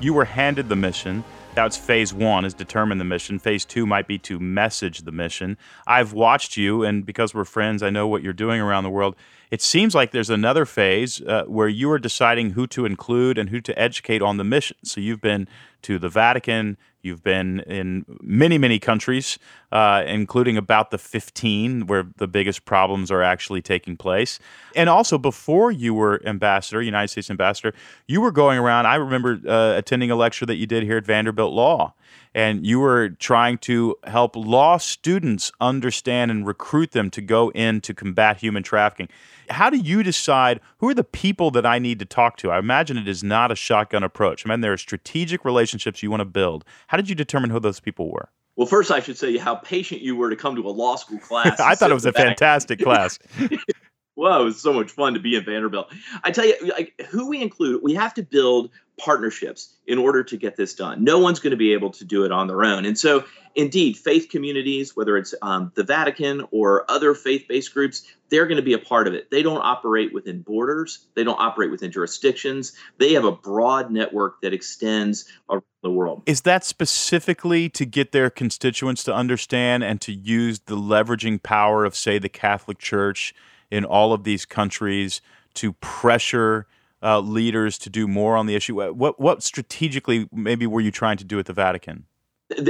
You 0.00 0.14
were 0.14 0.26
handed 0.26 0.68
the 0.68 0.76
mission. 0.76 1.24
That's 1.54 1.76
phase 1.76 2.14
one 2.14 2.44
is 2.44 2.54
determine 2.54 2.98
the 2.98 3.04
mission. 3.04 3.40
Phase 3.40 3.64
two 3.64 3.84
might 3.84 4.06
be 4.06 4.16
to 4.18 4.38
message 4.38 5.00
the 5.00 5.10
mission. 5.10 5.58
I've 5.88 6.12
watched 6.12 6.56
you, 6.56 6.84
and 6.84 7.04
because 7.04 7.34
we're 7.34 7.44
friends, 7.44 7.82
I 7.82 7.90
know 7.90 8.06
what 8.06 8.22
you're 8.22 8.32
doing 8.32 8.60
around 8.60 8.84
the 8.84 8.90
world. 8.90 9.16
It 9.50 9.60
seems 9.60 9.96
like 9.96 10.12
there's 10.12 10.30
another 10.30 10.64
phase 10.64 11.20
uh, 11.22 11.44
where 11.48 11.66
you 11.66 11.90
are 11.90 11.98
deciding 11.98 12.50
who 12.50 12.68
to 12.68 12.84
include 12.84 13.38
and 13.38 13.50
who 13.50 13.60
to 13.62 13.76
educate 13.76 14.22
on 14.22 14.36
the 14.36 14.44
mission. 14.44 14.76
So 14.84 15.00
you've 15.00 15.20
been 15.20 15.48
to 15.82 15.98
the 15.98 16.08
Vatican, 16.08 16.76
you've 17.02 17.22
been 17.22 17.60
in 17.60 18.04
many, 18.20 18.58
many 18.58 18.78
countries, 18.78 19.38
uh, 19.72 20.02
including 20.06 20.56
about 20.56 20.90
the 20.90 20.98
15 20.98 21.86
where 21.86 22.06
the 22.16 22.28
biggest 22.28 22.64
problems 22.64 23.10
are 23.10 23.22
actually 23.22 23.62
taking 23.62 23.96
place. 23.96 24.38
And 24.74 24.88
also, 24.88 25.18
before 25.18 25.70
you 25.70 25.94
were 25.94 26.20
ambassador, 26.26 26.82
United 26.82 27.08
States 27.08 27.30
ambassador, 27.30 27.74
you 28.06 28.20
were 28.20 28.32
going 28.32 28.58
around. 28.58 28.86
I 28.86 28.96
remember 28.96 29.40
uh, 29.46 29.76
attending 29.76 30.10
a 30.10 30.16
lecture 30.16 30.46
that 30.46 30.56
you 30.56 30.66
did 30.66 30.82
here 30.82 30.96
at 30.96 31.04
Vanderbilt 31.04 31.52
Law 31.52 31.94
and 32.34 32.66
you 32.66 32.80
were 32.80 33.10
trying 33.10 33.58
to 33.58 33.96
help 34.04 34.36
law 34.36 34.76
students 34.76 35.50
understand 35.60 36.30
and 36.30 36.46
recruit 36.46 36.92
them 36.92 37.10
to 37.10 37.20
go 37.20 37.50
in 37.52 37.80
to 37.82 37.94
combat 37.94 38.38
human 38.38 38.62
trafficking. 38.62 39.08
How 39.50 39.70
do 39.70 39.78
you 39.78 40.02
decide 40.02 40.60
who 40.78 40.88
are 40.88 40.94
the 40.94 41.04
people 41.04 41.50
that 41.52 41.66
I 41.66 41.78
need 41.78 41.98
to 42.00 42.04
talk 42.04 42.36
to? 42.38 42.50
I 42.50 42.58
imagine 42.58 42.96
it 42.96 43.08
is 43.08 43.24
not 43.24 43.50
a 43.50 43.56
shotgun 43.56 44.02
approach. 44.02 44.46
I 44.46 44.50
mean, 44.50 44.60
there 44.60 44.72
are 44.72 44.78
strategic 44.78 45.44
relationships 45.44 46.02
you 46.02 46.10
want 46.10 46.20
to 46.20 46.26
build. 46.26 46.64
How 46.88 46.96
did 46.96 47.08
you 47.08 47.14
determine 47.14 47.50
who 47.50 47.60
those 47.60 47.80
people 47.80 48.10
were? 48.10 48.28
Well, 48.58 48.66
first, 48.66 48.90
I 48.90 48.98
should 48.98 49.16
say 49.16 49.36
how 49.36 49.54
patient 49.54 50.00
you 50.00 50.16
were 50.16 50.30
to 50.30 50.36
come 50.36 50.56
to 50.56 50.62
a 50.62 50.70
law 50.70 50.96
school 50.96 51.18
class. 51.28 51.60
I 51.60 51.76
thought 51.76 51.90
it 51.90 51.94
was 51.94 52.06
a 52.06 52.12
back. 52.12 52.26
fantastic 52.26 52.80
class. 52.80 53.18
well, 54.16 54.42
it 54.42 54.44
was 54.44 54.60
so 54.60 54.72
much 54.72 54.90
fun 54.90 55.14
to 55.14 55.20
be 55.20 55.36
in 55.36 55.44
Vanderbilt. 55.44 55.92
I 56.24 56.32
tell 56.32 56.44
you, 56.44 56.56
like, 56.76 57.00
who 57.08 57.28
we 57.28 57.40
include, 57.40 57.82
we 57.84 57.94
have 57.94 58.14
to 58.14 58.22
build 58.24 58.70
partnerships 58.98 59.74
in 59.86 59.98
order 59.98 60.22
to 60.22 60.36
get 60.36 60.56
this 60.56 60.74
done. 60.74 61.02
No 61.02 61.18
one's 61.18 61.40
going 61.40 61.52
to 61.52 61.56
be 61.56 61.72
able 61.72 61.90
to 61.90 62.04
do 62.04 62.24
it 62.24 62.32
on 62.32 62.46
their 62.46 62.64
own. 62.64 62.84
And 62.84 62.98
so, 62.98 63.24
indeed, 63.54 63.96
faith 63.96 64.28
communities, 64.30 64.94
whether 64.94 65.16
it's 65.16 65.34
um, 65.40 65.72
the 65.74 65.84
Vatican 65.84 66.44
or 66.50 66.88
other 66.90 67.14
faith 67.14 67.46
based 67.48 67.72
groups, 67.72 68.02
they're 68.28 68.46
going 68.46 68.56
to 68.56 68.62
be 68.62 68.74
a 68.74 68.78
part 68.78 69.08
of 69.08 69.14
it. 69.14 69.30
They 69.30 69.42
don't 69.42 69.62
operate 69.62 70.12
within 70.12 70.42
borders, 70.42 71.06
they 71.14 71.24
don't 71.24 71.40
operate 71.40 71.70
within 71.70 71.90
jurisdictions. 71.90 72.72
They 72.98 73.14
have 73.14 73.24
a 73.24 73.32
broad 73.32 73.90
network 73.90 74.40
that 74.42 74.52
extends 74.52 75.24
around 75.48 75.62
the 75.82 75.90
world. 75.90 76.22
Is 76.26 76.42
that 76.42 76.64
specifically 76.64 77.68
to 77.70 77.86
get 77.86 78.12
their 78.12 78.30
constituents 78.30 79.04
to 79.04 79.14
understand 79.14 79.84
and 79.84 80.00
to 80.02 80.12
use 80.12 80.60
the 80.60 80.76
leveraging 80.76 81.42
power 81.42 81.84
of, 81.84 81.96
say, 81.96 82.18
the 82.18 82.28
Catholic 82.28 82.78
Church 82.78 83.34
in 83.70 83.84
all 83.84 84.12
of 84.12 84.24
these 84.24 84.44
countries 84.44 85.20
to 85.54 85.72
pressure? 85.74 86.66
Uh, 87.02 87.20
leaders 87.20 87.78
to 87.78 87.90
do 87.90 88.08
more 88.08 88.36
on 88.36 88.46
the 88.46 88.54
issue? 88.54 88.92
What 88.92 89.20
what 89.20 89.42
strategically 89.42 90.28
maybe 90.32 90.66
were 90.66 90.80
you 90.80 90.90
trying 90.90 91.16
to 91.18 91.24
do 91.24 91.38
at 91.38 91.46
the 91.46 91.52
Vatican? 91.52 92.06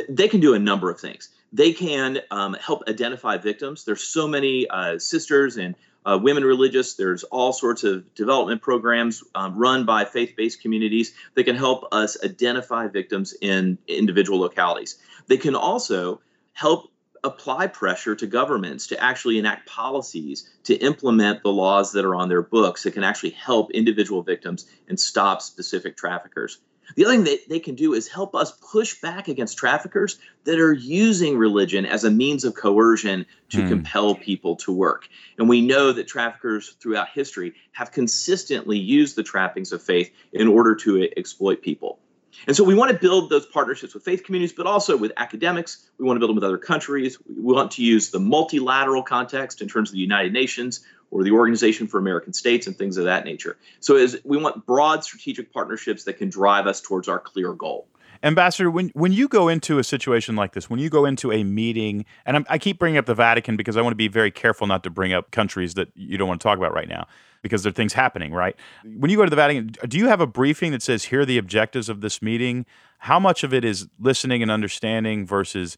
They 0.08 0.28
can 0.28 0.40
do 0.40 0.54
a 0.54 0.58
number 0.58 0.90
of 0.90 1.00
things. 1.00 1.28
They 1.52 1.72
can 1.72 2.18
um, 2.30 2.54
help 2.54 2.82
identify 2.88 3.36
victims. 3.36 3.84
There's 3.84 4.02
so 4.02 4.26
many 4.26 4.68
uh, 4.68 4.98
sisters 4.98 5.56
and 5.56 5.76
uh, 6.04 6.18
women 6.20 6.44
religious. 6.44 6.94
There's 6.94 7.22
all 7.24 7.52
sorts 7.52 7.84
of 7.84 8.14
development 8.14 8.60
programs 8.60 9.22
um, 9.34 9.56
run 9.56 9.84
by 9.84 10.04
faith-based 10.04 10.60
communities 10.60 11.14
that 11.34 11.44
can 11.44 11.56
help 11.56 11.84
us 11.92 12.16
identify 12.24 12.88
victims 12.88 13.34
in 13.40 13.78
individual 13.86 14.40
localities. 14.40 14.98
They 15.26 15.36
can 15.36 15.54
also 15.54 16.20
help 16.52 16.90
apply 17.24 17.66
pressure 17.66 18.14
to 18.16 18.26
governments 18.26 18.86
to 18.88 19.02
actually 19.02 19.38
enact 19.38 19.68
policies 19.68 20.48
to 20.64 20.74
implement 20.74 21.42
the 21.42 21.52
laws 21.52 21.92
that 21.92 22.04
are 22.04 22.14
on 22.14 22.28
their 22.28 22.42
books 22.42 22.82
that 22.82 22.92
can 22.92 23.04
actually 23.04 23.30
help 23.30 23.70
individual 23.72 24.22
victims 24.22 24.66
and 24.88 24.98
stop 24.98 25.42
specific 25.42 25.96
traffickers. 25.96 26.58
The 26.96 27.04
other 27.04 27.14
thing 27.14 27.24
that 27.24 27.48
they 27.48 27.60
can 27.60 27.74
do 27.74 27.92
is 27.92 28.08
help 28.08 28.34
us 28.34 28.52
push 28.72 29.00
back 29.00 29.28
against 29.28 29.58
traffickers 29.58 30.18
that 30.44 30.58
are 30.58 30.72
using 30.72 31.36
religion 31.36 31.84
as 31.84 32.04
a 32.04 32.10
means 32.10 32.44
of 32.44 32.54
coercion 32.54 33.26
to 33.50 33.58
mm. 33.58 33.68
compel 33.68 34.14
people 34.14 34.56
to 34.56 34.72
work. 34.72 35.08
And 35.38 35.48
we 35.48 35.60
know 35.60 35.92
that 35.92 36.08
traffickers 36.08 36.76
throughout 36.80 37.08
history 37.10 37.54
have 37.72 37.92
consistently 37.92 38.78
used 38.78 39.16
the 39.16 39.22
trappings 39.22 39.72
of 39.72 39.82
faith 39.82 40.10
in 40.32 40.48
order 40.48 40.74
to 40.76 41.08
exploit 41.16 41.60
people. 41.60 41.98
And 42.46 42.56
so 42.56 42.64
we 42.64 42.74
want 42.74 42.90
to 42.90 42.98
build 42.98 43.30
those 43.30 43.46
partnerships 43.46 43.94
with 43.94 44.04
faith 44.04 44.24
communities, 44.24 44.54
but 44.56 44.66
also 44.66 44.96
with 44.96 45.12
academics. 45.16 45.86
We 45.98 46.04
want 46.06 46.16
to 46.16 46.20
build 46.20 46.30
them 46.30 46.36
with 46.36 46.44
other 46.44 46.58
countries. 46.58 47.18
We 47.26 47.52
want 47.52 47.72
to 47.72 47.82
use 47.82 48.10
the 48.10 48.20
multilateral 48.20 49.02
context 49.02 49.60
in 49.60 49.68
terms 49.68 49.90
of 49.90 49.94
the 49.94 50.00
United 50.00 50.32
Nations 50.32 50.80
or 51.10 51.24
the 51.24 51.32
Organization 51.32 51.86
for 51.86 51.98
American 51.98 52.32
States 52.32 52.66
and 52.66 52.76
things 52.76 52.96
of 52.96 53.04
that 53.04 53.24
nature. 53.24 53.56
So 53.80 53.96
as 53.96 54.18
we 54.24 54.36
want 54.36 54.66
broad 54.66 55.04
strategic 55.04 55.52
partnerships 55.52 56.04
that 56.04 56.14
can 56.14 56.28
drive 56.28 56.66
us 56.66 56.80
towards 56.80 57.08
our 57.08 57.18
clear 57.18 57.52
goal. 57.52 57.86
Ambassador, 58.22 58.70
when 58.70 58.90
when 58.94 59.12
you 59.12 59.28
go 59.28 59.48
into 59.48 59.78
a 59.78 59.84
situation 59.84 60.36
like 60.36 60.52
this, 60.52 60.68
when 60.68 60.80
you 60.80 60.90
go 60.90 61.04
into 61.04 61.32
a 61.32 61.44
meeting, 61.44 62.04
and 62.26 62.36
I'm, 62.36 62.46
i 62.48 62.58
keep 62.58 62.78
bringing 62.78 62.98
up 62.98 63.06
the 63.06 63.14
Vatican 63.14 63.56
because 63.56 63.76
I 63.76 63.82
want 63.82 63.92
to 63.92 63.96
be 63.96 64.08
very 64.08 64.30
careful 64.30 64.66
not 64.66 64.82
to 64.84 64.90
bring 64.90 65.12
up 65.12 65.30
countries 65.30 65.74
that 65.74 65.88
you 65.94 66.18
don't 66.18 66.28
want 66.28 66.40
to 66.40 66.44
talk 66.44 66.58
about 66.58 66.72
right 66.74 66.88
now 66.88 67.06
because 67.42 67.62
there 67.62 67.70
are 67.70 67.74
things 67.74 67.92
happening, 67.92 68.32
right? 68.32 68.56
When 68.84 69.10
you 69.10 69.16
go 69.16 69.24
to 69.24 69.30
the 69.30 69.36
Vatican, 69.36 69.72
do 69.86 69.98
you 69.98 70.08
have 70.08 70.20
a 70.20 70.26
briefing 70.26 70.72
that 70.72 70.82
says 70.82 71.04
here 71.04 71.20
are 71.20 71.24
the 71.24 71.38
objectives 71.38 71.88
of 71.88 72.00
this 72.00 72.20
meeting? 72.20 72.66
How 72.98 73.20
much 73.20 73.44
of 73.44 73.54
it 73.54 73.64
is 73.64 73.88
listening 73.98 74.42
and 74.42 74.50
understanding 74.50 75.26
versus 75.26 75.76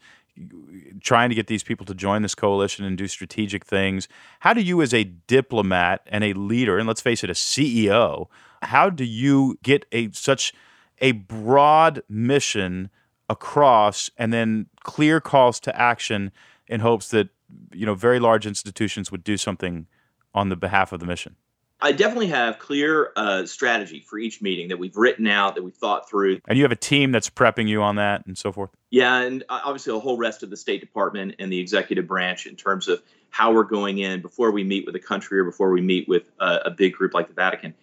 trying 1.01 1.29
to 1.29 1.35
get 1.35 1.49
these 1.49 1.63
people 1.63 1.85
to 1.87 1.95
join 1.95 2.23
this 2.23 2.35
coalition 2.35 2.85
and 2.85 2.97
do 2.97 3.07
strategic 3.07 3.65
things? 3.65 4.09
How 4.41 4.55
do 4.55 4.63
you, 4.63 4.81
as 4.81 4.95
a 4.95 5.05
diplomat 5.05 6.03
and 6.07 6.25
a 6.25 6.33
leader, 6.33 6.79
and 6.79 6.89
let's 6.89 7.03
face 7.03 7.23
it, 7.23 7.31
a 7.31 7.35
CEO, 7.35 8.29
how 8.63 8.91
do 8.91 9.05
you 9.05 9.59
get 9.63 9.85
a 9.93 10.11
such 10.13 10.55
a 11.01 11.13
broad 11.13 12.03
mission 12.09 12.91
across 13.29 14.11
and 14.19 14.33
then 14.33 14.67
clear 14.83 15.21
calls 15.21 15.61
to 15.61 15.81
action 15.81 16.33
in 16.67 16.81
hopes 16.81 17.09
that 17.09 17.29
you 17.73 17.87
know 17.87 17.95
very 17.95 18.19
large 18.19 18.47
institutions 18.47 19.11
would 19.11 19.25
do 19.25 19.37
something 19.37 19.87
on 20.35 20.49
the 20.49 20.57
behalf 20.57 20.93
of 20.93 21.01
the 21.01 21.07
mission? 21.07 21.37
I 21.83 21.93
definitely 21.93 22.27
have 22.27 22.59
clear 22.59 23.11
uh, 23.17 23.47
strategy 23.47 24.05
for 24.07 24.19
each 24.19 24.43
meeting 24.43 24.69
that 24.69 24.79
we've 24.79 24.97
written 24.97 25.27
out, 25.27 25.55
that 25.55 25.63
we've 25.63 25.75
thought 25.75 26.09
through. 26.11 26.41
And 26.47 26.59
you 26.59 26.65
have 26.65 26.73
a 26.73 26.77
team 26.77 27.11
that's 27.11 27.31
prepping 27.31 27.69
you 27.69 27.83
on 27.83 27.97
that 27.97 28.27
and 28.27 28.37
so 28.37 28.53
forth? 28.53 28.71
Yeah, 28.91 29.21
and 29.21 29.43
uh, 29.49 29.61
obviously 29.65 29.93
the 29.93 30.01
whole 30.01 30.19
rest 30.19 30.43
of 30.43 30.51
the 30.51 30.57
State 30.57 30.81
Department 30.81 31.37
and 31.39 31.51
the 31.51 31.59
executive 31.59 32.07
branch 32.07 32.47
in 32.47 32.55
terms 32.55 32.89
of 32.89 33.03
how 33.31 33.53
we're 33.53 33.65
going 33.65 33.99
in 33.99 34.21
before 34.21 34.51
we 34.51 34.63
meet 34.63 34.85
with 34.85 34.95
a 34.95 35.01
country 35.01 35.39
or 35.39 35.45
before 35.45 35.71
we 35.71 35.81
meet 35.81 36.09
with 36.09 36.31
a, 36.41 36.61
a 36.67 36.71
big 36.71 36.93
group 36.93 37.15
like 37.15 37.29
the 37.29 37.35
Vatican. 37.35 37.75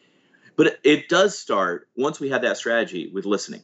But 0.58 0.80
it, 0.84 1.08
does 1.08 1.40
start, 1.40 1.88
once 1.96 2.20
we 2.20 2.30
have 2.30 2.42
that 2.42 2.58
strategy, 2.58 3.10
with 3.14 3.26
listening. 3.26 3.64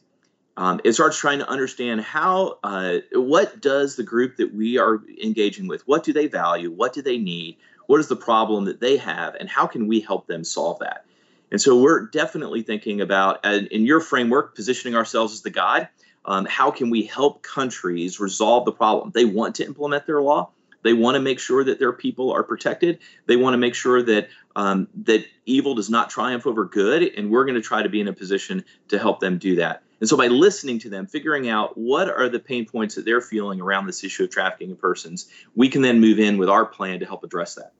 Um, 0.56 0.80
it 0.84 0.92
starts 0.92 1.18
trying 1.18 1.40
to 1.40 1.48
understand 1.48 2.00
how, 2.00 2.60
uh, 2.62 2.98
what 3.12 3.60
does 3.60 3.96
the 3.96 4.04
group 4.04 4.36
that 4.36 4.54
we 4.54 4.78
are 4.78 5.02
engaging 5.22 5.66
with, 5.66 5.86
what 5.86 6.04
do 6.04 6.12
they 6.12 6.28
value, 6.28 6.70
what 6.70 6.92
do 6.92 7.02
they 7.02 7.18
need, 7.18 7.58
what 7.86 8.00
is 8.00 8.08
the 8.08 8.16
problem 8.16 8.64
that 8.64 8.80
they 8.80 8.96
have 8.96 9.34
and 9.34 9.48
how 9.48 9.66
can 9.66 9.86
we 9.86 10.00
help 10.00 10.26
them 10.26 10.44
solve 10.44 10.78
that 10.80 11.04
and 11.50 11.60
so 11.60 11.80
we're 11.80 12.06
definitely 12.06 12.62
thinking 12.62 13.00
about 13.00 13.44
in 13.44 13.84
your 13.84 14.00
framework 14.00 14.54
positioning 14.54 14.96
ourselves 14.96 15.32
as 15.32 15.42
the 15.42 15.50
guide 15.50 15.88
um, 16.24 16.46
how 16.46 16.70
can 16.70 16.90
we 16.90 17.02
help 17.02 17.42
countries 17.42 18.18
resolve 18.18 18.64
the 18.64 18.72
problem 18.72 19.10
they 19.14 19.24
want 19.24 19.56
to 19.56 19.64
implement 19.64 20.06
their 20.06 20.22
law 20.22 20.50
they 20.84 20.92
want 20.92 21.16
to 21.16 21.20
make 21.20 21.40
sure 21.40 21.64
that 21.64 21.80
their 21.80 21.92
people 21.92 22.32
are 22.32 22.44
protected 22.44 23.00
they 23.26 23.36
want 23.36 23.54
to 23.54 23.58
make 23.58 23.74
sure 23.74 24.02
that 24.02 24.28
um, 24.56 24.86
that 24.94 25.24
evil 25.46 25.74
does 25.74 25.90
not 25.90 26.10
triumph 26.10 26.46
over 26.46 26.64
good 26.64 27.02
and 27.02 27.30
we're 27.30 27.44
going 27.44 27.56
to 27.56 27.60
try 27.60 27.82
to 27.82 27.88
be 27.88 28.00
in 28.00 28.06
a 28.06 28.12
position 28.12 28.64
to 28.88 28.98
help 28.98 29.18
them 29.18 29.38
do 29.38 29.56
that 29.56 29.82
and 30.04 30.08
so 30.10 30.18
by 30.18 30.26
listening 30.26 30.78
to 30.80 30.90
them, 30.90 31.06
figuring 31.06 31.48
out 31.48 31.78
what 31.78 32.10
are 32.10 32.28
the 32.28 32.38
pain 32.38 32.66
points 32.66 32.94
that 32.96 33.06
they're 33.06 33.22
feeling 33.22 33.60
around 33.60 33.86
this 33.86 34.04
issue 34.04 34.24
of 34.24 34.30
trafficking 34.30 34.68
in 34.68 34.76
persons, 34.76 35.28
we 35.54 35.70
can 35.70 35.80
then 35.80 35.98
move 35.98 36.18
in 36.18 36.36
with 36.36 36.50
our 36.50 36.66
plan 36.66 37.00
to 37.00 37.06
help 37.06 37.24
address 37.24 37.54
that. 37.54 37.72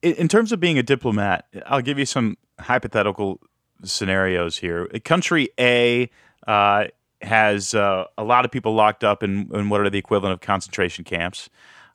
in 0.00 0.28
terms 0.28 0.52
of 0.52 0.60
being 0.60 0.78
a 0.78 0.82
diplomat, 0.82 1.46
I'll 1.66 1.82
give 1.82 1.98
you 1.98 2.06
some 2.06 2.38
hypothetical 2.58 3.40
scenarios 3.84 4.56
here. 4.56 4.86
Country 5.04 5.50
A 5.60 6.10
uh, 6.46 6.84
has 7.20 7.74
uh, 7.74 8.04
a 8.16 8.24
lot 8.24 8.46
of 8.46 8.50
people 8.50 8.74
locked 8.74 9.04
up 9.04 9.22
in, 9.22 9.50
in, 9.52 9.68
what 9.68 9.82
are 9.82 9.90
the 9.90 9.98
equivalent 9.98 10.32
of 10.32 10.40
concentration 10.40 11.04
camps. 11.04 11.50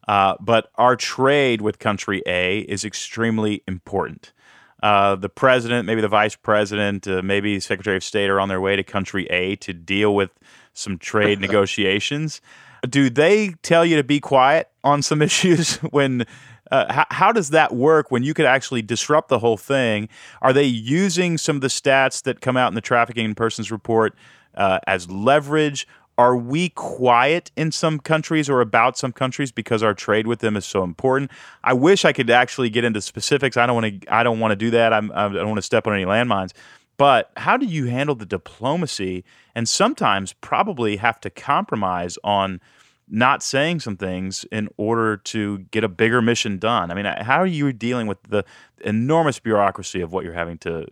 Uh, 0.08 0.36
but 0.40 0.72
our 0.76 0.96
trade 0.96 1.62
with 1.62 1.80
country 1.80 2.24
A 2.26 2.60
is 2.60 2.84
extremely 2.84 3.64
important. 3.68 4.34
Uh, 4.82 5.16
the 5.16 5.30
president, 5.30 5.86
maybe 5.86 6.02
the 6.02 6.08
vice 6.08 6.36
president, 6.36 7.08
uh, 7.08 7.22
maybe 7.22 7.60
Secretary 7.60 7.98
of 7.98 8.04
State 8.04 8.30
are 8.30 8.40
on 8.40 8.50
their 8.50 8.60
way 8.60 8.76
to 8.76 8.84
country 8.84 9.28
A 9.28 9.56
to 9.58 9.74
deal 9.74 10.16
with 10.16 10.32
some 10.74 10.98
trade 10.98 11.40
negotiations. 11.42 12.42
Do 12.90 13.10
they 13.10 13.54
tell 13.62 13.86
you 13.86 13.96
to 13.98 14.04
be 14.04 14.20
quiet 14.20 14.70
on 14.84 15.04
some 15.04 15.22
issues 15.22 15.78
when 15.78 16.26
uh, 16.72 16.92
how, 16.92 17.06
how, 17.12 17.32
does 17.32 17.50
that 17.50 17.76
work 17.76 18.12
when 18.12 18.24
you 18.24 18.34
could 18.34 18.46
actually 18.46 18.82
disrupt 18.82 19.28
the 19.28 19.40
whole 19.40 19.58
thing? 19.58 20.08
Are 20.42 20.54
they 20.54 20.64
using 20.64 21.38
some 21.38 21.58
of 21.58 21.62
the 21.62 21.68
stats 21.68 22.24
that 22.24 22.40
come 22.40 22.56
out 22.56 22.70
in 22.70 22.76
the 22.76 22.82
trafficking 22.82 23.26
in 23.26 23.36
persons 23.36 23.72
report 23.72 24.16
uh, 24.56 24.80
as 24.88 25.10
leverage? 25.10 25.86
Are 26.18 26.36
we 26.36 26.70
quiet 26.70 27.52
in 27.56 27.72
some 27.72 28.00
countries 28.00 28.50
or 28.50 28.62
about 28.62 28.98
some 28.98 29.12
countries 29.12 29.52
because 29.52 29.82
our 29.82 29.94
trade 29.94 30.28
with 30.28 30.40
them 30.40 30.56
is 30.56 30.66
so 30.66 30.84
important? 30.84 31.32
I 31.64 31.74
wish 31.74 32.06
I 32.06 32.14
could 32.14 32.30
actually 32.30 32.70
get 32.70 32.84
into 32.84 33.02
specifics. 33.02 33.58
I 33.58 33.66
don't 33.66 33.82
want 33.82 34.02
to. 34.02 34.14
I 34.14 34.24
don't 34.24 34.40
want 34.40 34.52
to 34.52 34.56
do 34.56 34.70
that. 34.72 34.94
I'm, 34.94 35.12
I 35.14 35.30
don't 35.30 35.48
want 35.48 35.58
to 35.58 35.64
step 35.64 35.88
on 35.88 35.94
any 35.94 36.06
landmines. 36.06 36.52
But 36.98 37.32
how 37.38 37.58
do 37.58 37.66
you 37.66 37.86
handle 37.86 38.14
the 38.14 38.28
diplomacy 38.28 39.24
and 39.56 39.68
sometimes 39.68 40.34
probably 40.34 40.98
have 40.98 41.20
to 41.22 41.32
compromise 41.32 42.20
on 42.24 42.62
not 43.10 43.42
saying 43.42 43.80
some 43.80 43.98
things 43.98 44.46
in 44.52 44.70
order 44.78 45.18
to 45.18 45.60
get 45.72 45.84
a 45.84 45.90
bigger 45.90 46.22
mission 46.22 46.60
done? 46.60 46.92
I 46.92 46.94
mean, 46.94 47.08
uh, 47.08 47.24
how 47.24 47.38
are 47.38 47.48
you 47.48 47.74
dealing 47.74 48.06
with 48.06 48.22
the 48.30 48.46
enormous 48.86 49.40
bureaucracy 49.40 50.02
of 50.02 50.14
what 50.14 50.24
you're 50.24 50.36
having 50.36 50.60
to, 50.60 50.86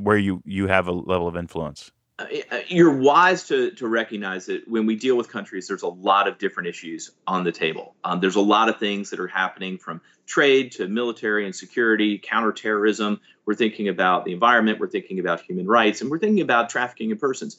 where 0.00 0.18
you, 0.18 0.42
you 0.44 0.66
have 0.66 0.86
a 0.86 0.92
level 0.92 1.26
of 1.26 1.34
influence? 1.34 1.90
Uh, 2.16 2.26
uh, 2.52 2.58
you're 2.68 2.96
wise 2.96 3.48
to, 3.48 3.72
to 3.72 3.88
recognize 3.88 4.46
that 4.46 4.68
when 4.68 4.86
we 4.86 4.94
deal 4.94 5.16
with 5.16 5.28
countries, 5.28 5.66
there's 5.66 5.82
a 5.82 5.88
lot 5.88 6.28
of 6.28 6.38
different 6.38 6.68
issues 6.68 7.10
on 7.26 7.42
the 7.42 7.50
table. 7.50 7.96
Um, 8.04 8.20
there's 8.20 8.36
a 8.36 8.40
lot 8.40 8.68
of 8.68 8.78
things 8.78 9.10
that 9.10 9.18
are 9.18 9.26
happening 9.26 9.78
from 9.78 10.00
trade 10.24 10.72
to 10.72 10.86
military 10.86 11.44
and 11.44 11.54
security, 11.54 12.18
counterterrorism. 12.18 13.20
We're 13.46 13.56
thinking 13.56 13.88
about 13.88 14.24
the 14.24 14.32
environment, 14.32 14.78
we're 14.78 14.88
thinking 14.88 15.18
about 15.18 15.40
human 15.40 15.66
rights, 15.66 16.02
and 16.02 16.10
we're 16.10 16.20
thinking 16.20 16.40
about 16.40 16.70
trafficking 16.70 17.10
in 17.10 17.18
persons. 17.18 17.58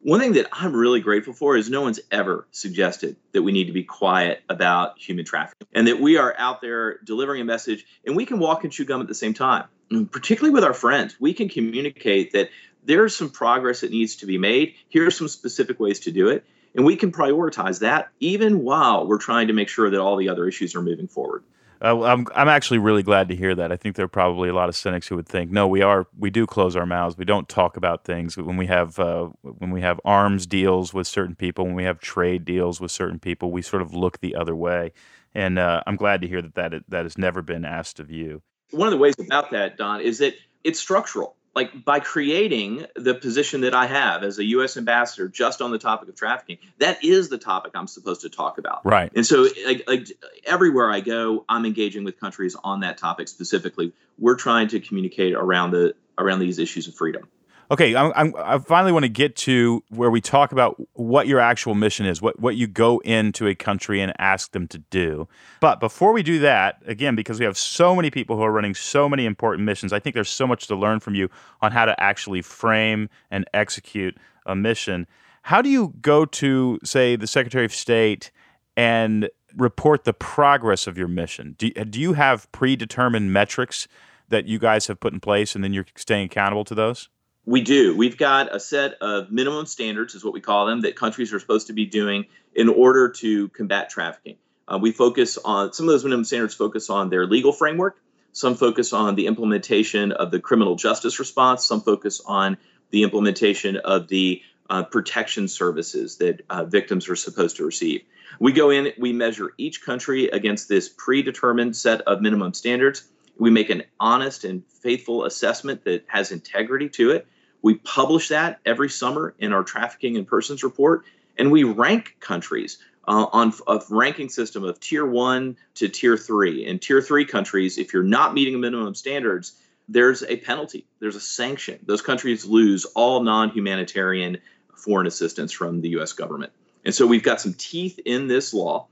One 0.00 0.18
thing 0.18 0.32
that 0.32 0.48
I'm 0.50 0.74
really 0.74 0.98
grateful 0.98 1.32
for 1.32 1.56
is 1.56 1.70
no 1.70 1.82
one's 1.82 2.00
ever 2.10 2.48
suggested 2.50 3.14
that 3.30 3.42
we 3.42 3.52
need 3.52 3.66
to 3.66 3.72
be 3.72 3.84
quiet 3.84 4.42
about 4.48 4.98
human 4.98 5.24
trafficking 5.24 5.68
and 5.72 5.86
that 5.86 6.00
we 6.00 6.16
are 6.16 6.34
out 6.36 6.60
there 6.60 6.98
delivering 7.04 7.40
a 7.40 7.44
message 7.44 7.86
and 8.04 8.16
we 8.16 8.26
can 8.26 8.40
walk 8.40 8.64
and 8.64 8.72
chew 8.72 8.84
gum 8.84 9.00
at 9.00 9.06
the 9.06 9.14
same 9.14 9.32
time. 9.32 9.66
Particularly 10.10 10.52
with 10.52 10.64
our 10.64 10.74
friends, 10.74 11.20
we 11.20 11.34
can 11.34 11.48
communicate 11.48 12.32
that 12.32 12.48
there's 12.84 13.16
some 13.16 13.30
progress 13.30 13.80
that 13.80 13.90
needs 13.90 14.16
to 14.16 14.26
be 14.26 14.38
made. 14.38 14.74
Here 14.88 15.06
are 15.06 15.10
some 15.10 15.28
specific 15.28 15.78
ways 15.80 16.00
to 16.00 16.12
do 16.12 16.28
it. 16.28 16.44
And 16.74 16.84
we 16.84 16.96
can 16.96 17.12
prioritize 17.12 17.80
that 17.80 18.08
even 18.20 18.62
while 18.62 19.06
we're 19.06 19.18
trying 19.18 19.48
to 19.48 19.52
make 19.52 19.68
sure 19.68 19.90
that 19.90 20.00
all 20.00 20.16
the 20.16 20.28
other 20.28 20.46
issues 20.48 20.74
are 20.74 20.82
moving 20.82 21.06
forward. 21.06 21.44
Uh, 21.82 22.00
I'm 22.04 22.26
I'm 22.34 22.48
actually 22.48 22.78
really 22.78 23.02
glad 23.02 23.28
to 23.28 23.36
hear 23.36 23.56
that. 23.56 23.72
I 23.72 23.76
think 23.76 23.96
there 23.96 24.04
are 24.04 24.08
probably 24.08 24.48
a 24.48 24.54
lot 24.54 24.68
of 24.68 24.76
cynics 24.76 25.08
who 25.08 25.16
would 25.16 25.26
think, 25.26 25.50
no, 25.50 25.66
we 25.66 25.82
are 25.82 26.06
we 26.16 26.30
do 26.30 26.46
close 26.46 26.76
our 26.76 26.86
mouths. 26.86 27.18
We 27.18 27.24
don't 27.24 27.48
talk 27.48 27.76
about 27.76 28.04
things 28.04 28.36
when 28.36 28.56
we 28.56 28.68
have 28.68 29.00
uh, 29.00 29.30
when 29.42 29.72
we 29.72 29.80
have 29.80 30.00
arms 30.04 30.46
deals 30.46 30.94
with 30.94 31.08
certain 31.08 31.34
people, 31.34 31.64
when 31.64 31.74
we 31.74 31.82
have 31.82 31.98
trade 31.98 32.44
deals 32.44 32.80
with 32.80 32.92
certain 32.92 33.18
people, 33.18 33.50
we 33.50 33.62
sort 33.62 33.82
of 33.82 33.92
look 33.92 34.20
the 34.20 34.36
other 34.36 34.54
way. 34.54 34.92
And 35.34 35.58
uh, 35.58 35.82
I'm 35.84 35.96
glad 35.96 36.20
to 36.20 36.28
hear 36.28 36.40
that 36.40 36.54
that 36.54 36.84
that 36.86 37.04
has 37.04 37.18
never 37.18 37.42
been 37.42 37.64
asked 37.64 37.98
of 37.98 38.12
you. 38.12 38.42
One 38.70 38.86
of 38.86 38.92
the 38.92 38.98
ways 38.98 39.16
about 39.18 39.50
that, 39.50 39.76
Don, 39.76 40.00
is 40.00 40.18
that 40.18 40.34
it's 40.62 40.78
structural 40.78 41.34
like 41.54 41.84
by 41.84 42.00
creating 42.00 42.86
the 42.96 43.14
position 43.14 43.62
that 43.62 43.74
I 43.74 43.86
have 43.86 44.22
as 44.22 44.38
a 44.38 44.44
U.S. 44.44 44.76
ambassador 44.76 45.28
just 45.28 45.60
on 45.60 45.70
the 45.70 45.78
topic 45.78 46.08
of 46.08 46.16
trafficking, 46.16 46.58
that 46.78 47.04
is 47.04 47.28
the 47.28 47.38
topic 47.38 47.72
I'm 47.74 47.86
supposed 47.86 48.22
to 48.22 48.30
talk 48.30 48.58
about. 48.58 48.84
Right. 48.84 49.12
And 49.14 49.26
so, 49.26 49.46
like, 49.66 49.84
like 49.86 50.08
everywhere 50.44 50.90
I 50.90 51.00
go, 51.00 51.44
I'm 51.48 51.66
engaging 51.66 52.04
with 52.04 52.18
countries 52.18 52.56
on 52.62 52.80
that 52.80 52.98
topic 52.98 53.28
specifically. 53.28 53.92
We're 54.18 54.36
trying 54.36 54.68
to 54.68 54.80
communicate 54.80 55.34
around 55.34 55.72
the 55.72 55.94
around 56.18 56.40
these 56.40 56.58
issues 56.58 56.88
of 56.88 56.94
freedom. 56.94 57.28
Okay, 57.72 57.96
I'm, 57.96 58.12
I'm, 58.14 58.34
i 58.36 58.58
finally 58.58 58.92
want 58.92 59.04
to 59.04 59.08
get 59.08 59.34
to 59.36 59.82
where 59.88 60.10
we 60.10 60.20
talk 60.20 60.52
about 60.52 60.76
what 60.92 61.26
your 61.26 61.40
actual 61.40 61.74
mission 61.74 62.04
is, 62.04 62.20
what, 62.20 62.38
what 62.38 62.54
you 62.54 62.66
go 62.66 62.98
into 62.98 63.46
a 63.46 63.54
country 63.54 64.02
and 64.02 64.12
ask 64.18 64.52
them 64.52 64.68
to 64.68 64.78
do. 64.78 65.26
But 65.58 65.80
before 65.80 66.12
we 66.12 66.22
do 66.22 66.38
that, 66.40 66.82
again, 66.84 67.16
because 67.16 67.38
we 67.40 67.46
have 67.46 67.56
so 67.56 67.96
many 67.96 68.10
people 68.10 68.36
who 68.36 68.42
are 68.42 68.52
running 68.52 68.74
so 68.74 69.08
many 69.08 69.24
important 69.24 69.64
missions, 69.64 69.90
I 69.90 70.00
think 70.00 70.12
there's 70.12 70.28
so 70.28 70.46
much 70.46 70.66
to 70.66 70.76
learn 70.76 71.00
from 71.00 71.14
you 71.14 71.30
on 71.62 71.72
how 71.72 71.86
to 71.86 71.98
actually 71.98 72.42
frame 72.42 73.08
and 73.30 73.46
execute 73.54 74.18
a 74.44 74.54
mission. 74.54 75.06
How 75.40 75.62
do 75.62 75.70
you 75.70 75.94
go 76.02 76.26
to, 76.26 76.78
say, 76.84 77.16
the 77.16 77.26
Secretary 77.26 77.64
of 77.64 77.72
State 77.72 78.32
and 78.76 79.30
report 79.56 80.04
the 80.04 80.12
progress 80.12 80.86
of 80.86 80.98
your 80.98 81.08
mission? 81.08 81.54
Do, 81.56 81.70
do 81.70 81.98
you 81.98 82.12
have 82.12 82.52
predetermined 82.52 83.32
metrics 83.32 83.88
that 84.28 84.44
you 84.44 84.58
guys 84.58 84.88
have 84.88 85.00
put 85.00 85.14
in 85.14 85.20
place 85.20 85.54
and 85.54 85.64
then 85.64 85.72
you're 85.72 85.86
staying 85.96 86.26
accountable 86.26 86.66
to 86.66 86.74
those? 86.74 87.08
We 87.44 87.60
do. 87.60 87.96
We've 87.96 88.16
got 88.16 88.54
a 88.54 88.60
set 88.60 88.94
of 89.00 89.32
minimum 89.32 89.66
standards, 89.66 90.14
is 90.14 90.24
what 90.24 90.32
we 90.32 90.40
call 90.40 90.66
them, 90.66 90.82
that 90.82 90.94
countries 90.94 91.32
are 91.32 91.40
supposed 91.40 91.66
to 91.66 91.72
be 91.72 91.86
doing 91.86 92.26
in 92.54 92.68
order 92.68 93.08
to 93.08 93.48
combat 93.48 93.90
trafficking. 93.90 94.36
Uh, 94.68 94.78
we 94.80 94.92
focus 94.92 95.38
on 95.44 95.72
some 95.72 95.86
of 95.86 95.92
those 95.92 96.04
minimum 96.04 96.24
standards 96.24 96.54
focus 96.54 96.88
on 96.88 97.10
their 97.10 97.26
legal 97.26 97.52
framework. 97.52 98.00
Some 98.30 98.54
focus 98.54 98.92
on 98.92 99.16
the 99.16 99.26
implementation 99.26 100.12
of 100.12 100.30
the 100.30 100.38
criminal 100.38 100.76
justice 100.76 101.18
response. 101.18 101.64
Some 101.64 101.80
focus 101.80 102.20
on 102.24 102.58
the 102.90 103.02
implementation 103.02 103.76
of 103.76 104.06
the 104.06 104.42
uh, 104.70 104.84
protection 104.84 105.48
services 105.48 106.18
that 106.18 106.42
uh, 106.48 106.64
victims 106.64 107.08
are 107.08 107.16
supposed 107.16 107.56
to 107.56 107.64
receive. 107.64 108.02
We 108.38 108.52
go 108.52 108.70
in, 108.70 108.92
we 108.98 109.12
measure 109.12 109.52
each 109.58 109.84
country 109.84 110.28
against 110.28 110.68
this 110.68 110.88
predetermined 110.88 111.76
set 111.76 112.02
of 112.02 112.22
minimum 112.22 112.54
standards. 112.54 113.06
We 113.36 113.50
make 113.50 113.68
an 113.68 113.82
honest 113.98 114.44
and 114.44 114.62
faithful 114.82 115.24
assessment 115.24 115.84
that 115.84 116.04
has 116.06 116.32
integrity 116.32 116.88
to 116.90 117.10
it. 117.10 117.26
We 117.62 117.76
publish 117.76 118.28
that 118.28 118.60
every 118.66 118.88
summer 118.88 119.34
in 119.38 119.52
our 119.52 119.62
trafficking 119.62 120.16
in 120.16 120.24
persons 120.24 120.62
report, 120.62 121.04
and 121.38 121.50
we 121.50 121.64
rank 121.64 122.16
countries 122.20 122.78
uh, 123.08 123.26
on 123.32 123.52
a 123.66 123.80
ranking 123.90 124.28
system 124.28 124.64
of 124.64 124.78
tier 124.80 125.06
one 125.06 125.56
to 125.74 125.88
tier 125.88 126.16
three. 126.16 126.66
In 126.66 126.78
tier 126.78 127.00
three 127.00 127.24
countries, 127.24 127.78
if 127.78 127.92
you're 127.92 128.02
not 128.02 128.34
meeting 128.34 128.60
minimum 128.60 128.94
standards, 128.94 129.52
there's 129.88 130.22
a 130.22 130.36
penalty, 130.36 130.86
there's 131.00 131.16
a 131.16 131.20
sanction. 131.20 131.78
Those 131.84 132.02
countries 132.02 132.44
lose 132.44 132.84
all 132.84 133.22
non 133.22 133.50
humanitarian 133.50 134.38
foreign 134.74 135.06
assistance 135.06 135.52
from 135.52 135.80
the 135.80 135.90
US 135.90 136.12
government. 136.12 136.52
And 136.84 136.94
so 136.94 137.06
we've 137.06 137.22
got 137.22 137.40
some 137.40 137.54
teeth 137.54 138.00
in 138.04 138.26
this 138.26 138.52
law, 138.52 138.88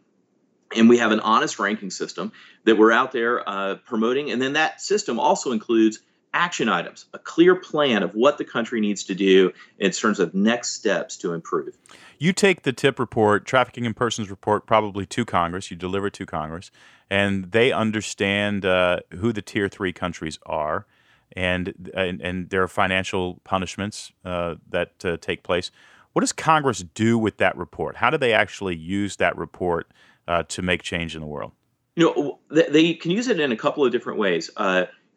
and 0.76 0.88
we 0.88 0.98
have 0.98 1.11
an 1.11 1.20
honest 1.20 1.59
ranking 1.59 1.90
system 1.90 2.33
that 2.64 2.78
we're 2.78 2.92
out 2.92 3.12
there 3.12 3.48
uh, 3.48 3.76
promoting. 3.87 4.30
And 4.30 4.40
then 4.40 4.52
that 4.52 4.80
system 4.80 5.18
also 5.18 5.52
includes 5.52 6.00
action 6.32 6.68
items, 6.68 7.06
a 7.12 7.18
clear 7.18 7.54
plan 7.54 8.02
of 8.02 8.14
what 8.14 8.38
the 8.38 8.44
country 8.44 8.80
needs 8.80 9.04
to 9.04 9.14
do 9.14 9.52
in 9.78 9.90
terms 9.90 10.20
of 10.20 10.34
next 10.34 10.74
steps 10.74 11.16
to 11.18 11.32
improve. 11.32 11.76
You 12.18 12.32
take 12.32 12.62
the 12.62 12.72
TIP 12.72 12.98
report, 12.98 13.46
Trafficking 13.46 13.84
in 13.84 13.94
Persons 13.94 14.30
report, 14.30 14.66
probably 14.66 15.06
to 15.06 15.24
Congress. 15.24 15.70
You 15.70 15.76
deliver 15.76 16.08
it 16.08 16.12
to 16.14 16.26
Congress, 16.26 16.70
and 17.08 17.50
they 17.50 17.72
understand 17.72 18.64
uh, 18.64 19.00
who 19.12 19.32
the 19.32 19.42
tier 19.42 19.68
three 19.68 19.92
countries 19.92 20.38
are, 20.44 20.86
and 21.32 21.90
and, 21.94 22.20
and 22.20 22.50
there 22.50 22.62
are 22.62 22.68
financial 22.68 23.40
punishments 23.44 24.12
uh, 24.24 24.56
that 24.68 25.04
uh, 25.04 25.16
take 25.20 25.42
place. 25.42 25.70
What 26.12 26.20
does 26.20 26.32
Congress 26.32 26.84
do 26.94 27.18
with 27.18 27.38
that 27.38 27.56
report? 27.56 27.96
How 27.96 28.10
do 28.10 28.18
they 28.18 28.32
actually 28.32 28.76
use 28.76 29.16
that 29.16 29.36
report 29.36 29.90
uh, 30.26 30.42
to 30.44 30.62
make 30.62 30.82
change 30.82 31.14
in 31.14 31.20
the 31.20 31.26
world? 31.26 31.52
You 31.96 32.04
know, 32.06 32.38
they 32.50 32.94
can 32.94 33.10
use 33.10 33.28
it 33.28 33.40
in 33.40 33.52
a 33.52 33.56
couple 33.56 33.84
of 33.84 33.92
different 33.92 34.18
ways. 34.18 34.50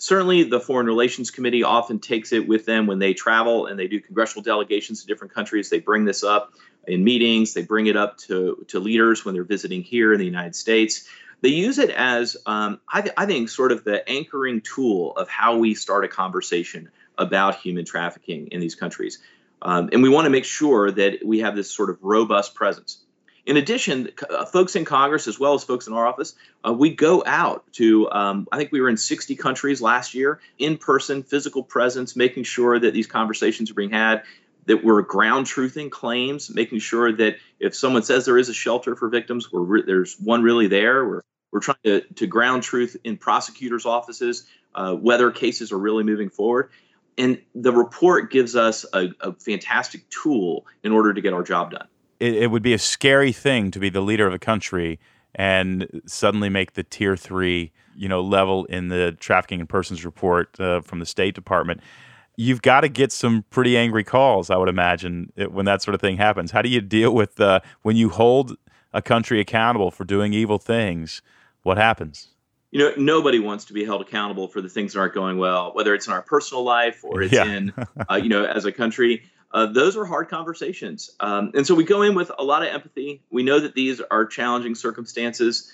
Certainly 0.04 0.44
the 0.44 0.60
foreign 0.60 0.86
relations 0.86 1.32
committee 1.32 1.64
often 1.64 1.98
takes 1.98 2.34
it 2.34 2.46
with 2.46 2.66
them 2.66 2.88
when 2.88 3.00
they 3.00 3.14
travel 3.14 3.68
and 3.68 3.80
they 3.80 3.88
do 3.88 4.02
congressional 4.02 4.44
delegations 4.44 5.00
to 5.00 5.08
different 5.08 5.34
countries. 5.34 5.70
They 5.70 5.80
bring 5.80 6.04
this 6.04 6.26
up 6.26 6.52
in 6.86 7.06
meetings. 7.06 7.54
They 7.54 7.62
bring 7.62 7.88
it 7.88 7.96
up 7.96 8.18
to, 8.28 8.66
to 8.68 8.82
leaders 8.82 9.24
when 9.24 9.34
they're 9.34 9.46
visiting 9.46 9.82
here 9.82 10.12
in 10.12 10.20
the 10.20 10.26
united 10.26 10.58
states. 10.58 11.08
They 11.40 11.52
use 11.52 11.80
it 11.80 11.90
as 11.90 12.36
um, 12.46 12.82
I, 12.92 13.00
th- 13.00 13.14
I, 13.16 13.26
think 13.26 13.48
sort 13.48 13.72
of 13.72 13.86
the 13.86 14.06
anchoring 14.10 14.60
tool 14.60 15.16
of 15.16 15.30
how 15.30 15.56
we 15.56 15.74
start 15.74 16.04
a 16.04 16.10
conversation 16.10 16.92
about 17.18 17.62
human 17.62 17.86
trafficking 17.86 18.48
in 18.48 18.60
these 18.60 18.76
countries. 18.76 19.20
Um, 19.62 19.88
and 19.94 20.04
we 20.04 20.10
want 20.10 20.26
to 20.26 20.32
make 20.32 20.44
sure 20.44 20.92
that 20.92 21.26
we 21.26 21.40
have 21.40 21.56
this 21.56 21.72
sort 21.72 21.90
of 21.90 21.98
robust 22.02 22.56
presence 22.56 23.03
in 23.46 23.58
addition, 23.58 24.10
uh, 24.30 24.46
folks 24.46 24.76
in 24.76 24.86
Congress, 24.86 25.28
as 25.28 25.40
well 25.40 25.54
as 25.54 25.64
folks 25.64 25.88
in 25.88 25.94
our 25.94 26.08
office, 26.08 26.36
uh, 26.66 26.72
we 26.72 26.96
go 26.96 27.24
out 27.26 27.66
to, 27.74 28.10
um, 28.12 28.48
I 28.52 28.58
think 28.58 28.72
we 28.72 28.80
were 28.80 28.90
in 28.90 28.98
60 28.98 29.36
countries 29.36 29.82
last 29.82 30.14
year, 30.14 30.40
in 30.58 30.78
person, 30.78 31.24
physical 31.24 31.62
presence, 31.62 32.16
making 32.16 32.44
sure 32.44 32.80
that 32.80 32.94
these 32.94 33.08
conversations 33.08 33.70
are 33.70 33.74
being 33.74 33.90
had, 33.90 34.24
that 34.66 34.84
we're 34.84 35.02
ground 35.02 35.46
truthing 35.46 35.92
claims, 35.92 36.50
making 36.50 36.80
sure 36.80 37.12
that 37.12 37.36
if 37.60 37.76
someone 37.76 38.04
says 38.04 38.26
there 38.26 38.38
is 38.38 38.48
a 38.48 38.54
shelter 38.54 38.96
for 38.96 39.10
victims, 39.10 39.50
re- 39.52 39.84
there's 39.86 40.18
one 40.20 40.42
really 40.42 40.68
there. 40.68 41.06
We're 41.06 41.22
We're 41.52 41.60
trying 41.60 41.84
to, 41.84 42.02
to 42.02 42.28
ground 42.28 42.64
truth 42.64 42.96
in 43.04 43.18
prosecutors' 43.18 43.86
offices, 43.86 44.48
uh, 44.74 44.96
whether 44.96 45.30
cases 45.32 45.74
are 45.74 45.78
really 45.78 46.04
moving 46.04 46.30
forward. 46.30 46.70
And 47.18 47.42
the 47.54 47.74
report 47.74 48.32
gives 48.32 48.56
us 48.56 48.86
a, 48.94 49.10
a 49.20 49.34
fantastic 49.34 50.10
tool 50.10 50.66
in 50.82 50.94
order 50.94 51.14
to 51.14 51.22
get 51.22 51.34
our 51.34 51.44
job 51.44 51.72
done. 51.72 51.88
It, 52.20 52.36
it 52.36 52.52
would 52.52 52.64
be 52.64 52.74
a 52.74 52.80
scary 52.80 53.32
thing 53.32 53.72
to 53.72 53.80
be 53.80 53.90
the 53.90 54.02
leader 54.02 54.28
of 54.28 54.34
a 54.34 54.40
country 54.40 55.00
and 55.36 56.02
suddenly 56.06 56.50
make 56.50 56.74
the 56.74 56.84
tier 56.84 57.18
three, 57.18 57.72
you 57.96 58.08
know, 58.08 58.22
level 58.22 58.66
in 58.66 58.90
the 58.90 59.16
trafficking 59.20 59.60
in 59.60 59.68
persons 59.68 60.06
report 60.06 60.60
uh, 60.60 60.82
from 60.82 61.00
the 61.00 61.06
State 61.06 61.34
Department. 61.36 61.82
You've 62.36 62.62
got 62.62 62.82
to 62.82 62.90
get 62.90 63.12
some 63.12 63.44
pretty 63.50 63.78
angry 63.78 64.04
calls, 64.04 64.50
I 64.50 64.58
would 64.58 64.70
imagine, 64.70 65.32
when 65.50 65.66
that 65.66 65.82
sort 65.82 65.96
of 65.96 66.02
thing 66.02 66.18
happens. 66.18 66.52
How 66.52 66.62
do 66.62 66.70
you 66.70 66.82
deal 66.82 67.14
with 67.14 67.40
uh, 67.40 67.60
when 67.84 67.96
you 67.96 68.10
hold 68.10 68.56
a 68.92 69.02
country 69.02 69.40
accountable 69.40 69.92
for 69.92 70.04
doing 70.04 70.34
evil 70.34 70.58
things? 70.58 71.22
What 71.64 71.78
happens? 71.78 72.30
You 72.72 72.80
know, 72.80 72.94
nobody 72.98 73.40
wants 73.40 73.66
to 73.66 73.74
be 73.74 73.86
held 73.86 74.02
accountable 74.02 74.48
for 74.48 74.60
the 74.62 74.70
things 74.70 74.94
that 74.94 75.00
aren't 75.00 75.14
going 75.14 75.38
well, 75.38 75.74
whether 75.74 75.94
it's 75.94 76.08
in 76.08 76.14
our 76.14 76.24
personal 76.24 76.64
life 76.64 77.04
or 77.04 77.22
it's 77.22 77.34
Yeah. 77.34 77.46
in, 77.46 77.74
uh, 78.10 78.16
you 78.16 78.30
know, 78.30 78.46
as 78.46 78.66
a 78.66 78.72
country. 78.72 79.24
Uh, 79.54 79.68
those 79.68 79.96
are 79.96 80.06
hard 80.06 80.30
conversations. 80.30 81.12
Um, 81.20 81.52
and 81.54 81.66
so 81.66 81.76
we 81.76 81.84
go 81.84 82.02
in 82.02 82.16
with 82.16 82.32
a 82.38 82.44
lot 82.44 82.64
of 82.64 82.70
empathy. 82.70 83.22
We 83.30 83.44
know 83.44 83.60
that 83.60 83.76
these 83.76 84.02
are 84.10 84.26
challenging 84.26 84.74
circumstances, 84.74 85.72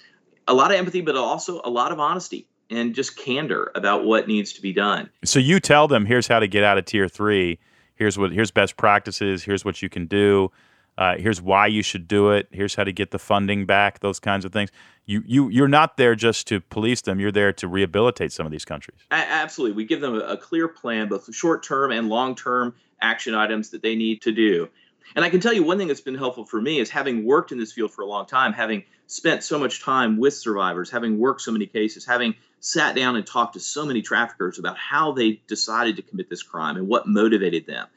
a 0.47 0.53
lot 0.53 0.71
of 0.71 0.77
empathy, 0.77 1.01
but 1.01 1.15
also 1.15 1.61
a 1.63 1.69
lot 1.69 1.91
of 1.91 1.99
honesty 1.99 2.47
and 2.69 2.93
just 2.93 3.17
candor 3.17 3.71
about 3.75 4.05
what 4.05 4.27
needs 4.27 4.53
to 4.53 4.61
be 4.61 4.73
done. 4.73 5.09
So 5.23 5.39
you 5.39 5.59
tell 5.59 5.88
them, 5.88 6.05
here's 6.05 6.27
how 6.27 6.39
to 6.39 6.47
get 6.47 6.63
out 6.63 6.77
of 6.77 6.86
tier 6.86 7.07
three. 7.07 7.59
Here's 7.95 8.17
what 8.17 8.32
here's 8.32 8.51
best 8.51 8.77
practices. 8.77 9.43
Here's 9.43 9.65
what 9.65 9.82
you 9.82 9.89
can 9.89 10.05
do. 10.05 10.51
Uh, 11.00 11.16
here's 11.18 11.41
why 11.41 11.66
you 11.66 11.82
should 11.82 12.10
do 12.10 12.32
it. 12.32 12.50
Here's 12.52 12.76
how 12.76 12.84
to 12.84 12.91
get 12.91 13.12
the 13.12 13.20
funding 13.20 13.66
back. 13.66 14.02
Those 14.02 14.20
kinds 14.20 14.43
of 14.43 14.52
things. 14.52 14.70
You 15.06 15.24
you 15.26 15.47
you're 15.47 15.70
not 15.70 15.95
there 15.95 16.14
just 16.14 16.45
to 16.47 16.60
police 16.60 17.00
them. 17.02 17.22
You're 17.22 17.32
there 17.32 17.54
to 17.54 17.70
rehabilitate 17.70 18.34
some 18.34 18.45
of 18.45 18.52
these 18.52 18.66
countries. 18.66 19.00
Absolutely. 19.10 19.78
We 19.78 19.86
give 19.86 20.02
them 20.02 20.16
a, 20.16 20.20
a 20.20 20.38
clear 20.38 20.68
plan, 20.68 21.08
both 21.08 21.34
short 21.34 21.64
term 21.64 21.93
and 21.93 22.10
long 22.10 22.36
term 22.36 22.76
action 23.02 23.34
items 23.34 23.70
that 23.70 23.82
they 23.82 23.95
need 23.95 24.22
to 24.24 24.34
do. 24.34 24.68
And 25.16 25.24
I 25.24 25.30
can 25.30 25.39
tell 25.39 25.54
you 25.54 25.64
one 25.64 25.78
thing 25.78 25.88
that's 25.88 26.02
been 26.02 26.16
helpful 26.16 26.45
for 26.45 26.62
me 26.62 26.80
is 26.80 26.89
having 26.89 27.24
worked 27.24 27.54
in 27.54 27.58
this 27.58 27.72
field 27.72 27.91
for 27.91 28.02
a 28.02 28.06
long 28.06 28.26
time, 28.26 28.52
having 28.52 28.84
spent 29.08 29.41
so 29.41 29.58
much 29.58 29.82
time 29.82 30.18
with 30.18 30.34
survivors, 30.34 30.91
having 30.91 31.18
worked 31.18 31.41
so 31.41 31.52
many 31.52 31.66
cases, 31.66 32.06
having 32.06 32.36
sat 32.60 32.93
down 32.93 33.16
and 33.16 33.26
talked 33.26 33.54
to 33.54 33.60
so 33.62 33.86
many 33.86 34.02
traffickers 34.02 34.60
about 34.60 34.78
how 34.78 35.14
they 35.14 35.41
decided 35.47 35.95
to 35.95 36.02
commit 36.02 36.30
this 36.30 36.43
crime 36.43 36.76
and 36.76 36.89
what 36.89 37.08
motivated 37.08 37.66
them. 37.66 37.88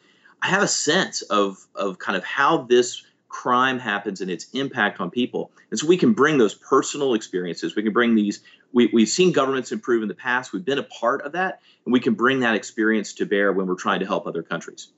I 0.42 0.48
have 0.48 0.62
a 0.62 0.68
sense 0.68 1.22
of, 1.22 1.66
of 1.74 1.98
kind 1.98 2.16
of 2.16 2.24
how 2.24 2.62
this 2.64 3.04
crime 3.28 3.78
happens 3.78 4.20
and 4.20 4.30
its 4.30 4.48
impact 4.52 5.00
on 5.00 5.10
people. 5.10 5.50
And 5.70 5.80
so 5.80 5.86
we 5.86 5.96
can 5.96 6.12
bring 6.12 6.36
those 6.36 6.54
personal 6.54 7.14
experiences, 7.14 7.74
we 7.74 7.82
can 7.82 7.92
bring 7.92 8.14
these 8.14 8.42
we, 8.72 8.90
we've 8.92 9.08
seen 9.08 9.32
governments 9.32 9.72
improve 9.72 10.02
in 10.02 10.08
the 10.08 10.14
past. 10.14 10.52
We've 10.52 10.64
been 10.64 10.78
a 10.78 10.84
part 10.84 11.22
of 11.22 11.32
that, 11.32 11.60
and 11.84 11.92
we 11.92 12.00
can 12.00 12.14
bring 12.14 12.40
that 12.40 12.54
experience 12.54 13.12
to 13.14 13.26
bear 13.26 13.52
when 13.52 13.66
we're 13.66 13.74
trying 13.74 14.00
to 14.00 14.06
help 14.06 14.26
other 14.26 14.42
countries. 14.42 14.88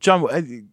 John, 0.00 0.68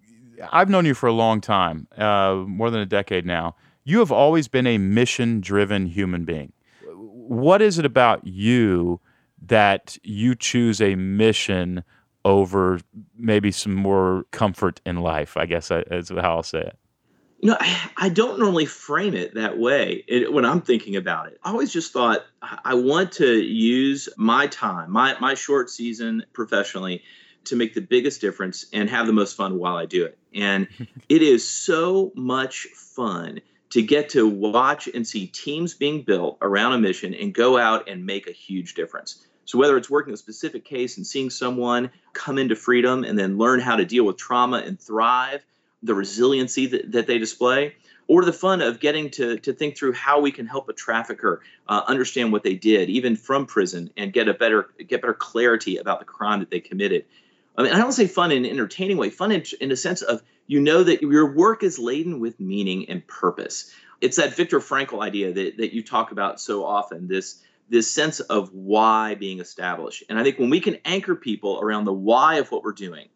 I've 0.51 0.69
known 0.69 0.85
you 0.85 0.93
for 0.93 1.07
a 1.07 1.13
long 1.13 1.41
time, 1.41 1.87
uh, 1.97 2.43
more 2.47 2.69
than 2.69 2.81
a 2.81 2.85
decade 2.85 3.25
now. 3.25 3.55
You 3.83 3.99
have 3.99 4.11
always 4.11 4.47
been 4.47 4.67
a 4.67 4.77
mission 4.77 5.41
driven 5.41 5.85
human 5.85 6.25
being. 6.25 6.53
What 6.93 7.61
is 7.61 7.79
it 7.79 7.85
about 7.85 8.25
you 8.25 8.99
that 9.43 9.97
you 10.03 10.35
choose 10.35 10.81
a 10.81 10.95
mission 10.95 11.83
over 12.25 12.79
maybe 13.17 13.51
some 13.51 13.75
more 13.75 14.25
comfort 14.31 14.81
in 14.85 14.97
life? 14.97 15.37
I 15.37 15.45
guess 15.45 15.71
I- 15.71 15.83
is 15.91 16.09
how 16.09 16.35
I'll 16.35 16.43
say 16.43 16.61
it. 16.61 16.77
You 17.39 17.49
know, 17.49 17.57
I, 17.59 17.89
I 17.97 18.09
don't 18.09 18.37
normally 18.37 18.67
frame 18.67 19.15
it 19.15 19.33
that 19.33 19.57
way 19.57 20.03
it, 20.07 20.31
when 20.31 20.45
I'm 20.45 20.61
thinking 20.61 20.95
about 20.95 21.27
it. 21.27 21.39
I 21.43 21.49
always 21.49 21.73
just 21.73 21.91
thought 21.91 22.25
I 22.41 22.59
I 22.63 22.73
want 22.75 23.13
to 23.13 23.41
use 23.41 24.09
my 24.15 24.47
time, 24.47 24.91
my, 24.91 25.17
my 25.19 25.33
short 25.33 25.69
season 25.69 26.23
professionally, 26.33 27.03
to 27.45 27.55
make 27.55 27.73
the 27.73 27.81
biggest 27.81 28.21
difference 28.21 28.65
and 28.73 28.89
have 28.89 29.07
the 29.07 29.13
most 29.13 29.35
fun 29.35 29.57
while 29.57 29.75
I 29.75 29.85
do 29.85 30.05
it. 30.05 30.17
And 30.33 30.67
it 31.09 31.21
is 31.21 31.47
so 31.47 32.11
much 32.15 32.67
fun 32.75 33.41
to 33.71 33.81
get 33.81 34.09
to 34.09 34.27
watch 34.27 34.87
and 34.93 35.07
see 35.07 35.27
teams 35.27 35.73
being 35.73 36.03
built 36.03 36.37
around 36.41 36.73
a 36.73 36.77
mission 36.77 37.13
and 37.13 37.33
go 37.33 37.57
out 37.57 37.89
and 37.89 38.05
make 38.05 38.27
a 38.27 38.31
huge 38.31 38.75
difference. 38.75 39.25
So 39.45 39.57
whether 39.57 39.77
it's 39.77 39.89
working 39.89 40.13
a 40.13 40.17
specific 40.17 40.63
case 40.65 40.97
and 40.97 41.05
seeing 41.05 41.29
someone 41.29 41.91
come 42.13 42.37
into 42.37 42.55
freedom 42.55 43.03
and 43.03 43.17
then 43.17 43.37
learn 43.37 43.59
how 43.59 43.75
to 43.75 43.85
deal 43.85 44.05
with 44.05 44.17
trauma 44.17 44.57
and 44.57 44.79
thrive, 44.79 45.43
the 45.83 45.93
resiliency 45.93 46.67
that, 46.67 46.91
that 46.91 47.07
they 47.07 47.17
display, 47.17 47.75
or 48.07 48.25
the 48.25 48.33
fun 48.33 48.61
of 48.61 48.79
getting 48.79 49.09
to, 49.09 49.37
to 49.37 49.53
think 49.53 49.77
through 49.77 49.93
how 49.93 50.19
we 50.19 50.31
can 50.31 50.45
help 50.45 50.67
a 50.69 50.73
trafficker 50.73 51.41
uh, 51.67 51.81
understand 51.87 52.31
what 52.31 52.43
they 52.43 52.55
did, 52.55 52.89
even 52.89 53.15
from 53.15 53.45
prison, 53.45 53.89
and 53.95 54.13
get 54.13 54.27
a 54.27 54.33
better 54.33 54.69
get 54.87 55.01
better 55.01 55.13
clarity 55.13 55.77
about 55.77 55.99
the 55.99 56.05
crime 56.05 56.39
that 56.39 56.49
they 56.49 56.59
committed. 56.59 57.05
I 57.57 57.63
mean, 57.63 57.73
I 57.73 57.77
don't 57.77 57.91
say 57.91 58.07
fun 58.07 58.31
in 58.31 58.45
an 58.45 58.51
entertaining 58.51 58.97
way, 58.97 59.09
fun 59.09 59.31
in, 59.31 59.43
in 59.59 59.71
a 59.71 59.75
sense 59.75 60.01
of 60.01 60.21
you 60.47 60.59
know 60.59 60.83
that 60.83 61.01
your 61.01 61.33
work 61.33 61.63
is 61.63 61.79
laden 61.79 62.19
with 62.19 62.39
meaning 62.39 62.89
and 62.89 63.05
purpose. 63.07 63.73
It's 64.01 64.17
that 64.17 64.35
Viktor 64.35 64.59
Frankl 64.59 65.01
idea 65.01 65.31
that, 65.31 65.57
that 65.57 65.73
you 65.73 65.83
talk 65.83 66.11
about 66.11 66.41
so 66.41 66.65
often, 66.65 67.07
this 67.07 67.41
this 67.71 67.89
sense 67.89 68.19
of 68.19 68.53
why 68.53 69.15
being 69.15 69.39
established. 69.39 70.03
And 70.09 70.19
I 70.19 70.23
think 70.23 70.37
when 70.37 70.49
we 70.49 70.59
can 70.59 70.77
anchor 70.83 71.15
people 71.15 71.59
around 71.61 71.85
the 71.85 71.93
why 71.93 72.35
of 72.35 72.51
what 72.51 72.63
we're 72.63 72.73
doing, 72.73 73.07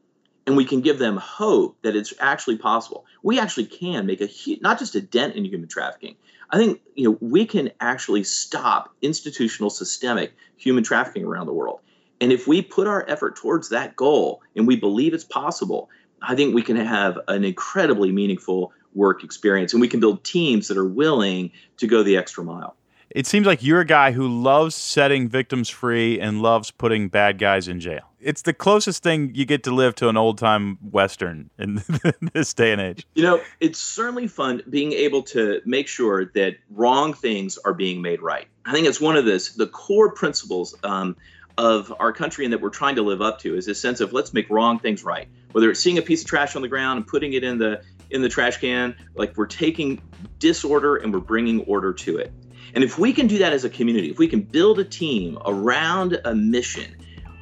and 0.47 0.55
we 0.55 0.63
can 0.63 0.79
give 0.79 0.97
them 0.97 1.17
hope 1.17 1.77
that 1.81 1.95
it's 1.95 2.13
actually 2.19 2.57
possible, 2.57 3.05
we 3.21 3.37
actually 3.37 3.65
can 3.65 4.05
make 4.05 4.21
a 4.21 4.27
hu- 4.27 4.57
not 4.61 4.79
just 4.79 4.95
a 4.95 5.01
dent 5.01 5.35
in 5.35 5.43
human 5.43 5.67
trafficking. 5.67 6.15
I 6.49 6.57
think 6.57 6.79
you 6.95 7.03
know 7.03 7.17
we 7.19 7.45
can 7.45 7.71
actually 7.81 8.23
stop 8.23 8.95
institutional 9.01 9.69
systemic 9.69 10.33
human 10.55 10.83
trafficking 10.83 11.25
around 11.25 11.47
the 11.47 11.53
world. 11.53 11.81
And 12.21 12.31
if 12.31 12.47
we 12.47 12.61
put 12.61 12.87
our 12.87 13.07
effort 13.09 13.35
towards 13.35 13.69
that 13.69 13.97
goal 13.97 14.41
and 14.55 14.65
we 14.65 14.77
believe 14.77 15.13
it's 15.13 15.25
possible, 15.25 15.89
I 16.21 16.35
think 16.35 16.55
we 16.55 16.61
can 16.61 16.77
have 16.77 17.19
an 17.27 17.43
incredibly 17.43 18.13
meaningful 18.13 18.71
work 18.93 19.21
experience 19.25 19.73
and 19.73 19.81
we 19.81 19.89
can 19.89 19.99
build 19.99 20.23
teams 20.23 20.69
that 20.69 20.77
are 20.77 20.87
willing 20.87 21.51
to 21.77 21.87
go 21.87 22.03
the 22.03 22.15
extra 22.15 22.43
mile. 22.45 22.77
It 23.09 23.27
seems 23.27 23.45
like 23.45 23.63
you're 23.63 23.81
a 23.81 23.85
guy 23.85 24.11
who 24.11 24.27
loves 24.27 24.75
setting 24.75 25.29
victims 25.29 25.69
free 25.69 26.19
and 26.19 26.41
loves 26.41 26.71
putting 26.71 27.09
bad 27.09 27.37
guys 27.37 27.67
in 27.67 27.79
jail. 27.79 28.01
It's 28.19 28.41
the 28.41 28.53
closest 28.53 29.03
thing 29.03 29.31
you 29.35 29.45
get 29.45 29.63
to 29.63 29.71
live 29.71 29.95
to 29.95 30.09
an 30.09 30.17
old 30.17 30.37
time 30.37 30.77
Western 30.91 31.49
in 31.59 31.83
this 32.33 32.53
day 32.53 32.71
and 32.71 32.81
age. 32.81 33.05
You 33.13 33.23
know, 33.23 33.41
it's 33.59 33.79
certainly 33.79 34.27
fun 34.27 34.63
being 34.69 34.93
able 34.93 35.21
to 35.23 35.61
make 35.65 35.87
sure 35.87 36.25
that 36.33 36.55
wrong 36.71 37.13
things 37.13 37.57
are 37.59 37.73
being 37.73 38.01
made 38.01 38.21
right. 38.21 38.47
I 38.65 38.73
think 38.73 38.87
it's 38.87 38.99
one 38.99 39.15
of 39.15 39.25
this 39.25 39.53
the 39.53 39.67
core 39.67 40.11
principles 40.11 40.75
um, 40.83 41.15
of 41.57 41.93
our 41.99 42.11
country 42.11 42.45
and 42.45 42.53
that 42.53 42.61
we're 42.61 42.69
trying 42.69 42.95
to 42.95 43.03
live 43.03 43.21
up 43.21 43.39
to 43.39 43.55
is 43.55 43.65
this 43.65 43.79
sense 43.79 44.01
of 44.01 44.11
let's 44.11 44.33
make 44.33 44.49
wrong 44.49 44.79
things 44.79 45.03
right. 45.03 45.27
Whether 45.51 45.69
it's 45.69 45.79
seeing 45.79 45.97
a 45.97 46.01
piece 46.01 46.21
of 46.21 46.27
trash 46.27 46.55
on 46.55 46.61
the 46.61 46.67
ground 46.67 46.97
and 46.97 47.07
putting 47.07 47.33
it 47.33 47.43
in 47.43 47.57
the 47.59 47.81
in 48.09 48.21
the 48.21 48.29
trash 48.29 48.57
can, 48.57 48.95
like 49.15 49.35
we're 49.37 49.45
taking 49.45 50.01
disorder 50.39 50.97
and 50.97 51.13
we're 51.13 51.19
bringing 51.19 51.61
order 51.61 51.93
to 51.93 52.17
it. 52.17 52.31
And 52.75 52.83
if 52.83 52.99
we 52.99 53.13
can 53.13 53.25
do 53.25 53.37
that 53.37 53.53
as 53.53 53.63
a 53.63 53.69
community, 53.69 54.09
if 54.09 54.19
we 54.19 54.27
can 54.27 54.41
build 54.41 54.79
a 54.79 54.83
team 54.83 55.39
around 55.45 56.19
a 56.25 56.35
mission 56.35 56.95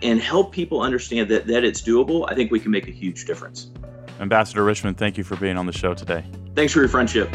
and 0.04 0.22
help 0.22 0.52
people 0.52 0.82
understand 0.82 1.30
that 1.30 1.48
that 1.48 1.64
it's 1.64 1.82
doable, 1.82 2.26
I 2.30 2.36
think 2.36 2.52
we 2.52 2.60
can 2.60 2.70
make 2.70 2.88
a 2.88 2.92
huge 2.92 3.26
difference. 3.26 3.72
Ambassador 4.20 4.64
Richmond, 4.64 4.98
thank 4.98 5.18
you 5.18 5.24
for 5.24 5.36
being 5.36 5.58
on 5.58 5.66
the 5.66 5.74
show 5.74 5.96
today. 5.96 6.24
Thanks 6.56 6.72
for 6.72 6.80
your 6.80 6.90
friendship. 6.90 7.34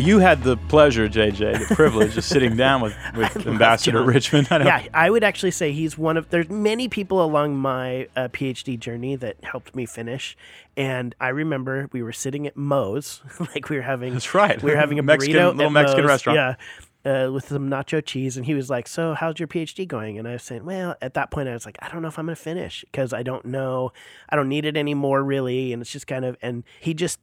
You 0.00 0.18
had 0.18 0.42
the 0.42 0.56
pleasure, 0.56 1.08
JJ, 1.08 1.68
the 1.68 1.74
privilege 1.74 2.16
of 2.16 2.24
sitting 2.24 2.56
down 2.56 2.80
with, 2.80 2.96
with 3.14 3.46
Ambassador 3.46 4.02
Richmond. 4.02 4.48
I 4.50 4.64
yeah, 4.64 4.88
I 4.94 5.10
would 5.10 5.22
actually 5.22 5.50
say 5.50 5.72
he's 5.72 5.98
one 5.98 6.16
of. 6.16 6.30
There's 6.30 6.48
many 6.48 6.88
people 6.88 7.22
along 7.22 7.56
my 7.56 8.08
uh, 8.16 8.28
PhD 8.28 8.78
journey 8.78 9.16
that 9.16 9.36
helped 9.44 9.74
me 9.74 9.86
finish, 9.86 10.36
and 10.76 11.14
I 11.20 11.28
remember 11.28 11.88
we 11.92 12.02
were 12.02 12.12
sitting 12.12 12.46
at 12.46 12.56
Moe's, 12.56 13.20
like 13.40 13.68
we 13.68 13.76
were 13.76 13.82
having. 13.82 14.14
That's 14.14 14.34
right. 14.34 14.62
We 14.62 14.70
were 14.70 14.76
having 14.76 14.98
a 14.98 15.02
Mexican- 15.02 15.36
burrito 15.36 15.56
little 15.56 15.70
Mexican 15.70 16.04
Moe's, 16.04 16.08
restaurant. 16.08 16.36
Yeah. 16.36 16.54
Uh, 17.02 17.30
with 17.32 17.48
some 17.48 17.70
nacho 17.70 18.04
cheese, 18.04 18.36
and 18.36 18.44
he 18.44 18.52
was 18.52 18.68
like, 18.68 18.86
"So, 18.86 19.14
how's 19.14 19.38
your 19.38 19.48
PhD 19.48 19.88
going?" 19.88 20.18
And 20.18 20.28
I 20.28 20.32
was 20.32 20.42
saying, 20.42 20.66
"Well, 20.66 20.96
at 21.00 21.14
that 21.14 21.30
point, 21.30 21.48
I 21.48 21.54
was 21.54 21.64
like, 21.64 21.78
I 21.80 21.88
don't 21.88 22.02
know 22.02 22.08
if 22.08 22.18
I'm 22.18 22.26
going 22.26 22.36
to 22.36 22.42
finish 22.42 22.84
because 22.90 23.14
I 23.14 23.22
don't 23.22 23.46
know, 23.46 23.92
I 24.28 24.36
don't 24.36 24.50
need 24.50 24.66
it 24.66 24.76
anymore, 24.76 25.24
really." 25.24 25.72
And 25.72 25.80
it's 25.80 25.90
just 25.90 26.06
kind 26.06 26.26
of, 26.26 26.36
and 26.42 26.62
he 26.78 26.92
just 26.92 27.18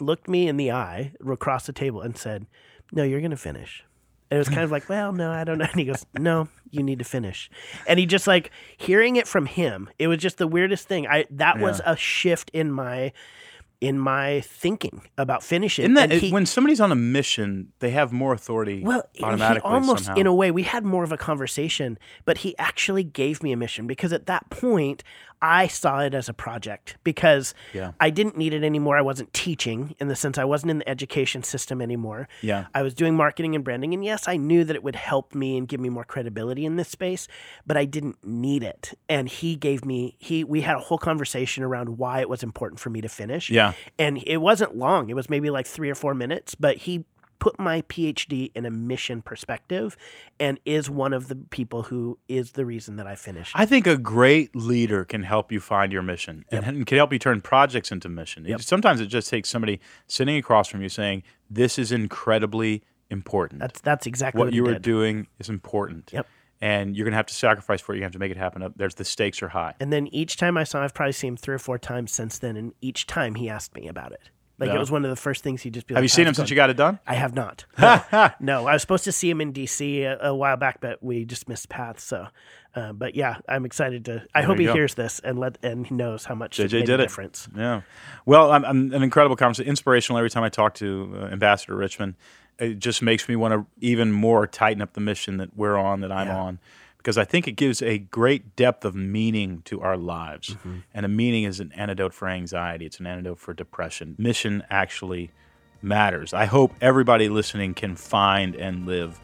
looked 0.00 0.28
me 0.28 0.48
in 0.48 0.56
the 0.56 0.70
eye 0.72 1.12
across 1.28 1.66
the 1.66 1.72
table 1.72 2.00
and 2.00 2.16
said, 2.16 2.46
"No, 2.92 3.02
you're 3.02 3.20
going 3.20 3.30
to 3.30 3.36
finish." 3.36 3.84
And 4.30 4.36
it 4.36 4.38
was 4.38 4.48
kind 4.48 4.60
of 4.60 4.70
like, 4.70 4.88
well, 4.88 5.12
no, 5.12 5.32
I 5.32 5.42
don't 5.42 5.58
know. 5.58 5.64
And 5.72 5.80
he 5.80 5.84
goes, 5.84 6.06
no, 6.16 6.46
you 6.70 6.84
need 6.84 7.00
to 7.00 7.04
finish. 7.04 7.50
And 7.88 7.98
he 7.98 8.06
just 8.06 8.28
like 8.28 8.52
hearing 8.76 9.16
it 9.16 9.26
from 9.26 9.46
him, 9.46 9.90
it 9.98 10.06
was 10.06 10.18
just 10.18 10.38
the 10.38 10.46
weirdest 10.46 10.86
thing. 10.86 11.04
I 11.08 11.26
that 11.30 11.58
was 11.58 11.80
a 11.84 11.96
shift 11.96 12.48
in 12.54 12.70
my 12.70 13.12
in 13.80 13.98
my 13.98 14.40
thinking 14.42 15.02
about 15.18 15.42
finishing. 15.42 15.84
Isn't 15.84 15.94
that 15.94 16.12
And 16.12 16.20
he- 16.20 16.30
when 16.30 16.46
somebody's 16.46 16.80
on 16.80 16.92
a 16.92 16.94
mission, 16.94 17.72
they 17.80 17.90
have 17.90 18.12
more 18.12 18.32
authority 18.32 18.82
well, 18.84 19.02
he 19.14 19.24
automatically 19.24 19.68
almost 19.68 20.04
somehow. 20.04 20.20
in 20.20 20.26
a 20.28 20.34
way 20.34 20.50
we 20.52 20.62
had 20.62 20.84
more 20.84 21.02
of 21.02 21.10
a 21.12 21.16
conversation, 21.16 21.98
but 22.24 22.38
he 22.38 22.56
actually 22.58 23.02
gave 23.02 23.42
me 23.42 23.50
a 23.52 23.56
mission 23.56 23.86
because 23.88 24.12
at 24.12 24.26
that 24.26 24.48
point 24.50 25.02
I 25.42 25.66
saw 25.68 26.00
it 26.00 26.12
as 26.14 26.28
a 26.28 26.34
project 26.34 26.96
because 27.02 27.54
Yeah. 27.72 27.92
I 27.98 28.10
didn't 28.10 28.36
need 28.36 28.52
it 28.52 28.62
anymore. 28.62 28.98
I 28.98 29.02
wasn't 29.02 29.32
teaching 29.32 29.94
in 29.98 30.08
the 30.08 30.16
sense 30.16 30.36
I 30.38 30.44
wasn't 30.44 30.70
in 30.70 30.78
the 30.78 30.88
education 30.88 31.42
system 31.42 31.80
anymore. 31.80 32.28
Yeah. 32.42 32.66
I 32.74 32.82
was 32.82 32.94
doing 32.94 33.14
marketing 33.16 33.54
and 33.54 33.64
branding. 33.64 33.94
And 33.94 34.04
yes, 34.04 34.28
I 34.28 34.36
knew 34.36 34.64
that 34.64 34.76
it 34.76 34.82
would 34.82 34.96
help 34.96 35.34
me 35.34 35.56
and 35.56 35.66
give 35.66 35.80
me 35.80 35.88
more 35.88 36.04
credibility 36.04 36.64
in 36.64 36.76
this 36.76 36.88
space, 36.88 37.26
but 37.66 37.76
I 37.76 37.84
didn't 37.86 38.16
need 38.24 38.62
it. 38.62 38.92
And 39.08 39.28
he 39.28 39.56
gave 39.56 39.84
me, 39.84 40.16
he, 40.18 40.44
we 40.44 40.60
had 40.60 40.76
a 40.76 40.80
whole 40.80 40.98
conversation 40.98 41.64
around 41.64 41.98
why 41.98 42.20
it 42.20 42.28
was 42.28 42.42
important 42.42 42.78
for 42.80 42.90
me 42.90 43.00
to 43.00 43.08
finish. 43.08 43.50
Yeah. 43.50 43.72
And 43.98 44.22
it 44.26 44.38
wasn't 44.38 44.76
long, 44.76 45.08
it 45.08 45.14
was 45.14 45.30
maybe 45.30 45.48
like 45.50 45.66
three 45.66 45.88
or 45.90 45.94
four 45.94 46.14
minutes, 46.14 46.54
but 46.54 46.76
he 46.78 47.04
put 47.40 47.58
my 47.58 47.82
PhD 47.82 48.52
in 48.54 48.64
a 48.64 48.70
mission 48.70 49.22
perspective 49.22 49.96
and 50.38 50.60
is 50.64 50.88
one 50.88 51.12
of 51.12 51.26
the 51.26 51.34
people 51.34 51.84
who 51.84 52.18
is 52.28 52.52
the 52.52 52.64
reason 52.64 52.96
that 52.96 53.06
I 53.08 53.16
finished. 53.16 53.52
I 53.56 53.66
think 53.66 53.86
a 53.88 53.96
great 53.96 54.54
leader 54.54 55.04
can 55.04 55.24
help 55.24 55.50
you 55.50 55.58
find 55.58 55.92
your 55.92 56.02
mission 56.02 56.44
and, 56.52 56.64
and 56.64 56.86
can 56.86 56.96
help 56.96 57.12
you 57.12 57.18
turn 57.18 57.40
projects 57.40 57.90
into 57.90 58.08
mission. 58.08 58.46
It- 58.46 58.60
sometimes 58.62 59.00
it 59.00 59.06
just 59.06 59.28
takes 59.28 59.48
somebody 59.48 59.80
sitting 60.06 60.36
across 60.36 60.68
from 60.68 60.82
you 60.82 60.88
saying, 60.88 61.24
"This 61.50 61.78
is 61.78 61.90
incredibly 61.90 62.82
important. 63.10 63.60
that's 63.60 63.80
that's 63.80 64.06
exactly 64.06 64.38
what 64.38 64.46
what, 64.46 64.54
you 64.54 64.64
he 64.66 64.72
are 64.74 64.78
doing 64.78 65.26
is 65.38 65.48
important. 65.48 66.10
Yep. 66.12 66.26
And 66.62 66.94
you're 66.94 67.04
going 67.04 67.12
to 67.12 67.16
have 67.16 67.26
to 67.26 67.34
sacrifice 67.34 67.80
for 67.80 67.94
it. 67.94 67.96
You 67.96 68.02
have 68.02 68.12
to 68.12 68.18
make 68.18 68.30
it 68.30 68.36
happen. 68.36 68.72
There's 68.76 68.94
the 68.94 69.04
stakes 69.04 69.42
are 69.42 69.48
high. 69.48 69.74
And 69.80 69.90
then 69.90 70.08
each 70.08 70.36
time 70.36 70.58
I 70.58 70.64
saw, 70.64 70.78
him, 70.78 70.84
I've 70.84 70.92
probably 70.94 71.12
seen 71.12 71.28
him 71.28 71.36
three 71.38 71.54
or 71.54 71.58
four 71.58 71.78
times 71.78 72.12
since 72.12 72.38
then, 72.38 72.54
and 72.56 72.74
each 72.82 73.06
time 73.06 73.36
he 73.36 73.48
asked 73.48 73.74
me 73.74 73.88
about 73.88 74.12
it. 74.12 74.28
Like 74.60 74.68
Yeah. 74.68 74.76
it 74.76 74.78
was 74.78 74.90
one 74.90 75.04
of 75.04 75.10
the 75.10 75.16
first 75.16 75.42
things 75.42 75.62
he 75.62 75.70
just 75.70 75.86
be 75.86 75.94
like. 75.94 75.96
Have 75.96 76.02
like, 76.02 76.04
you 76.04 76.08
seen 76.10 76.22
him 76.24 76.28
"How's 76.28 76.36
since 76.36 76.50
you 76.50 76.56
got 76.56 76.68
it 76.70 76.76
done? 76.76 76.98
I 77.06 77.14
have 77.14 77.34
not. 77.34 77.64
No, 77.80 78.30
no, 78.40 78.66
I 78.68 78.74
was 78.74 78.82
supposed 78.82 79.04
to 79.04 79.12
see 79.12 79.28
him 79.30 79.40
in 79.40 79.52
DC 79.54 80.02
a, 80.04 80.28
a 80.28 80.34
while 80.34 80.56
back, 80.58 80.80
but 80.80 81.02
we 81.02 81.24
just 81.24 81.48
missed 81.48 81.70
paths. 81.70 82.04
So, 82.04 82.26
uh, 82.76 82.92
but 82.92 83.14
yeah, 83.14 83.36
I'm 83.48 83.64
excited 83.64 84.04
to. 84.04 84.26
I 84.34 84.42
hope 84.42 84.58
he 84.58 84.66
go. 84.66 84.74
hears 84.74 84.94
this 84.94 85.18
and 85.20 85.38
let 85.38 85.56
and 85.62 85.86
he 85.86 85.94
knows 85.94 86.26
how 86.26 86.34
much 86.34 86.58
JJ 86.58 86.84
did 86.84 87.00
a 87.00 87.04
it. 87.04 87.46
Yeah. 87.56 87.80
Well, 88.26 88.52
I'm, 88.52 88.64
I'm 88.66 88.92
an 88.92 89.02
incredible 89.02 89.34
conversation, 89.36 89.68
inspirational 89.70 90.18
every 90.18 90.30
time 90.30 90.42
I 90.44 90.50
talk 90.50 90.74
to 90.74 91.10
uh, 91.16 91.24
Ambassador 91.32 91.74
Richmond. 91.74 92.14
It 92.58 92.78
just 92.78 93.00
makes 93.00 93.26
me 93.26 93.36
want 93.36 93.54
to 93.54 93.66
even 93.80 94.12
more 94.12 94.46
tighten 94.46 94.82
up 94.82 94.92
the 94.92 95.00
mission 95.00 95.38
that 95.38 95.56
we're 95.56 95.78
on, 95.78 96.00
that 96.02 96.12
I'm 96.12 96.26
Yeah. 96.26 96.36
on, 96.38 96.58
because 97.00 97.16
I 97.16 97.24
think 97.24 97.48
it 97.48 97.52
gives 97.52 97.80
a 97.80 97.96
great 97.96 98.56
depth 98.56 98.84
of 98.84 98.94
meaning 98.94 99.62
to 99.64 99.80
our 99.80 99.96
lives. 99.96 100.50
Mm-hmm. 100.50 100.76
And 100.92 101.06
a 101.06 101.08
meaning 101.08 101.44
is 101.44 101.58
an 101.58 101.72
antidote 101.74 102.12
for 102.12 102.28
anxiety, 102.28 102.84
it's 102.84 103.00
an 103.00 103.06
antidote 103.06 103.38
for 103.38 103.54
depression. 103.54 104.16
Mission 104.18 104.62
actually 104.68 105.30
matters. 105.80 106.34
I 106.34 106.44
hope 106.44 106.74
everybody 106.82 107.30
listening 107.30 107.72
can 107.72 107.96
find 107.96 108.54
and 108.54 108.84
live 108.84 109.18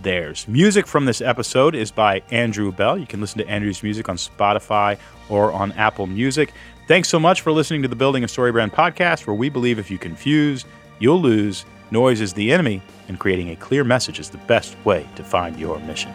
theirs. 0.00 0.48
Music 0.48 0.86
from 0.86 1.04
this 1.04 1.20
episode 1.20 1.74
is 1.74 1.90
by 1.90 2.22
Andrew 2.30 2.72
Bell. 2.72 2.96
You 2.96 3.06
can 3.06 3.20
listen 3.20 3.36
to 3.36 3.46
Andrew's 3.46 3.82
music 3.82 4.08
on 4.08 4.16
Spotify 4.16 4.98
or 5.28 5.52
on 5.52 5.72
Apple 5.72 6.06
Music. 6.06 6.54
Thanks 6.88 7.10
so 7.10 7.20
much 7.20 7.42
for 7.42 7.52
listening 7.52 7.82
to 7.82 7.88
the 7.88 7.96
Building 7.96 8.24
a 8.24 8.28
Story 8.28 8.50
Brand 8.50 8.72
podcast, 8.72 9.26
where 9.26 9.36
we 9.36 9.50
believe 9.50 9.78
if 9.78 9.90
you 9.90 9.98
confuse, 9.98 10.64
you'll 11.00 11.20
lose. 11.20 11.66
Noise 11.90 12.22
is 12.22 12.32
the 12.32 12.50
enemy, 12.50 12.80
and 13.08 13.18
creating 13.18 13.50
a 13.50 13.56
clear 13.56 13.84
message 13.84 14.18
is 14.18 14.30
the 14.30 14.38
best 14.38 14.74
way 14.86 15.06
to 15.16 15.22
find 15.22 15.58
your 15.60 15.78
mission. 15.80 16.14